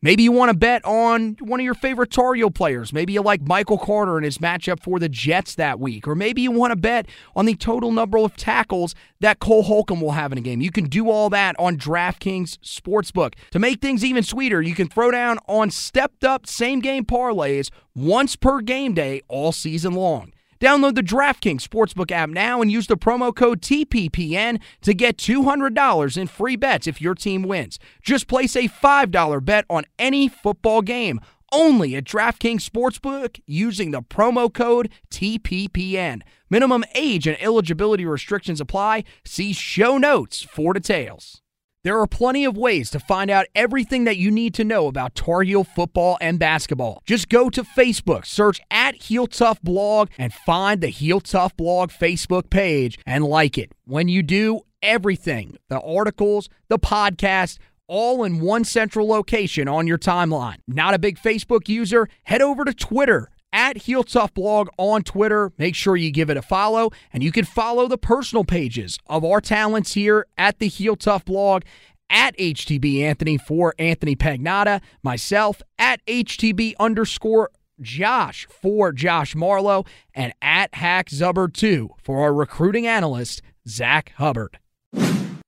Maybe 0.06 0.22
you 0.22 0.32
want 0.32 0.51
to 0.51 0.56
bet 0.56 0.86
on 0.86 1.36
one 1.39 1.60
of 1.60 1.64
your 1.64 1.74
favorite 1.74 2.12
Tar 2.12 2.36
Heel 2.36 2.51
players. 2.51 2.93
Maybe 2.93 3.14
you 3.14 3.24
like 3.24 3.41
Michael 3.41 3.80
Carter 3.80 4.18
and 4.18 4.24
his 4.24 4.38
matchup 4.38 4.80
for 4.80 4.99
the 4.99 5.10
Jets 5.10 5.56
that 5.56 5.80
week. 5.80 6.08
Or 6.08 6.14
maybe 6.14 6.43
you 6.43 6.51
want 6.51 6.70
to 6.70 6.76
bet 6.76 7.08
on 7.36 7.47
the 7.47 7.56
total 7.56 7.91
number 7.91 8.20
of 8.20 8.38
tackles 8.38 8.93
that 9.22 9.39
Cole 9.39 9.64
Holcomb 9.64 10.01
will 10.01 10.12
have 10.12 10.32
in 10.32 10.38
a 10.38 10.41
game. 10.41 10.62
You 10.62 10.70
can 10.70 10.84
do 10.84 11.10
all 11.10 11.32
that 11.32 11.56
on 11.58 11.78
DraftKings 11.78 12.60
Sportsbook. 12.60 13.34
To 13.49 13.58
make 13.58 13.82
things 13.82 14.06
even 14.06 14.22
sweeter, 14.22 14.62
you 14.62 14.76
can 14.76 14.88
throw 14.88 15.10
down 15.10 15.39
on 15.47 15.72
stepped 15.72 16.24
up 16.24 16.45
same 16.45 16.82
game 16.82 17.03
parlays 17.03 17.72
once 17.95 18.36
per 18.36 18.62
game 18.62 18.93
day 18.93 19.24
all 19.28 19.51
season 19.51 19.93
long. 19.93 20.35
Download 20.60 20.95
the 20.95 21.01
DraftKings 21.01 21.62
Sportsbook 21.62 22.12
app 22.12 22.30
now 22.30 22.62
and 22.62 22.72
use 22.72 22.88
the 22.88 22.97
promo 22.97 23.36
code 23.36 23.62
TPPN 23.62 24.62
to 24.82 24.93
get 24.93 25.18
$200 25.18 26.18
in 26.18 26.28
free 26.28 26.56
bets 26.56 26.88
if 26.88 27.01
your 27.01 27.16
team 27.16 27.43
wins. 27.43 27.78
Just 28.01 28.28
place 28.28 28.56
a 28.56 28.70
$5 28.70 29.45
bet 29.45 29.66
on 29.70 29.84
any 29.99 30.28
football 30.28 30.82
game 30.82 31.20
only 31.51 31.95
at 31.95 32.03
DraftKings 32.03 32.68
Sportsbook 32.68 33.39
using 33.45 33.91
the 33.91 34.01
promo 34.01 34.53
code 34.53 34.89
TPPN. 35.10 36.22
Minimum 36.49 36.84
age 36.95 37.28
and 37.28 37.41
eligibility 37.41 38.06
restrictions 38.06 38.60
apply. 38.62 39.03
See 39.24 39.53
show 39.53 39.97
notes 39.97 40.41
for 40.41 40.74
details. 40.74 41.41
There 41.86 42.00
are 42.00 42.08
plenty 42.08 42.46
of 42.46 42.58
ways 42.58 42.90
to 42.90 43.00
find 43.00 43.30
out 43.30 43.46
everything 43.54 44.06
that 44.06 44.18
you 44.18 44.32
need 44.32 44.56
to 44.56 44.64
know 44.64 44.88
about 44.88 45.14
Tar 45.14 45.44
Heel 45.44 45.64
football 45.64 46.18
and 46.20 46.40
basketball. 46.40 47.04
Just 47.06 47.30
go 47.30 47.48
to 47.52 47.62
Facebook, 47.62 48.26
search 48.26 48.60
at 48.72 48.96
Heel 48.96 49.28
Tough 49.28 49.62
Blog, 49.62 50.10
and 50.18 50.34
find 50.34 50.82
the 50.82 50.88
Heel 50.88 51.22
Tough 51.22 51.56
Blog 51.56 51.92
Facebook 51.92 52.50
page 52.50 52.98
and 53.06 53.24
like 53.24 53.60
it. 53.60 53.72
When 53.86 54.08
you 54.08 54.24
do, 54.24 54.62
everything 54.82 55.60
the 55.70 55.80
articles, 55.80 56.50
the 56.70 56.80
podcast, 56.80 57.60
all 57.88 58.24
in 58.24 58.40
one 58.40 58.64
central 58.64 59.08
location 59.08 59.68
on 59.68 59.86
your 59.86 60.00
timeline. 60.00 60.58
Not 60.68 60.96
a 60.96 61.00
big 61.00 61.20
Facebook 61.20 61.70
user? 61.70 62.10
Head 62.24 62.42
over 62.42 62.66
to 62.66 62.74
Twitter 62.74 63.30
at 63.56 63.78
Heel 63.78 64.03
Tough 64.03 64.34
Blog 64.34 64.68
on 64.78 65.01
Twitter. 65.01 65.53
Make 65.58 65.76
sure 65.76 65.95
you 65.95 66.12
give 66.12 66.30
it 66.30 66.36
a 66.36 66.41
follow, 66.41 66.91
and 67.14 67.24
you 67.24 67.32
can 67.32 67.45
follow 67.45 67.88
the 67.88 67.97
personal 67.97 68.43
pages 68.43 68.99
of 69.08 69.24
our 69.24 69.39
talents 69.39 69.93
here 69.93 70.28
at 70.38 70.60
the 70.60 70.68
Heel 70.68 70.97
Tough 70.97 71.24
Blog 71.24 71.64
at 72.10 72.38
HTB 72.38 73.01
Anthony 73.01 73.38
for 73.38 73.74
Anthony 73.80 74.14
Pagnotta, 74.14 74.82
myself 75.01 75.62
at 75.80 76.06
HTB 76.06 76.74
underscore 76.82 77.49
Josh 77.80 78.45
for 78.49 78.91
Josh 78.91 79.36
Marlowe, 79.36 79.86
and 80.14 80.34
at 80.41 80.76
Hack 80.76 81.10
Zubbard 81.10 81.53
2 81.53 81.91
for 82.03 82.24
our 82.24 82.34
recruiting 82.34 82.86
analyst, 82.86 83.41
Zach 83.66 84.12
Hubbard. 84.18 84.60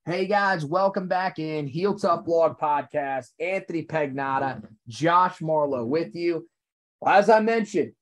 Hey 0.06 0.26
guys, 0.26 0.64
welcome 0.64 1.08
back 1.08 1.38
in 1.38 1.66
Heel 1.66 1.98
Tough 1.98 2.24
Blog 2.24 2.58
Podcast. 2.58 3.26
Anthony 3.38 3.84
Pagnotta, 3.84 4.66
Josh 4.88 5.42
Marlowe 5.42 5.84
with 5.84 6.14
you. 6.14 6.48
As 7.06 7.30
I 7.30 7.40
mentioned, 7.40 7.92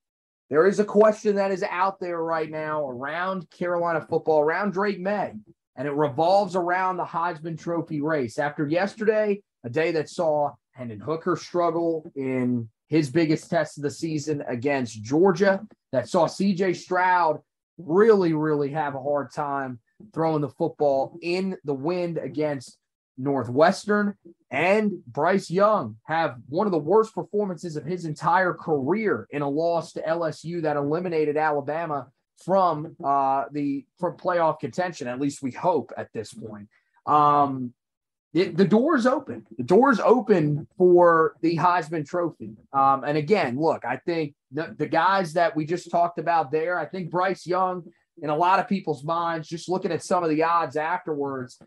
there 0.49 0.67
is 0.67 0.79
a 0.79 0.85
question 0.85 1.37
that 1.37 1.51
is 1.51 1.63
out 1.65 1.99
there 1.99 2.23
right 2.23 2.51
now 2.51 2.89
around 2.89 3.51
Carolina 3.51 4.01
football, 4.01 4.41
around 4.41 4.73
Drake 4.73 5.01
Maye, 5.01 5.35
and 5.77 5.89
it 5.89 5.93
revolves 5.93 6.55
around 6.55 6.97
the 6.97 7.05
Heisman 7.05 7.59
Trophy 7.59 8.01
race. 8.01 8.39
After 8.39 8.67
yesterday, 8.67 9.43
a 9.65 9.71
day 9.71 9.91
that 9.93 10.09
saw 10.09 10.53
Hendon 10.73 11.01
Hooker 11.01 11.37
struggle 11.37 12.11
in 12.15 12.69
his 12.89 13.11
biggest 13.11 13.51
test 13.51 13.79
of 13.79 13.83
the 13.83 13.91
season 13.91 14.45
against 14.47 15.03
Georgia, 15.03 15.67
that 15.91 16.09
saw 16.09 16.27
CJ 16.27 16.77
Stroud 16.77 17.41
really, 17.79 18.33
really 18.33 18.71
have 18.71 18.95
a 18.95 19.03
hard 19.03 19.33
time 19.33 19.81
throwing 20.15 20.43
the 20.43 20.49
football 20.49 21.19
in 21.23 21.57
the 21.65 21.75
wind 21.75 22.19
against 22.19 22.79
Northwestern 23.19 24.15
and 24.51 24.93
Bryce 25.07 25.51
Young 25.51 25.97
have 26.05 26.37
one 26.49 26.67
of 26.67 26.73
the 26.73 26.79
worst 26.79 27.15
performances 27.15 27.77
of 27.77 27.85
his 27.85 28.05
entire 28.05 28.55
career 28.55 29.27
in 29.31 29.43
a 29.43 29.49
loss 29.49 29.93
to 29.93 30.03
LSU 30.03 30.63
that 30.63 30.77
eliminated 30.77 31.37
Alabama 31.37 32.09
from 32.45 32.95
uh, 33.05 33.45
the 33.51 33.85
from 33.99 34.17
playoff 34.17 34.61
contention. 34.61 35.09
At 35.09 35.21
least 35.21 35.43
we 35.43 35.51
hope 35.51 35.93
at 35.97 36.13
this 36.13 36.33
point. 36.33 36.69
Um, 37.07 37.73
it, 38.35 38.57
the 38.57 38.67
door 38.67 38.97
is 38.97 39.07
open. 39.07 39.47
The 39.57 39.65
door 39.65 39.91
is 39.91 39.99
open 39.99 40.69
for 40.77 41.37
the 41.41 41.57
Heisman 41.57 42.07
Trophy. 42.07 42.53
Um, 42.73 43.03
and 43.05 43.17
again, 43.17 43.59
look, 43.59 43.85
I 43.85 43.97
think 43.97 44.35
the, 44.53 44.75
the 44.77 44.87
guys 44.87 45.33
that 45.33 45.57
we 45.57 45.65
just 45.65 45.91
talked 45.91 46.19
about 46.19 46.53
there, 46.53 46.79
I 46.79 46.85
think 46.85 47.11
Bryce 47.11 47.47
Young 47.47 47.85
in 48.21 48.31
a 48.31 48.37
lot 48.37 48.59
of 48.59 48.69
people's 48.69 49.05
minds, 49.05 49.49
just 49.49 49.69
looking 49.69 49.93
at 49.93 50.03
some 50.03 50.23
of 50.23 50.31
the 50.31 50.43
odds 50.43 50.77
afterwards, 50.77 51.59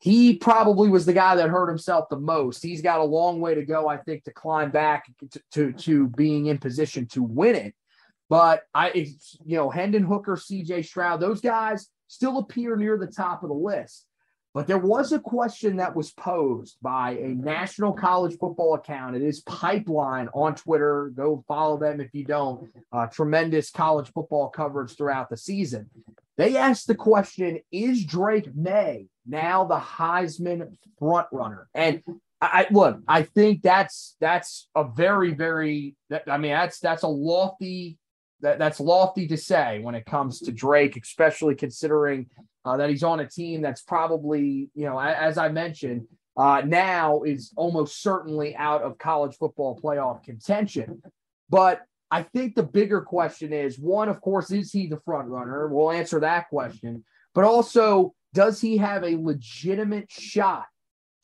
he 0.00 0.36
probably 0.36 0.88
was 0.88 1.06
the 1.06 1.12
guy 1.12 1.34
that 1.34 1.50
hurt 1.50 1.68
himself 1.68 2.08
the 2.08 2.18
most. 2.18 2.62
He's 2.62 2.82
got 2.82 3.00
a 3.00 3.04
long 3.04 3.40
way 3.40 3.54
to 3.54 3.64
go, 3.64 3.88
I 3.88 3.96
think, 3.96 4.24
to 4.24 4.32
climb 4.32 4.70
back 4.70 5.06
to, 5.32 5.40
to, 5.52 5.72
to 5.72 6.08
being 6.08 6.46
in 6.46 6.58
position 6.58 7.06
to 7.08 7.22
win 7.22 7.56
it. 7.56 7.74
But 8.28 8.62
I, 8.74 8.90
you 9.44 9.56
know, 9.56 9.70
Hendon 9.70 10.04
Hooker, 10.04 10.36
CJ 10.36 10.84
Stroud, 10.84 11.20
those 11.20 11.40
guys 11.40 11.88
still 12.06 12.38
appear 12.38 12.76
near 12.76 12.96
the 12.96 13.06
top 13.06 13.42
of 13.42 13.48
the 13.48 13.54
list. 13.54 14.06
But 14.54 14.66
there 14.66 14.78
was 14.78 15.12
a 15.12 15.18
question 15.18 15.76
that 15.76 15.94
was 15.94 16.10
posed 16.12 16.78
by 16.80 17.12
a 17.12 17.28
national 17.28 17.92
college 17.92 18.38
football 18.38 18.74
account. 18.74 19.14
It 19.14 19.22
is 19.22 19.40
Pipeline 19.40 20.28
on 20.32 20.54
Twitter. 20.54 21.12
Go 21.14 21.44
follow 21.46 21.78
them 21.78 22.00
if 22.00 22.14
you 22.14 22.24
don't. 22.24 22.70
Uh, 22.92 23.06
tremendous 23.06 23.70
college 23.70 24.10
football 24.12 24.48
coverage 24.48 24.96
throughout 24.96 25.28
the 25.28 25.36
season. 25.36 25.90
They 26.38 26.56
asked 26.56 26.86
the 26.86 26.94
question 26.94 27.60
Is 27.70 28.04
Drake 28.04 28.54
Maye 28.54 29.08
now 29.28 29.64
the 29.64 29.78
Heisman 29.78 30.76
front 30.98 31.28
runner? 31.32 31.68
And 31.74 32.02
I 32.40 32.66
look, 32.70 33.00
I 33.08 33.22
think 33.22 33.62
that's 33.62 34.16
that's 34.20 34.68
a 34.74 34.84
very, 34.84 35.34
very 35.34 35.96
I 36.26 36.38
mean, 36.38 36.52
that's 36.52 36.78
that's 36.80 37.02
a 37.02 37.08
lofty 37.08 37.98
that, 38.40 38.58
that's 38.58 38.80
lofty 38.80 39.26
to 39.28 39.36
say 39.36 39.80
when 39.80 39.94
it 39.94 40.06
comes 40.06 40.40
to 40.40 40.52
Drake, 40.52 40.96
especially 40.96 41.54
considering 41.54 42.26
uh, 42.64 42.76
that 42.76 42.90
he's 42.90 43.02
on 43.02 43.20
a 43.20 43.28
team 43.28 43.62
that's 43.62 43.82
probably, 43.82 44.70
you 44.74 44.86
know, 44.86 44.98
as 44.98 45.38
I 45.38 45.48
mentioned, 45.48 46.06
uh, 46.36 46.62
now 46.64 47.22
is 47.22 47.52
almost 47.56 48.00
certainly 48.00 48.54
out 48.54 48.82
of 48.82 48.98
college 48.98 49.36
football 49.36 49.80
playoff 49.82 50.22
contention. 50.22 51.02
But 51.50 51.82
I 52.10 52.22
think 52.22 52.54
the 52.54 52.62
bigger 52.62 53.00
question 53.00 53.52
is 53.52 53.78
one, 53.78 54.08
of 54.08 54.20
course, 54.20 54.50
is 54.50 54.70
he 54.70 54.86
the 54.86 55.00
front 55.00 55.28
runner? 55.28 55.66
We'll 55.68 55.90
answer 55.90 56.20
that 56.20 56.48
question. 56.48 57.04
But 57.34 57.44
also, 57.44 58.14
does 58.34 58.60
he 58.60 58.76
have 58.76 59.04
a 59.04 59.16
legitimate 59.16 60.10
shot 60.10 60.66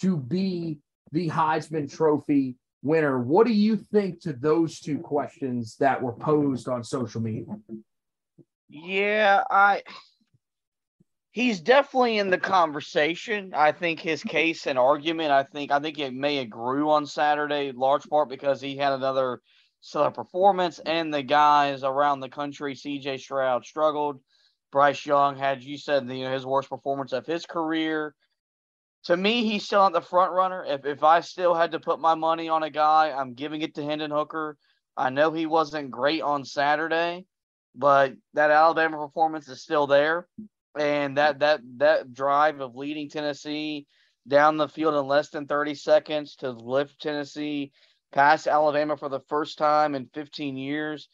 to 0.00 0.16
be 0.16 0.78
the 1.12 1.28
Heisman 1.28 1.92
Trophy 1.94 2.56
winner? 2.82 3.18
What 3.18 3.46
do 3.46 3.52
you 3.52 3.76
think 3.76 4.20
to 4.22 4.32
those 4.32 4.80
two 4.80 4.98
questions 4.98 5.76
that 5.76 6.00
were 6.00 6.12
posed 6.12 6.68
on 6.68 6.84
social 6.84 7.20
media? 7.20 7.46
Yeah, 8.68 9.44
I 9.50 9.82
he's 11.34 11.60
definitely 11.60 12.18
in 12.18 12.30
the 12.30 12.38
conversation. 12.38 13.52
I 13.54 13.72
think 13.72 14.00
his 14.00 14.22
case 14.22 14.66
and 14.66 14.78
argument, 14.78 15.32
I 15.32 15.42
think 15.42 15.70
I 15.70 15.80
think 15.80 15.98
it 15.98 16.14
may 16.14 16.36
have 16.36 16.50
grew 16.50 16.90
on 16.90 17.06
Saturday, 17.06 17.72
large 17.72 18.08
part 18.08 18.28
because 18.28 18.60
he 18.60 18.76
had 18.76 18.92
another 18.92 19.40
stellar 19.80 20.10
performance 20.10 20.78
and 20.78 21.12
the 21.12 21.22
guys 21.22 21.82
around 21.82 22.20
the 22.20 22.28
country, 22.28 22.74
CJ 22.74 23.20
Stroud 23.20 23.66
struggled. 23.66 24.20
Bryce 24.74 25.06
Young 25.06 25.36
had 25.36 25.62
you 25.62 25.78
said 25.78 26.10
you 26.10 26.24
know 26.24 26.32
his 26.32 26.44
worst 26.44 26.68
performance 26.68 27.12
of 27.12 27.24
his 27.24 27.46
career. 27.46 28.12
To 29.04 29.16
me, 29.16 29.48
he's 29.48 29.64
still 29.64 29.78
not 29.78 29.92
the 29.92 30.00
front 30.00 30.32
runner. 30.32 30.64
If 30.66 30.84
if 30.84 31.04
I 31.04 31.20
still 31.20 31.54
had 31.54 31.72
to 31.72 31.80
put 31.80 32.00
my 32.00 32.16
money 32.16 32.48
on 32.48 32.64
a 32.64 32.70
guy, 32.70 33.12
I'm 33.12 33.34
giving 33.34 33.62
it 33.62 33.76
to 33.76 33.84
Hendon 33.84 34.10
Hooker. 34.10 34.58
I 34.96 35.10
know 35.10 35.30
he 35.30 35.46
wasn't 35.46 35.92
great 35.92 36.22
on 36.22 36.44
Saturday, 36.44 37.24
but 37.76 38.14
that 38.32 38.50
Alabama 38.50 38.98
performance 38.98 39.48
is 39.48 39.62
still 39.62 39.86
there 39.86 40.26
and 40.76 41.18
that 41.18 41.38
that 41.38 41.60
that 41.76 42.12
drive 42.12 42.60
of 42.60 42.74
leading 42.74 43.08
Tennessee 43.08 43.86
down 44.26 44.56
the 44.56 44.68
field 44.68 44.94
in 44.94 45.06
less 45.06 45.28
than 45.30 45.46
30 45.46 45.76
seconds 45.76 46.34
to 46.36 46.50
lift 46.50 47.00
Tennessee 47.00 47.70
past 48.12 48.48
Alabama 48.48 48.96
for 48.96 49.08
the 49.08 49.20
first 49.28 49.56
time 49.56 49.94
in 49.94 50.08
15 50.14 50.56
years. 50.56 51.08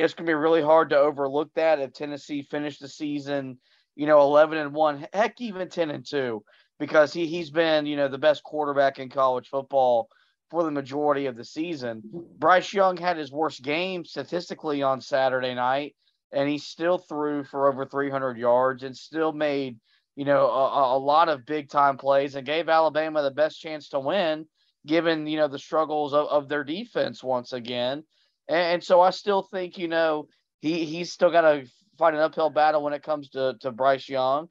It's 0.00 0.14
going 0.14 0.26
to 0.26 0.30
be 0.30 0.34
really 0.34 0.62
hard 0.62 0.90
to 0.90 0.98
overlook 0.98 1.50
that 1.54 1.80
if 1.80 1.92
Tennessee 1.92 2.42
finished 2.42 2.80
the 2.80 2.88
season, 2.88 3.58
you 3.96 4.06
know, 4.06 4.20
11 4.20 4.58
and 4.58 4.72
1, 4.72 5.08
heck 5.12 5.40
even 5.40 5.68
10 5.68 5.90
and 5.90 6.06
2 6.06 6.42
because 6.78 7.12
he 7.12 7.26
he's 7.26 7.50
been, 7.50 7.86
you 7.86 7.96
know, 7.96 8.08
the 8.08 8.18
best 8.18 8.42
quarterback 8.42 8.98
in 8.98 9.10
college 9.10 9.48
football 9.48 10.08
for 10.50 10.64
the 10.64 10.70
majority 10.70 11.26
of 11.26 11.36
the 11.36 11.44
season. 11.44 12.02
Bryce 12.38 12.72
Young 12.72 12.96
had 12.96 13.16
his 13.16 13.30
worst 13.30 13.62
game 13.62 14.04
statistically 14.04 14.82
on 14.82 15.00
Saturday 15.00 15.54
night 15.54 15.94
and 16.32 16.48
he 16.48 16.58
still 16.58 16.98
threw 16.98 17.44
for 17.44 17.68
over 17.68 17.84
300 17.84 18.36
yards 18.36 18.82
and 18.82 18.96
still 18.96 19.32
made 19.32 19.78
you 20.16 20.24
know 20.24 20.46
a, 20.46 20.96
a, 20.96 20.98
lot 20.98 21.28
of 21.28 21.46
big 21.46 21.68
time 21.68 21.96
plays 21.96 22.34
and 22.34 22.46
gave 22.46 22.68
Alabama 22.68 23.22
the 23.22 23.30
best 23.30 23.60
chance 23.60 23.88
to 23.90 24.00
win 24.00 24.46
given 24.86 25.26
you 25.26 25.36
know 25.36 25.48
the 25.48 25.58
struggles 25.58 26.12
of, 26.12 26.26
of 26.28 26.48
their 26.48 26.64
defense 26.64 27.22
once 27.22 27.52
again 27.52 28.02
and, 28.50 28.74
and, 28.74 28.84
so 28.84 29.00
I 29.00 29.10
still 29.10 29.42
think 29.42 29.78
you 29.78 29.88
know 29.88 30.28
he 30.60 30.84
he's 30.84 31.12
still 31.12 31.30
got 31.30 31.42
to 31.42 31.66
fight 31.98 32.14
an 32.14 32.20
uphill 32.20 32.50
battle 32.50 32.82
when 32.82 32.92
it 32.92 33.02
comes 33.02 33.30
to 33.30 33.54
to 33.60 33.70
Bryce 33.70 34.08
Young 34.08 34.48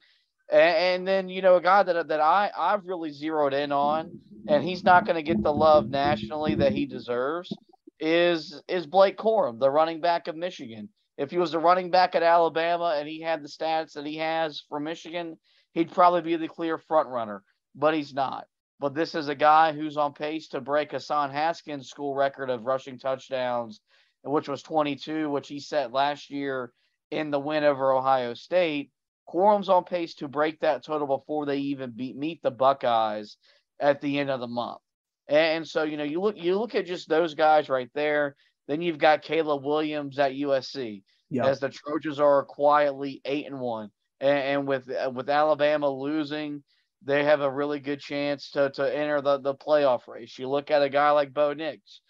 and, 0.50 0.76
and 0.76 1.08
then 1.08 1.28
you 1.28 1.42
know 1.42 1.56
a 1.56 1.62
guy 1.62 1.82
that 1.82 2.08
that 2.08 2.20
I 2.20 2.50
I've 2.58 2.86
really 2.86 3.12
zeroed 3.12 3.54
in 3.54 3.70
on 3.70 4.18
and 4.48 4.64
he's 4.64 4.82
not 4.82 5.04
going 5.04 5.16
to 5.16 5.22
get 5.22 5.42
the 5.42 5.52
love 5.52 5.88
nationally 5.88 6.56
that 6.56 6.72
he 6.72 6.86
deserves 6.86 7.52
is 8.00 8.60
is 8.66 8.86
Blake 8.86 9.18
Corum 9.18 9.60
the 9.60 9.70
running 9.70 10.00
back 10.00 10.26
of 10.26 10.36
Michigan 10.36 10.88
if 11.20 11.30
he 11.30 11.36
was 11.36 11.52
a 11.52 11.58
running 11.58 11.90
back 11.90 12.14
at 12.14 12.22
Alabama 12.22 12.96
and 12.98 13.06
he 13.06 13.20
had 13.20 13.42
the 13.42 13.48
stats 13.48 13.92
that 13.92 14.06
he 14.06 14.16
has 14.16 14.64
for 14.70 14.80
Michigan, 14.80 15.36
he'd 15.74 15.92
probably 15.92 16.22
be 16.22 16.36
the 16.36 16.48
clear 16.48 16.78
front 16.78 17.10
runner, 17.10 17.42
but 17.74 17.92
he's 17.92 18.14
not. 18.14 18.46
But 18.80 18.94
this 18.94 19.14
is 19.14 19.28
a 19.28 19.34
guy 19.34 19.72
who's 19.72 19.98
on 19.98 20.14
pace 20.14 20.48
to 20.48 20.60
break 20.60 20.92
Hassan 20.92 21.30
Haskins' 21.30 21.90
school 21.90 22.14
record 22.14 22.48
of 22.48 22.64
rushing 22.64 22.98
touchdowns, 22.98 23.80
which 24.22 24.48
was 24.48 24.62
22, 24.62 25.28
which 25.28 25.48
he 25.48 25.60
set 25.60 25.92
last 25.92 26.30
year 26.30 26.72
in 27.10 27.30
the 27.30 27.38
win 27.38 27.62
over 27.62 27.92
Ohio 27.92 28.32
State. 28.32 28.90
Corum's 29.28 29.68
on 29.68 29.84
pace 29.84 30.14
to 30.14 30.28
break 30.28 30.60
that 30.60 30.82
total 30.82 31.06
before 31.06 31.44
they 31.44 31.58
even 31.58 31.90
beat 31.90 32.16
meet 32.16 32.42
the 32.42 32.50
Buckeyes 32.50 33.36
at 33.78 34.00
the 34.00 34.18
end 34.18 34.30
of 34.30 34.40
the 34.40 34.48
month. 34.48 34.80
And 35.28 35.68
so, 35.68 35.84
you 35.84 35.98
know, 35.98 36.04
you 36.04 36.20
look 36.20 36.36
you 36.38 36.58
look 36.58 36.74
at 36.74 36.86
just 36.86 37.08
those 37.08 37.34
guys 37.34 37.68
right 37.68 37.90
there. 37.94 38.34
Then 38.66 38.80
you've 38.80 38.98
got 38.98 39.22
Caleb 39.22 39.62
Williams 39.62 40.18
at 40.18 40.32
USC 40.32 41.02
yep. 41.28 41.46
as 41.46 41.60
the 41.60 41.68
Trojans 41.68 42.18
are 42.18 42.44
quietly 42.44 43.20
eight 43.24 43.46
and 43.46 43.60
one, 43.60 43.90
and, 44.20 44.38
and 44.38 44.66
with 44.66 44.90
uh, 44.90 45.10
with 45.10 45.28
Alabama 45.28 45.88
losing, 45.88 46.62
they 47.02 47.24
have 47.24 47.40
a 47.40 47.50
really 47.50 47.80
good 47.80 48.00
chance 48.00 48.50
to 48.52 48.70
to 48.70 48.96
enter 48.96 49.20
the 49.20 49.38
the 49.38 49.54
playoff 49.54 50.06
race. 50.06 50.38
You 50.38 50.48
look 50.48 50.70
at 50.70 50.82
a 50.82 50.88
guy 50.88 51.10
like 51.10 51.32
Bo 51.32 51.52
Nix, 51.52 52.00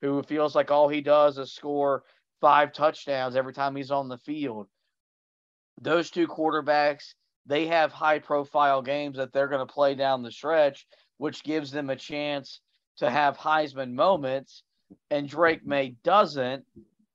who 0.00 0.22
feels 0.22 0.54
like 0.54 0.70
all 0.70 0.88
he 0.88 1.00
does 1.00 1.38
is 1.38 1.52
score 1.52 2.04
five 2.40 2.72
touchdowns 2.72 3.36
every 3.36 3.52
time 3.52 3.76
he's 3.76 3.90
on 3.90 4.08
the 4.08 4.18
field. 4.18 4.66
Those 5.80 6.10
two 6.10 6.26
quarterbacks, 6.26 7.14
they 7.46 7.66
have 7.66 7.92
high 7.92 8.18
profile 8.18 8.82
games 8.82 9.16
that 9.16 9.32
they're 9.32 9.48
going 9.48 9.66
to 9.66 9.72
play 9.72 9.94
down 9.94 10.22
the 10.22 10.32
stretch, 10.32 10.86
which 11.18 11.44
gives 11.44 11.70
them 11.70 11.90
a 11.90 11.96
chance 11.96 12.60
to 12.98 13.10
have 13.10 13.36
Heisman 13.38 13.92
moments 13.92 14.62
and 15.10 15.28
Drake 15.28 15.66
Maye 15.66 15.96
doesn't. 16.02 16.64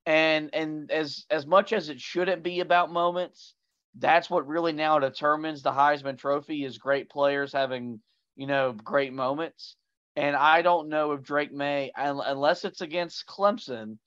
And 0.05 0.53
and 0.53 0.91
as 0.91 1.25
as 1.31 1.47
much 1.47 1.73
as 1.73 1.89
it 1.89 1.99
shouldn't 1.99 2.43
be 2.43 2.59
about 2.59 2.91
moments, 2.91 3.55
that's 3.97 4.29
what 4.29 4.47
really 4.47 4.73
now 4.73 4.99
determines 4.99 5.61
the 5.61 5.71
Heisman 5.71 6.17
Trophy 6.17 6.63
is 6.63 6.77
great 6.77 7.09
players 7.09 7.53
having 7.53 7.99
you 8.35 8.47
know 8.47 8.73
great 8.73 9.13
moments. 9.13 9.75
And 10.15 10.35
I 10.35 10.61
don't 10.61 10.87
know 10.89 11.11
if 11.11 11.23
Drake 11.23 11.51
Maye, 11.51 11.91
unless 11.95 12.63
it's 12.63 12.81
against 12.81 13.27
Clemson, 13.27 13.97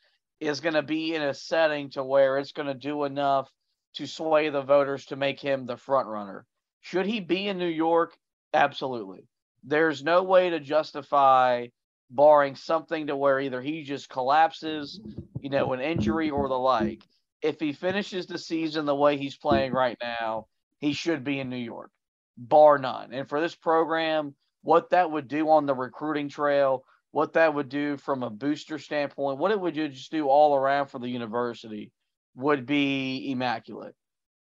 is 0.40 0.60
going 0.60 0.74
to 0.74 0.82
be 0.82 1.14
in 1.14 1.22
a 1.22 1.34
setting 1.34 1.90
to 1.90 2.02
where 2.02 2.38
it's 2.38 2.52
going 2.52 2.68
to 2.68 2.74
do 2.74 3.04
enough 3.04 3.50
to 3.94 4.06
sway 4.06 4.48
the 4.48 4.62
voters 4.62 5.06
to 5.06 5.16
make 5.16 5.40
him 5.40 5.66
the 5.66 5.76
front 5.76 6.08
runner. 6.08 6.46
Should 6.80 7.06
he 7.06 7.20
be 7.20 7.48
in 7.48 7.58
New 7.58 7.66
York? 7.68 8.16
Absolutely. 8.54 9.26
There's 9.64 10.02
no 10.02 10.22
way 10.22 10.50
to 10.50 10.60
justify 10.60 11.66
barring 12.10 12.54
something 12.54 13.08
to 13.08 13.16
where 13.16 13.40
either 13.40 13.60
he 13.60 13.82
just 13.82 14.08
collapses, 14.08 15.00
you 15.40 15.50
know, 15.50 15.72
an 15.72 15.80
injury 15.80 16.30
or 16.30 16.48
the 16.48 16.58
like. 16.58 17.02
If 17.42 17.60
he 17.60 17.72
finishes 17.72 18.26
the 18.26 18.38
season 18.38 18.84
the 18.84 18.94
way 18.94 19.16
he's 19.16 19.36
playing 19.36 19.72
right 19.72 19.96
now, 20.00 20.46
he 20.78 20.92
should 20.92 21.24
be 21.24 21.40
in 21.40 21.50
New 21.50 21.56
York, 21.56 21.90
bar 22.36 22.78
none. 22.78 23.12
And 23.12 23.28
for 23.28 23.40
this 23.40 23.54
program, 23.54 24.34
what 24.62 24.90
that 24.90 25.10
would 25.10 25.28
do 25.28 25.48
on 25.50 25.66
the 25.66 25.74
recruiting 25.74 26.28
trail, 26.28 26.84
what 27.10 27.32
that 27.34 27.54
would 27.54 27.68
do 27.68 27.96
from 27.96 28.22
a 28.22 28.30
booster 28.30 28.78
standpoint, 28.78 29.38
what 29.38 29.50
it 29.50 29.60
would 29.60 29.74
just 29.74 30.10
do 30.10 30.28
all 30.28 30.54
around 30.54 30.86
for 30.88 30.98
the 30.98 31.08
university 31.08 31.90
would 32.36 32.66
be 32.66 33.30
immaculate. 33.30 33.94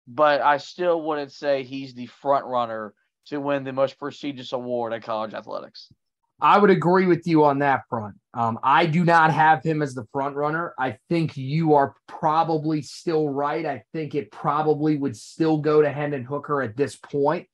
But 0.08 0.42
I 0.42 0.58
still 0.58 1.02
wouldn't 1.02 1.32
say 1.32 1.64
he's 1.64 1.94
the 1.94 2.08
front 2.08 2.46
runner 2.46 2.94
to 3.28 3.40
win 3.40 3.64
the 3.64 3.74
most 3.74 3.98
prestigious 4.00 4.54
award 4.54 4.94
in 4.94 5.02
college 5.02 5.34
athletics. 5.34 5.92
I 6.40 6.60
would 6.60 6.70
agree 6.70 7.08
with 7.08 7.26
you 7.26 7.46
on 7.46 7.60
that 7.60 7.82
front. 7.90 8.16
Um, 8.34 8.60
I 8.62 8.86
do 8.86 9.04
not 9.04 9.34
have 9.34 9.64
him 9.64 9.82
as 9.82 9.96
the 9.96 10.06
front 10.14 10.36
runner. 10.36 10.76
I 10.78 10.98
think 11.10 11.36
you 11.36 11.74
are 11.74 11.96
probably 12.08 12.84
still 12.84 13.28
right. 13.30 13.66
I 13.66 13.84
think 13.92 14.14
it 14.14 14.32
probably 14.32 14.98
would 14.98 15.18
still 15.18 15.58
go 15.58 15.82
to 15.82 15.92
Hendon 15.92 16.24
Hooker 16.24 16.62
at 16.62 16.78
this 16.78 16.96
point. 16.96 17.48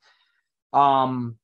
Um, 0.74 1.38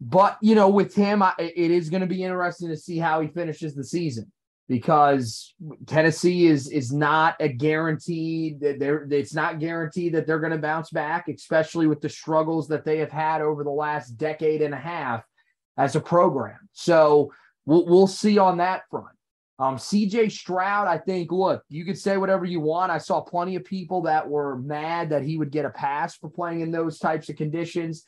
but 0.00 0.38
you 0.40 0.54
know, 0.54 0.68
with 0.68 0.94
him, 0.94 1.22
I, 1.22 1.32
it 1.38 1.72
is 1.72 1.90
going 1.90 2.02
to 2.02 2.06
be 2.06 2.22
interesting 2.22 2.68
to 2.68 2.76
see 2.76 2.98
how 2.98 3.20
he 3.20 3.26
finishes 3.26 3.74
the 3.74 3.82
season. 3.82 4.30
because 4.68 5.54
Tennessee 5.86 6.46
is 6.46 6.70
is 6.70 6.92
not 6.92 7.36
a 7.40 7.48
guaranteed 7.48 8.60
that 8.60 8.78
they're 8.78 9.06
it's 9.10 9.34
not 9.34 9.58
guaranteed 9.58 10.14
that 10.14 10.26
they're 10.26 10.38
going 10.38 10.52
to 10.52 10.58
bounce 10.58 10.90
back, 10.90 11.28
especially 11.28 11.86
with 11.86 12.00
the 12.00 12.08
struggles 12.08 12.68
that 12.68 12.84
they 12.84 12.98
have 12.98 13.10
had 13.10 13.40
over 13.40 13.64
the 13.64 13.70
last 13.70 14.10
decade 14.10 14.62
and 14.62 14.74
a 14.74 14.78
half 14.78 15.24
as 15.78 15.96
a 15.96 16.00
program. 16.00 16.68
So 16.72 17.32
we'll, 17.64 17.86
we'll 17.86 18.06
see 18.06 18.36
on 18.36 18.58
that 18.58 18.82
front. 18.90 19.06
Um, 19.60 19.76
CJ 19.76 20.30
Stroud, 20.30 20.86
I 20.86 20.98
think, 20.98 21.32
look, 21.32 21.62
you 21.68 21.84
could 21.84 21.98
say 21.98 22.16
whatever 22.16 22.44
you 22.44 22.60
want. 22.60 22.92
I 22.92 22.98
saw 22.98 23.20
plenty 23.20 23.56
of 23.56 23.64
people 23.64 24.02
that 24.02 24.28
were 24.28 24.56
mad 24.58 25.10
that 25.10 25.22
he 25.22 25.36
would 25.36 25.50
get 25.50 25.64
a 25.64 25.70
pass 25.70 26.16
for 26.16 26.28
playing 26.28 26.60
in 26.60 26.70
those 26.70 26.98
types 26.98 27.28
of 27.28 27.36
conditions. 27.36 28.04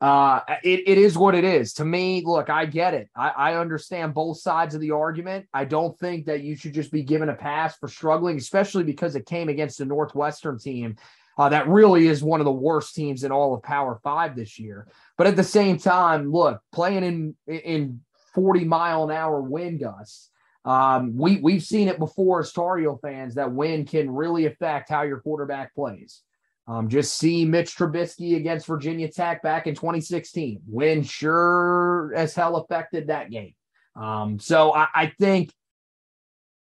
Uh, 0.00 0.40
it, 0.62 0.82
it 0.86 0.98
is 0.98 1.16
what 1.16 1.34
it 1.34 1.44
is. 1.44 1.72
To 1.74 1.84
me, 1.84 2.22
look, 2.24 2.50
I 2.50 2.66
get 2.66 2.94
it. 2.94 3.08
I, 3.16 3.28
I 3.30 3.54
understand 3.54 4.14
both 4.14 4.38
sides 4.38 4.74
of 4.74 4.80
the 4.80 4.92
argument. 4.92 5.46
I 5.52 5.64
don't 5.64 5.98
think 5.98 6.26
that 6.26 6.42
you 6.42 6.54
should 6.56 6.74
just 6.74 6.92
be 6.92 7.02
given 7.02 7.28
a 7.28 7.34
pass 7.34 7.76
for 7.76 7.88
struggling, 7.88 8.36
especially 8.36 8.84
because 8.84 9.16
it 9.16 9.26
came 9.26 9.48
against 9.48 9.80
a 9.80 9.84
Northwestern 9.84 10.58
team 10.58 10.96
uh, 11.38 11.48
that 11.48 11.68
really 11.68 12.06
is 12.06 12.22
one 12.22 12.40
of 12.40 12.44
the 12.44 12.52
worst 12.52 12.94
teams 12.94 13.24
in 13.24 13.32
all 13.32 13.54
of 13.54 13.62
Power 13.62 13.98
Five 14.02 14.36
this 14.36 14.58
year. 14.58 14.88
But 15.18 15.26
at 15.26 15.36
the 15.36 15.44
same 15.44 15.78
time, 15.78 16.30
look, 16.30 16.60
playing 16.72 17.04
in 17.04 17.34
in 17.46 18.00
40 18.34 18.64
mile 18.64 19.04
an 19.04 19.10
hour 19.10 19.40
wind 19.40 19.80
gusts 19.80 20.30
um, 20.64 21.16
we 21.16 21.38
we've 21.40 21.62
seen 21.62 21.88
it 21.88 21.98
before 21.98 22.40
as 22.40 22.52
Tar 22.52 22.78
Heel 22.78 22.98
fans 23.02 23.34
that 23.34 23.52
wind 23.52 23.88
can 23.88 24.10
really 24.10 24.46
affect 24.46 24.88
how 24.88 25.02
your 25.02 25.20
quarterback 25.20 25.74
plays. 25.74 26.22
Um, 26.66 26.88
just 26.88 27.18
see 27.18 27.44
Mitch 27.44 27.76
Trubisky 27.76 28.36
against 28.36 28.66
Virginia 28.66 29.10
Tech 29.10 29.42
back 29.42 29.66
in 29.66 29.74
2016. 29.74 30.62
Wind 30.66 31.06
sure 31.06 32.14
as 32.16 32.34
hell 32.34 32.56
affected 32.56 33.08
that 33.08 33.30
game. 33.30 33.54
Um, 33.94 34.38
so 34.38 34.74
I, 34.74 34.88
I, 34.94 35.12
think 35.20 35.52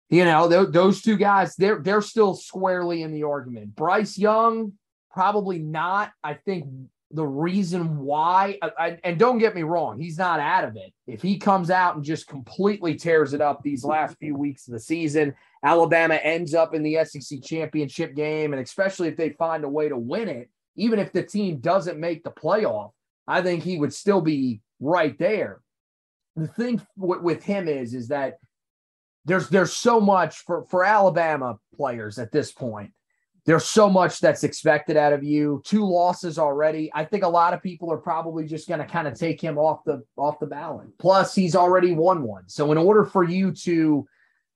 you 0.10 0.26
know 0.26 0.49
th- 0.49 0.70
those 0.72 1.01
two 1.01 1.18
guys 1.18 1.55
they're 1.55 1.80
they're 1.80 2.01
still 2.01 2.36
squarely 2.36 3.03
in 3.03 3.12
the 3.12 3.24
argument. 3.24 3.76
Bryce 3.76 4.18
Young 4.18 4.74
probably 5.12 5.60
not. 5.60 6.12
I 6.24 6.36
think 6.36 6.66
the 7.12 7.26
reason 7.26 7.99
why, 7.99 8.60
I, 8.62 8.72
I, 8.78 8.97
and 9.03 9.18
don't 9.18 9.39
get 9.39 9.55
me 9.55 9.64
wrong, 9.64 9.99
he's 9.99 10.18
not 10.18 10.39
out 10.39 10.64
of 10.64 10.76
it. 10.76 10.93
If 11.07 11.22
he 11.22 11.38
comes 11.38 11.72
out 11.72 11.95
and 11.95 12.03
just 12.03 12.28
completely 12.28 12.95
tears 12.95 13.34
it 13.34 13.41
up 13.41 13.64
these 13.64 13.84
last 13.84 14.18
few 14.20 14.36
weeks 14.36 14.68
of 14.68 14.74
the 14.74 14.80
season, 14.80 15.34
Alabama 15.64 16.16
ends 16.16 16.53
up 16.53 16.76
in 16.76 16.84
the 16.84 17.03
SEC 17.03 17.41
championship 17.43 18.16
game, 18.16 18.53
and 18.53 18.62
especially 18.62 19.07
if 19.07 19.18
they 19.18 19.32
find 19.32 19.64
a 19.64 19.70
way 19.70 19.89
to 19.89 19.97
win 19.97 20.30
it, 20.30 20.49
even 20.76 20.99
if 20.99 21.12
the 21.12 21.24
team 21.24 21.57
doesn't 21.57 21.99
make 21.99 22.24
the 22.24 22.32
playoff, 22.32 22.91
I 23.28 23.41
think 23.41 23.64
he 23.64 23.78
would 23.78 23.93
still 23.93 24.22
be 24.22 24.62
right 24.80 25.18
there. 25.18 25.62
The 26.36 26.47
thing 26.47 26.82
w- 26.97 27.22
with 27.22 27.43
him 27.43 27.68
is, 27.68 27.93
is 27.93 28.07
that 28.10 28.38
there's 29.26 29.50
there's 29.50 29.74
so 29.74 30.00
much 30.00 30.38
for 30.40 30.66
for 30.66 30.84
Alabama 30.84 31.60
players 31.76 32.20
at 32.20 32.32
this 32.32 32.52
point 32.52 32.92
there's 33.50 33.66
so 33.66 33.90
much 33.90 34.20
that's 34.20 34.44
expected 34.44 34.96
out 34.96 35.12
of 35.12 35.24
you. 35.24 35.60
Two 35.66 35.84
losses 35.84 36.38
already. 36.38 36.92
I 36.94 37.04
think 37.04 37.24
a 37.24 37.28
lot 37.28 37.56
of 37.56 37.64
people 37.64 37.92
are 37.92 37.98
probably 37.98 38.46
just 38.46 38.68
going 38.68 38.80
to 38.80 38.86
kind 38.86 39.08
of 39.08 39.18
take 39.18 39.42
him 39.42 39.58
off 39.58 39.84
the 39.86 40.04
off 40.18 40.40
the 40.40 40.46
ballot. 40.46 40.88
Plus, 41.00 41.34
he's 41.34 41.56
already 41.56 41.92
won 41.94 42.22
one. 42.22 42.48
So 42.48 42.72
in 42.72 42.78
order 42.78 43.06
for 43.06 43.24
you 43.24 43.52
to 43.64 44.08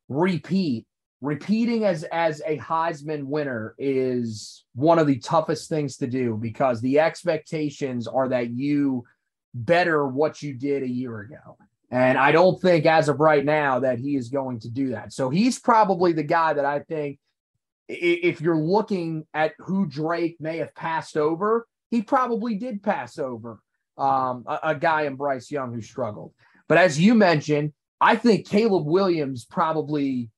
repeat, 0.09 0.85
repeating 1.21 1.85
as 1.85 2.03
as 2.03 2.43
a 2.45 2.59
Heisman 2.59 3.23
winner 3.23 3.73
is 3.79 4.63
one 4.75 4.99
of 4.99 5.07
the 5.07 5.17
toughest 5.17 5.69
things 5.69 5.97
to 5.97 6.05
do 6.05 6.37
because 6.39 6.79
the 6.79 6.99
expectations 6.99 8.07
are 8.07 8.29
that 8.29 8.51
you 8.51 9.05
better 9.55 10.07
what 10.07 10.43
you 10.43 10.53
did 10.53 10.83
a 10.83 10.87
year 10.87 11.21
ago. 11.21 11.57
And 11.93 12.17
I 12.17 12.31
don't 12.31 12.59
think 12.59 12.87
as 12.87 13.07
of 13.07 13.19
right 13.19 13.45
now 13.45 13.81
that 13.81 13.99
he 13.99 14.15
is 14.15 14.29
going 14.29 14.61
to 14.61 14.69
do 14.69 14.89
that. 14.89 15.13
So 15.13 15.29
he's 15.29 15.59
probably 15.59 16.11
the 16.11 16.23
guy 16.23 16.53
that 16.53 16.65
I 16.65 16.79
think 16.79 17.19
if 17.87 18.41
you're 18.41 18.57
looking 18.57 19.27
at 19.31 19.53
who 19.59 19.85
Drake 19.85 20.37
may 20.39 20.57
have 20.57 20.73
passed 20.73 21.17
over, 21.17 21.67
he 21.91 22.01
probably 22.01 22.55
did 22.55 22.81
pass 22.81 23.19
over 23.19 23.59
um, 23.95 24.43
a, 24.47 24.59
a, 24.63 24.75
guy 24.75 25.03
in 25.03 25.15
Bryce 25.15 25.51
Young 25.51 25.71
who 25.71 25.83
struggled. 25.83 26.33
But 26.67 26.79
as 26.79 26.99
you 26.99 27.13
mentioned, 27.13 27.73
I 28.01 28.15
think 28.15 28.47
Caleb 28.47 28.87
Williams 28.87 29.45
probably 29.45 30.31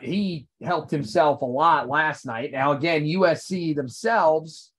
he 0.00 0.48
helped 0.60 0.90
himself 0.90 1.42
a 1.42 1.46
lot 1.46 1.88
last 1.88 2.26
night. 2.26 2.50
Now 2.50 2.72
again, 2.72 3.04
USC 3.04 3.76
themselves 3.76 4.72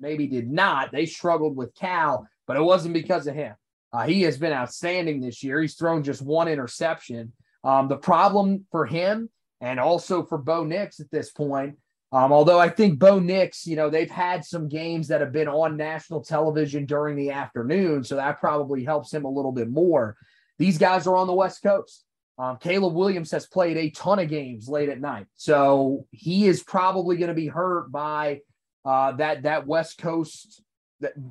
maybe 0.00 0.26
did 0.26 0.50
not. 0.50 0.90
They 0.90 1.06
struggled 1.06 1.56
with 1.56 1.76
Cal, 1.76 2.26
but 2.48 2.56
it 2.56 2.62
wasn't 2.62 2.94
because 2.94 3.28
of 3.28 3.36
him. 3.36 3.54
Uh, 3.94 4.04
he 4.04 4.22
has 4.22 4.36
been 4.36 4.52
outstanding 4.52 5.20
this 5.20 5.44
year. 5.44 5.62
He's 5.62 5.76
thrown 5.76 6.02
just 6.02 6.20
one 6.20 6.48
interception. 6.48 7.32
Um, 7.62 7.86
the 7.86 7.96
problem 7.96 8.66
for 8.72 8.86
him 8.86 9.30
and 9.60 9.78
also 9.78 10.24
for 10.24 10.36
Bo 10.36 10.64
Nix 10.64 10.98
at 10.98 11.10
this 11.12 11.30
point. 11.30 11.78
Um, 12.10 12.32
although 12.32 12.58
I 12.58 12.68
think 12.68 12.98
Bo 12.98 13.20
Nix, 13.20 13.66
you 13.66 13.76
know, 13.76 13.90
they've 13.90 14.10
had 14.10 14.44
some 14.44 14.68
games 14.68 15.08
that 15.08 15.20
have 15.20 15.32
been 15.32 15.48
on 15.48 15.76
national 15.76 16.22
television 16.22 16.86
during 16.86 17.16
the 17.16 17.30
afternoon, 17.30 18.02
so 18.02 18.16
that 18.16 18.40
probably 18.40 18.84
helps 18.84 19.14
him 19.14 19.24
a 19.24 19.30
little 19.30 19.52
bit 19.52 19.70
more. 19.70 20.16
These 20.58 20.78
guys 20.78 21.06
are 21.06 21.16
on 21.16 21.26
the 21.26 21.32
West 21.32 21.62
Coast. 21.62 22.04
Um, 22.36 22.58
Caleb 22.58 22.94
Williams 22.94 23.30
has 23.30 23.46
played 23.46 23.76
a 23.76 23.90
ton 23.90 24.18
of 24.18 24.28
games 24.28 24.68
late 24.68 24.88
at 24.88 25.00
night, 25.00 25.26
so 25.36 26.06
he 26.10 26.46
is 26.46 26.62
probably 26.64 27.16
going 27.16 27.28
to 27.28 27.34
be 27.34 27.46
hurt 27.46 27.90
by 27.92 28.40
uh, 28.84 29.12
that 29.12 29.42
that 29.42 29.66
West 29.66 29.98
Coast 29.98 30.62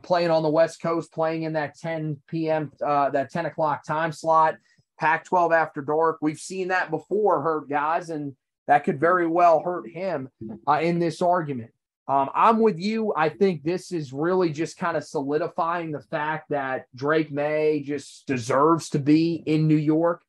playing 0.01 0.31
on 0.31 0.43
the 0.43 0.49
West 0.49 0.81
Coast, 0.81 1.11
playing 1.11 1.43
in 1.43 1.53
that 1.53 1.77
10 1.79 2.21
p.m. 2.27 2.71
Uh, 2.85 3.09
that 3.11 3.31
10 3.31 3.45
o'clock 3.45 3.85
time 3.85 4.11
slot. 4.11 4.55
Pac 4.99 5.25
12 5.25 5.51
after 5.51 5.81
dark. 5.81 6.19
We've 6.21 6.39
seen 6.39 6.69
that 6.69 6.89
before 6.89 7.41
hurt 7.41 7.69
guys, 7.69 8.09
and 8.09 8.35
that 8.67 8.83
could 8.83 8.99
very 8.99 9.27
well 9.27 9.61
hurt 9.61 9.89
him 9.89 10.29
uh, 10.67 10.79
in 10.81 10.99
this 10.99 11.21
argument. 11.21 11.71
Um, 12.07 12.29
I'm 12.35 12.59
with 12.59 12.79
you. 12.79 13.13
I 13.15 13.29
think 13.29 13.63
this 13.63 13.91
is 13.91 14.11
really 14.11 14.51
just 14.51 14.77
kind 14.77 14.97
of 14.97 15.03
solidifying 15.03 15.91
the 15.91 16.01
fact 16.01 16.49
that 16.49 16.85
Drake 16.95 17.31
Maye 17.31 17.81
just 17.85 18.27
deserves 18.27 18.89
to 18.89 18.99
be 18.99 19.35
in 19.45 19.67
New 19.67 19.77
York. 19.77 20.21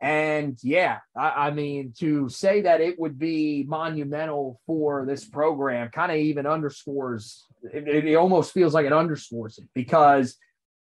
And 0.00 0.58
yeah, 0.62 0.98
I, 1.14 1.48
I 1.48 1.50
mean, 1.50 1.92
to 1.98 2.28
say 2.28 2.62
that 2.62 2.80
it 2.80 2.98
would 2.98 3.18
be 3.18 3.64
monumental 3.68 4.60
for 4.66 5.04
this 5.04 5.26
program 5.26 5.90
kind 5.90 6.10
of 6.10 6.18
even 6.18 6.46
underscores 6.46 7.46
it, 7.62 8.06
it 8.06 8.14
almost 8.14 8.52
feels 8.52 8.74
like 8.74 8.86
it 8.86 8.92
underscores 8.92 9.58
it 9.58 9.64
because 9.74 10.36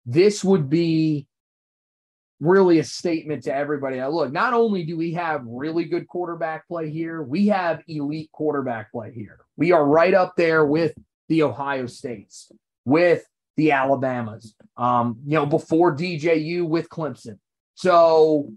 this 0.05 0.43
would 0.43 0.70
be 0.70 1.28
really 2.39 2.80
a 2.80 2.84
statement 2.84 3.43
to 3.43 3.53
everybody. 3.53 4.01
Look, 4.01 4.32
not 4.32 4.53
only 4.53 4.84
do 4.84 4.97
we 4.97 5.13
have 5.13 5.43
really 5.45 5.86
good 5.86 6.07
quarterback 6.07 6.67
play 6.67 6.89
here, 6.89 7.22
we 7.22 7.47
have 7.47 7.82
elite 7.88 8.32
quarterback 8.32 8.91
play 8.91 9.11
here. 9.13 9.39
We 9.57 9.72
are 9.74 9.86
right 9.86 10.13
up 10.13 10.36
there 10.38 10.65
with 10.65 10.93
the 11.28 11.43
Ohio 11.43 11.86
States, 11.86 12.51
with 12.86 13.24
the 13.57 13.74
Alabamas, 13.74 14.55
um, 14.78 15.20
you 15.26 15.34
know, 15.34 15.45
before 15.45 15.95
DJU 15.95 16.65
with 16.65 16.88
Clemson. 16.88 17.39
So 17.76 18.53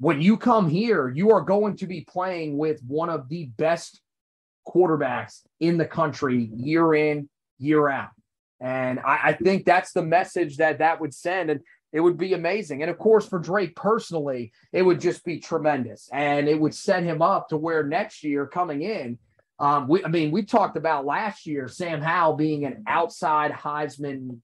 when 0.00 0.22
you 0.22 0.38
come 0.38 0.68
here, 0.68 1.10
you 1.10 1.30
are 1.30 1.42
going 1.42 1.76
to 1.76 1.86
be 1.86 2.00
playing 2.00 2.56
with 2.56 2.80
one 2.86 3.10
of 3.10 3.28
the 3.28 3.44
best 3.58 4.00
quarterbacks 4.66 5.42
in 5.60 5.76
the 5.76 5.84
country 5.84 6.50
year 6.54 6.94
in, 6.94 7.28
year 7.58 7.88
out. 7.88 8.08
And 8.60 8.98
I, 9.00 9.20
I 9.24 9.32
think 9.34 9.66
that's 9.66 9.92
the 9.92 10.02
message 10.02 10.56
that 10.56 10.78
that 10.78 11.02
would 11.02 11.12
send. 11.12 11.50
And 11.50 11.60
it 11.92 12.00
would 12.00 12.16
be 12.16 12.32
amazing. 12.32 12.80
And 12.80 12.90
of 12.90 12.96
course, 12.96 13.28
for 13.28 13.38
Drake 13.38 13.76
personally, 13.76 14.52
it 14.72 14.80
would 14.82 15.00
just 15.00 15.22
be 15.22 15.38
tremendous. 15.38 16.08
And 16.12 16.48
it 16.48 16.58
would 16.58 16.74
set 16.74 17.02
him 17.02 17.20
up 17.20 17.50
to 17.50 17.58
where 17.58 17.82
next 17.82 18.24
year 18.24 18.46
coming 18.46 18.80
in, 18.80 19.18
um, 19.58 19.86
we, 19.86 20.02
I 20.02 20.08
mean, 20.08 20.30
we 20.30 20.44
talked 20.44 20.78
about 20.78 21.04
last 21.04 21.46
year 21.46 21.68
Sam 21.68 22.00
Howell 22.00 22.36
being 22.36 22.64
an 22.64 22.84
outside 22.86 23.52
Heisman 23.52 24.38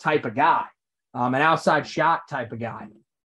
type 0.00 0.24
of 0.24 0.34
guy, 0.34 0.64
um, 1.12 1.34
an 1.34 1.42
outside 1.42 1.86
shot 1.86 2.26
type 2.26 2.52
of 2.52 2.58
guy. 2.58 2.86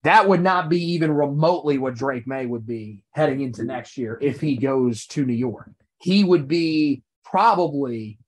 That 0.05 0.29
would 0.29 0.43
not 0.43 0.69
be 0.69 0.79
even 0.93 1.11
remotely 1.11 1.79
what 1.79 1.95
Drake 1.95 2.27
Maye 2.27 2.45
would 2.45 2.67
be 2.67 3.03
heading 3.09 3.41
into 3.41 3.63
next 3.63 3.97
year 3.97 4.19
if 4.21 4.39
he 4.39 4.55
goes 4.55 5.07
to 5.07 5.25
New 5.25 5.33
York. 5.33 5.71
He 5.97 6.23
would 6.23 6.47
be 6.47 7.01
probably 7.23 8.19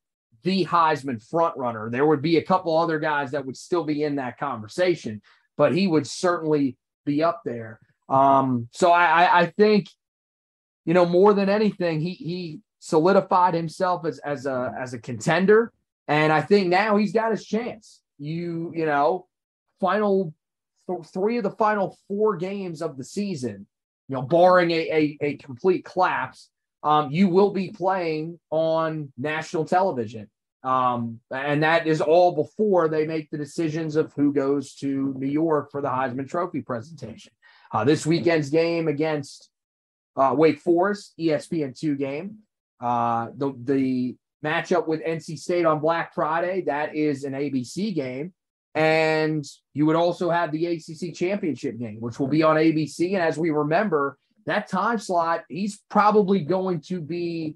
the 0.42 0.66
Heisman 0.66 1.24
frontrunner. 1.32 1.92
There 1.92 2.08
would 2.08 2.24
be 2.24 2.38
a 2.38 2.44
couple 2.44 2.76
other 2.76 2.98
guys 2.98 3.30
that 3.30 3.46
would 3.46 3.56
still 3.56 3.84
be 3.84 4.02
in 4.02 4.16
that 4.16 4.40
conversation, 4.40 5.22
but 5.56 5.76
he 5.76 5.86
would 5.86 6.08
certainly 6.08 6.78
be 7.06 7.22
up 7.22 7.42
there. 7.46 7.80
Um, 8.10 8.70
so 8.72 8.92
I, 8.92 9.42
I 9.42 9.46
think, 9.46 9.88
you 10.84 10.96
know, 10.96 11.06
more 11.06 11.36
than 11.36 11.48
anything, 11.48 12.02
he 12.02 12.14
he 12.14 12.60
solidified 12.80 13.54
himself 13.54 14.04
as 14.04 14.18
as 14.18 14.48
a 14.48 14.74
as 14.80 14.96
a 14.96 15.00
contender, 15.00 15.72
and 16.08 16.34
I 16.34 16.42
think 16.42 16.70
now 16.70 16.98
he's 16.98 17.14
got 17.14 17.30
his 17.30 17.46
chance. 17.46 18.02
You 18.18 18.74
you 18.76 18.88
know, 18.88 19.28
final 19.80 20.34
th- 20.88 21.08
three 21.14 21.38
of 21.38 21.44
the 21.44 21.52
final 21.52 21.98
four 22.08 22.36
games 22.38 22.82
of 22.82 22.98
the 22.98 23.04
season, 23.04 23.68
you 24.08 24.16
know, 24.16 24.22
barring 24.22 24.72
a, 24.72 24.90
a, 24.92 25.18
a 25.22 25.38
complete 25.38 25.86
collapse, 25.86 26.50
um, 26.84 27.12
you 27.12 27.28
will 27.28 27.52
be 27.52 27.70
playing 27.70 28.40
on 28.50 29.12
national 29.18 29.66
television. 29.66 30.30
Um, 30.64 31.20
and 31.32 31.64
that 31.64 31.88
is 31.88 32.02
all 32.02 32.34
before 32.34 32.88
they 32.88 33.06
make 33.06 33.30
the 33.30 33.38
decisions 33.38 33.96
of 33.96 34.12
who 34.14 34.34
goes 34.34 34.74
to 34.76 35.14
New 35.18 35.28
York 35.28 35.72
for 35.72 35.82
the 35.82 35.88
Heisman 35.88 36.28
Trophy 36.28 36.62
presentation. 36.62 37.32
Uh, 37.72 37.84
this 37.84 38.06
weekend's 38.06 38.50
game 38.50 38.88
against 38.88 39.50
uh, 40.16 40.34
Wake 40.36 40.60
Forest 40.60 41.14
ESPN 41.20 41.78
two 41.78 41.96
game. 41.96 42.40
Uh, 42.82 43.30
the 43.36 43.54
the 43.64 44.16
matchup 44.44 44.88
with 44.88 45.04
NC 45.04 45.38
State 45.38 45.66
on 45.66 45.80
Black 45.80 46.14
Friday 46.14 46.62
that 46.62 46.96
is 46.96 47.24
an 47.24 47.34
ABC 47.34 47.94
game, 47.94 48.34
and 48.76 49.46
you 49.74 49.86
would 49.86 49.96
also 49.96 50.30
have 50.30 50.52
the 50.52 50.66
ACC 50.66 51.14
championship 51.14 51.80
game, 51.80 51.98
which 52.00 52.20
will 52.20 52.28
be 52.28 52.44
on 52.44 52.58
ABC. 52.58 53.14
And 53.14 53.22
as 53.22 53.38
we 53.38 53.50
remember, 53.50 54.18
that 54.46 54.70
time 54.70 55.00
slot, 55.00 55.44
he's 55.50 55.82
probably 55.90 56.42
going 56.42 56.82
to 56.82 57.02
be 57.02 57.56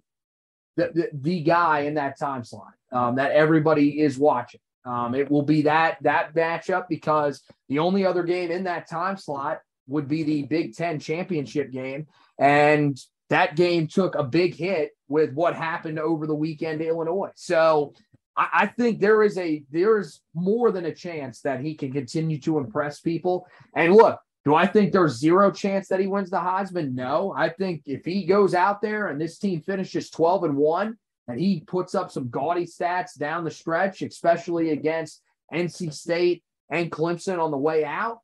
the, 0.77 0.91
the, 0.93 1.09
the 1.13 1.41
guy 1.41 1.81
in 1.81 1.95
that 1.95 2.19
time 2.19 2.43
slot 2.43 2.73
um, 2.91 3.15
that 3.15 3.31
everybody 3.31 4.01
is 4.01 4.17
watching. 4.17 4.59
Um, 4.83 5.13
it 5.13 5.29
will 5.29 5.43
be 5.43 5.63
that 5.63 5.97
that 6.01 6.33
matchup 6.33 6.87
because 6.89 7.43
the 7.69 7.79
only 7.79 8.05
other 8.05 8.23
game 8.23 8.49
in 8.49 8.63
that 8.63 8.89
time 8.89 9.15
slot 9.15 9.59
would 9.87 10.07
be 10.07 10.23
the 10.23 10.43
Big 10.43 10.75
Ten 10.75 10.99
championship 10.99 11.71
game, 11.71 12.07
and 12.39 12.99
that 13.29 13.55
game 13.55 13.87
took 13.87 14.15
a 14.15 14.23
big 14.23 14.55
hit 14.55 14.91
with 15.07 15.33
what 15.33 15.55
happened 15.55 15.99
over 15.99 16.25
the 16.25 16.35
weekend 16.35 16.81
in 16.81 16.87
Illinois. 16.87 17.29
So 17.35 17.93
I, 18.41 18.63
I 18.63 18.65
think 18.65 18.99
there 18.99 19.21
is 19.21 19.37
a 19.37 19.63
there 19.69 19.99
is 19.99 20.21
more 20.33 20.71
than 20.71 20.85
a 20.85 20.93
chance 20.93 21.41
that 21.41 21.61
he 21.61 21.75
can 21.75 21.91
continue 21.91 22.39
to 22.41 22.57
impress 22.57 22.99
people. 22.99 23.47
And 23.75 23.93
look, 23.93 24.19
do 24.45 24.55
I 24.55 24.65
think 24.65 24.91
there's 24.91 25.19
zero 25.19 25.51
chance 25.51 25.87
that 25.89 25.99
he 25.99 26.07
wins 26.07 26.31
the 26.31 26.37
Heisman? 26.37 26.93
No. 26.93 27.33
I 27.37 27.49
think 27.49 27.83
if 27.85 28.03
he 28.03 28.25
goes 28.25 28.55
out 28.55 28.81
there 28.81 29.07
and 29.07 29.21
this 29.21 29.37
team 29.37 29.61
finishes 29.61 30.09
12 30.09 30.45
and 30.45 30.57
1 30.57 30.97
and 31.27 31.39
he 31.39 31.59
puts 31.61 31.93
up 31.93 32.09
some 32.09 32.29
gaudy 32.29 32.65
stats 32.65 33.15
down 33.17 33.43
the 33.43 33.51
stretch, 33.51 34.01
especially 34.01 34.71
against 34.71 35.21
NC 35.53 35.93
State 35.93 36.43
and 36.71 36.91
Clemson 36.91 37.39
on 37.39 37.51
the 37.51 37.57
way 37.57 37.85
out, 37.85 38.21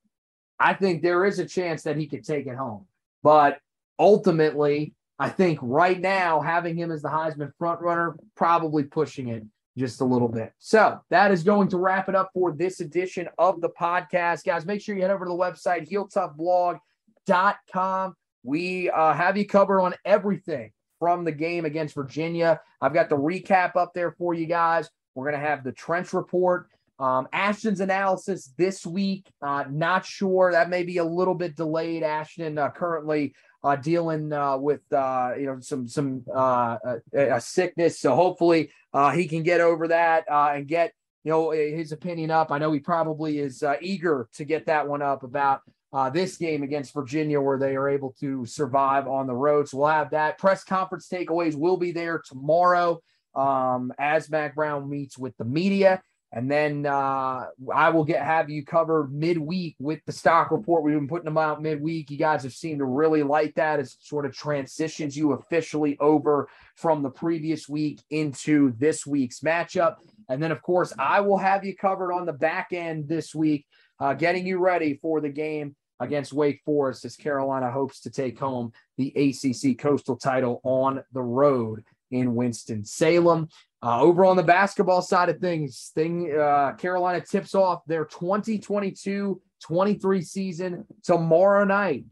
I 0.59 0.73
think 0.73 1.03
there 1.03 1.25
is 1.25 1.37
a 1.37 1.45
chance 1.45 1.83
that 1.83 1.97
he 1.97 2.07
could 2.07 2.25
take 2.25 2.47
it 2.47 2.55
home. 2.55 2.87
But 3.21 3.59
ultimately, 3.99 4.95
I 5.19 5.29
think 5.29 5.59
right 5.61 5.99
now 5.99 6.41
having 6.41 6.75
him 6.75 6.91
as 6.91 7.03
the 7.03 7.09
Heisman 7.09 7.51
front 7.59 7.81
runner 7.81 8.15
probably 8.35 8.83
pushing 8.83 9.27
it 9.27 9.43
just 9.77 10.01
a 10.01 10.05
little 10.05 10.27
bit. 10.27 10.51
So 10.57 10.99
that 11.09 11.31
is 11.31 11.43
going 11.43 11.69
to 11.69 11.77
wrap 11.77 12.09
it 12.09 12.15
up 12.15 12.31
for 12.33 12.51
this 12.51 12.81
edition 12.81 13.29
of 13.37 13.61
the 13.61 13.69
podcast. 13.69 14.43
Guys, 14.43 14.65
make 14.65 14.81
sure 14.81 14.95
you 14.95 15.03
head 15.03 15.11
over 15.11 15.25
to 15.25 15.29
the 15.29 15.35
website, 15.35 15.87
heeltoughblog.com. 15.89 18.15
We 18.43 18.89
uh, 18.89 19.13
have 19.13 19.37
you 19.37 19.45
covered 19.45 19.79
on 19.81 19.93
everything 20.05 20.71
from 20.99 21.23
the 21.23 21.31
game 21.31 21.63
against 21.65 21.95
Virginia. 21.95 22.59
I've 22.81 22.93
got 22.93 23.09
the 23.09 23.17
recap 23.17 23.75
up 23.75 23.93
there 23.93 24.11
for 24.11 24.33
you 24.33 24.47
guys. 24.47 24.89
We're 25.15 25.29
going 25.29 25.41
to 25.41 25.47
have 25.47 25.63
the 25.63 25.71
trench 25.71 26.13
report. 26.13 26.67
Um, 26.99 27.27
Ashton's 27.31 27.79
analysis 27.79 28.51
this 28.57 28.85
week, 28.85 29.31
uh, 29.43 29.65
not 29.69 30.03
sure. 30.03 30.51
That 30.51 30.69
may 30.69 30.83
be 30.83 30.97
a 30.97 31.03
little 31.03 31.35
bit 31.35 31.55
delayed. 31.55 32.01
Ashton 32.01 32.57
uh, 32.57 32.71
currently 32.71 33.35
uh, 33.67 33.75
dealing 33.75 34.31
uh, 34.31 34.57
with 34.57 34.81
uh, 34.93 35.33
you 35.37 35.45
know 35.45 35.59
some 35.59 35.87
some 35.87 36.23
uh, 36.33 36.77
a, 37.13 37.41
sickness. 37.41 37.99
So 37.99 38.15
hopefully 38.15 38.71
uh, 38.93 39.11
he 39.11 39.27
can 39.27 39.43
get 39.43 39.59
over 39.59 39.89
that 39.89 40.23
uh, 40.31 40.51
and 40.55 40.67
get 40.67 40.93
you 41.25 41.31
know 41.31 41.51
his 41.51 41.91
opinion 41.91 42.31
up. 42.31 42.51
I 42.51 42.59
know 42.59 42.71
he 42.71 42.79
probably 42.79 43.39
is 43.39 43.63
uh, 43.63 43.75
eager 43.81 44.29
to 44.35 44.45
get 44.45 44.67
that 44.67 44.87
one 44.87 45.01
up 45.01 45.23
about 45.23 45.61
uh, 45.91 46.09
this 46.09 46.37
game 46.37 46.63
against 46.63 46.93
Virginia, 46.93 47.41
where 47.41 47.59
they 47.59 47.75
are 47.75 47.89
able 47.89 48.15
to 48.21 48.45
survive 48.45 49.07
on 49.07 49.27
the 49.27 49.35
road. 49.35 49.67
So 49.67 49.79
we'll 49.79 49.87
have 49.87 50.11
that 50.11 50.37
press 50.37 50.63
conference 50.63 51.09
takeaways 51.09 51.55
will 51.55 51.77
be 51.77 51.91
there 51.91 52.21
tomorrow 52.25 53.01
um, 53.35 53.91
as 53.99 54.29
Mack 54.29 54.55
Brown 54.55 54.89
meets 54.89 55.17
with 55.17 55.35
the 55.37 55.45
media. 55.45 56.01
And 56.33 56.51
then 56.51 56.85
uh, 56.85 57.45
I 57.73 57.89
will 57.89 58.03
get 58.03 58.21
have 58.21 58.49
you 58.49 58.65
covered 58.65 59.13
midweek 59.13 59.75
with 59.79 60.01
the 60.05 60.11
stock 60.11 60.51
report. 60.51 60.83
We've 60.83 60.93
been 60.93 61.07
putting 61.07 61.25
them 61.25 61.37
out 61.37 61.61
midweek. 61.61 62.11
You 62.11 62.17
guys 62.17 62.43
have 62.43 62.51
seemed 62.51 62.79
to 62.79 62.85
really 62.85 63.23
like 63.23 63.55
that 63.55 63.79
It 63.79 63.89
sort 64.01 64.25
of 64.25 64.35
transitions 64.35 65.15
you 65.15 65.31
officially 65.31 65.97
over 65.99 66.49
from 66.75 67.01
the 67.01 67.09
previous 67.09 67.69
week 67.69 68.01
into 68.09 68.73
this 68.77 69.07
week's 69.07 69.39
matchup. 69.39 69.95
And 70.27 70.43
then, 70.43 70.51
of 70.51 70.61
course, 70.61 70.93
I 70.99 71.21
will 71.21 71.37
have 71.37 71.63
you 71.63 71.75
covered 71.75 72.11
on 72.11 72.25
the 72.25 72.33
back 72.33 72.73
end 72.73 73.07
this 73.07 73.33
week, 73.33 73.65
uh, 73.99 74.13
getting 74.13 74.45
you 74.45 74.59
ready 74.59 74.99
for 75.01 75.21
the 75.21 75.29
game 75.29 75.77
against 75.99 76.33
Wake 76.33 76.61
Forest 76.65 77.05
as 77.05 77.15
Carolina 77.15 77.71
hopes 77.71 78.01
to 78.01 78.09
take 78.09 78.37
home 78.37 78.73
the 78.97 79.13
ACC 79.15 79.77
Coastal 79.77 80.17
title 80.17 80.59
on 80.63 81.03
the 81.13 81.21
road 81.21 81.83
in 82.11 82.35
Winston-Salem. 82.35 83.49
Uh, 83.83 84.01
over 84.01 84.25
on 84.25 84.35
the 84.35 84.43
basketball 84.43 85.03
side 85.03 85.29
of 85.29 85.37
things, 85.37 85.91
thing 85.93 86.35
uh, 86.35 86.73
Carolina 86.73 87.21
tips 87.21 87.53
off 87.53 87.85
their 87.85 88.05
2022-23 88.05 90.25
season 90.25 90.83
tomorrow 91.03 91.63
night 91.63 92.03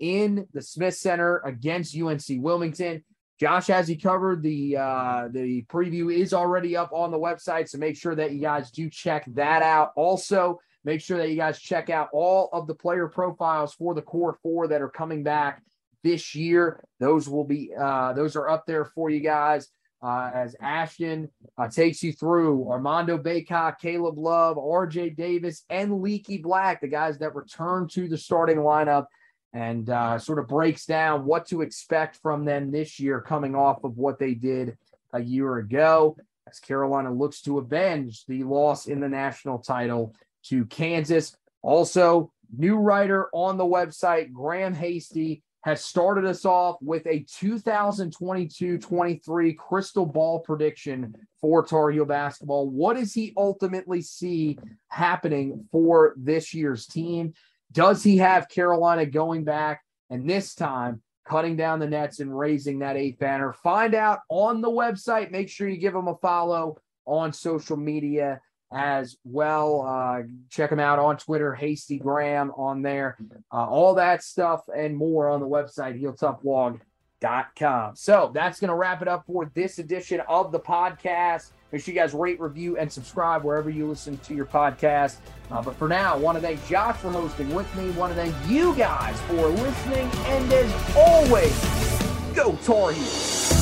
in 0.00 0.48
the 0.52 0.60
Smith 0.60 0.96
Center 0.96 1.38
against 1.44 1.96
UNC 1.96 2.24
Wilmington. 2.30 3.04
Josh 3.38 3.68
has 3.68 3.86
he 3.86 3.94
covered. 3.96 4.42
The 4.42 4.76
uh, 4.76 5.28
the 5.30 5.62
preview 5.64 6.12
is 6.12 6.34
already 6.34 6.76
up 6.76 6.92
on 6.92 7.12
the 7.12 7.18
website, 7.18 7.68
so 7.68 7.78
make 7.78 7.96
sure 7.96 8.16
that 8.16 8.32
you 8.32 8.40
guys 8.40 8.72
do 8.72 8.90
check 8.90 9.24
that 9.34 9.62
out. 9.62 9.92
Also, 9.94 10.60
make 10.84 11.00
sure 11.00 11.18
that 11.18 11.30
you 11.30 11.36
guys 11.36 11.56
check 11.58 11.88
out 11.88 12.08
all 12.12 12.48
of 12.52 12.66
the 12.66 12.74
player 12.74 13.06
profiles 13.06 13.74
for 13.74 13.94
the 13.94 14.02
core 14.02 14.36
four 14.42 14.66
that 14.68 14.82
are 14.82 14.88
coming 14.88 15.22
back 15.22 15.62
this 16.02 16.34
year. 16.34 16.82
Those 16.98 17.28
will 17.28 17.44
be 17.44 17.70
uh, 17.76 18.12
those 18.12 18.34
are 18.34 18.48
up 18.48 18.66
there 18.66 18.84
for 18.84 19.08
you 19.08 19.20
guys 19.20 19.68
uh, 20.02 20.30
as 20.34 20.56
Ashton 20.60 21.28
uh, 21.56 21.68
takes 21.68 22.02
you 22.02 22.12
through 22.12 22.68
Armando 22.68 23.16
Bacot, 23.18 23.78
Caleb 23.78 24.18
Love, 24.18 24.56
RJ 24.56 25.16
Davis, 25.16 25.64
and 25.70 26.02
Leaky 26.02 26.38
Black, 26.38 26.80
the 26.80 26.88
guys 26.88 27.18
that 27.18 27.34
return 27.34 27.86
to 27.88 28.08
the 28.08 28.18
starting 28.18 28.58
lineup, 28.58 29.06
and 29.52 29.88
uh, 29.90 30.18
sort 30.18 30.38
of 30.38 30.48
breaks 30.48 30.86
down 30.86 31.24
what 31.24 31.46
to 31.46 31.60
expect 31.60 32.16
from 32.16 32.44
them 32.44 32.70
this 32.70 32.98
year 32.98 33.20
coming 33.20 33.54
off 33.54 33.84
of 33.84 33.96
what 33.96 34.18
they 34.18 34.34
did 34.34 34.76
a 35.12 35.20
year 35.20 35.58
ago. 35.58 36.16
As 36.48 36.58
Carolina 36.58 37.12
looks 37.12 37.40
to 37.42 37.58
avenge 37.58 38.24
the 38.26 38.42
loss 38.42 38.86
in 38.86 38.98
the 38.98 39.08
national 39.08 39.58
title 39.58 40.14
to 40.46 40.64
Kansas. 40.66 41.36
Also, 41.62 42.32
new 42.56 42.76
writer 42.76 43.28
on 43.32 43.56
the 43.56 43.64
website, 43.64 44.32
Graham 44.32 44.74
Hasty, 44.74 45.42
has 45.62 45.84
started 45.84 46.24
us 46.24 46.44
off 46.44 46.76
with 46.82 47.06
a 47.06 47.24
2022-23 47.24 49.56
crystal 49.56 50.06
ball 50.06 50.40
prediction 50.40 51.14
for 51.40 51.64
Tar 51.64 51.90
Heel 51.90 52.04
basketball. 52.04 52.68
What 52.68 52.96
does 52.96 53.14
he 53.14 53.32
ultimately 53.36 54.02
see 54.02 54.58
happening 54.88 55.68
for 55.70 56.14
this 56.16 56.52
year's 56.52 56.86
team? 56.86 57.34
Does 57.70 58.02
he 58.02 58.16
have 58.18 58.48
Carolina 58.48 59.06
going 59.06 59.44
back 59.44 59.82
and 60.10 60.28
this 60.28 60.54
time 60.54 61.00
cutting 61.24 61.56
down 61.56 61.78
the 61.78 61.86
nets 61.86 62.18
and 62.18 62.36
raising 62.36 62.80
that 62.80 62.96
eighth 62.96 63.20
banner? 63.20 63.52
Find 63.52 63.94
out 63.94 64.18
on 64.28 64.60
the 64.60 64.70
website. 64.70 65.30
Make 65.30 65.48
sure 65.48 65.68
you 65.68 65.78
give 65.78 65.94
him 65.94 66.08
a 66.08 66.16
follow 66.16 66.78
on 67.06 67.32
social 67.32 67.76
media 67.76 68.40
as 68.74 69.16
well. 69.24 69.82
Uh, 69.82 70.22
check 70.50 70.70
them 70.70 70.80
out 70.80 70.98
on 70.98 71.16
Twitter, 71.16 71.54
Hasty 71.54 71.98
Graham 71.98 72.50
on 72.56 72.82
there. 72.82 73.16
Uh, 73.52 73.66
all 73.66 73.94
that 73.94 74.22
stuff 74.22 74.62
and 74.74 74.96
more 74.96 75.28
on 75.28 75.40
the 75.40 75.46
website, 75.46 76.00
heeltoughblog.com. 76.00 77.96
So 77.96 78.30
that's 78.34 78.60
going 78.60 78.68
to 78.68 78.74
wrap 78.74 79.02
it 79.02 79.08
up 79.08 79.26
for 79.26 79.50
this 79.54 79.78
edition 79.78 80.20
of 80.28 80.52
the 80.52 80.60
podcast. 80.60 81.50
Make 81.70 81.82
sure 81.82 81.94
you 81.94 82.00
guys 82.00 82.12
rate, 82.12 82.38
review, 82.38 82.76
and 82.76 82.92
subscribe 82.92 83.44
wherever 83.44 83.70
you 83.70 83.86
listen 83.86 84.18
to 84.18 84.34
your 84.34 84.44
podcast. 84.44 85.16
Uh, 85.50 85.62
but 85.62 85.74
for 85.76 85.88
now, 85.88 86.14
I 86.14 86.16
want 86.16 86.36
to 86.36 86.42
thank 86.42 86.66
Josh 86.66 86.96
for 86.96 87.10
hosting 87.10 87.54
with 87.54 87.74
me. 87.76 87.90
want 87.92 88.14
to 88.14 88.16
thank 88.16 88.34
you 88.46 88.74
guys 88.76 89.18
for 89.22 89.48
listening. 89.48 90.10
And 90.26 90.52
as 90.52 90.96
always, 90.96 92.34
go 92.34 92.56
Tar 92.62 92.92
Heels. 92.92 93.61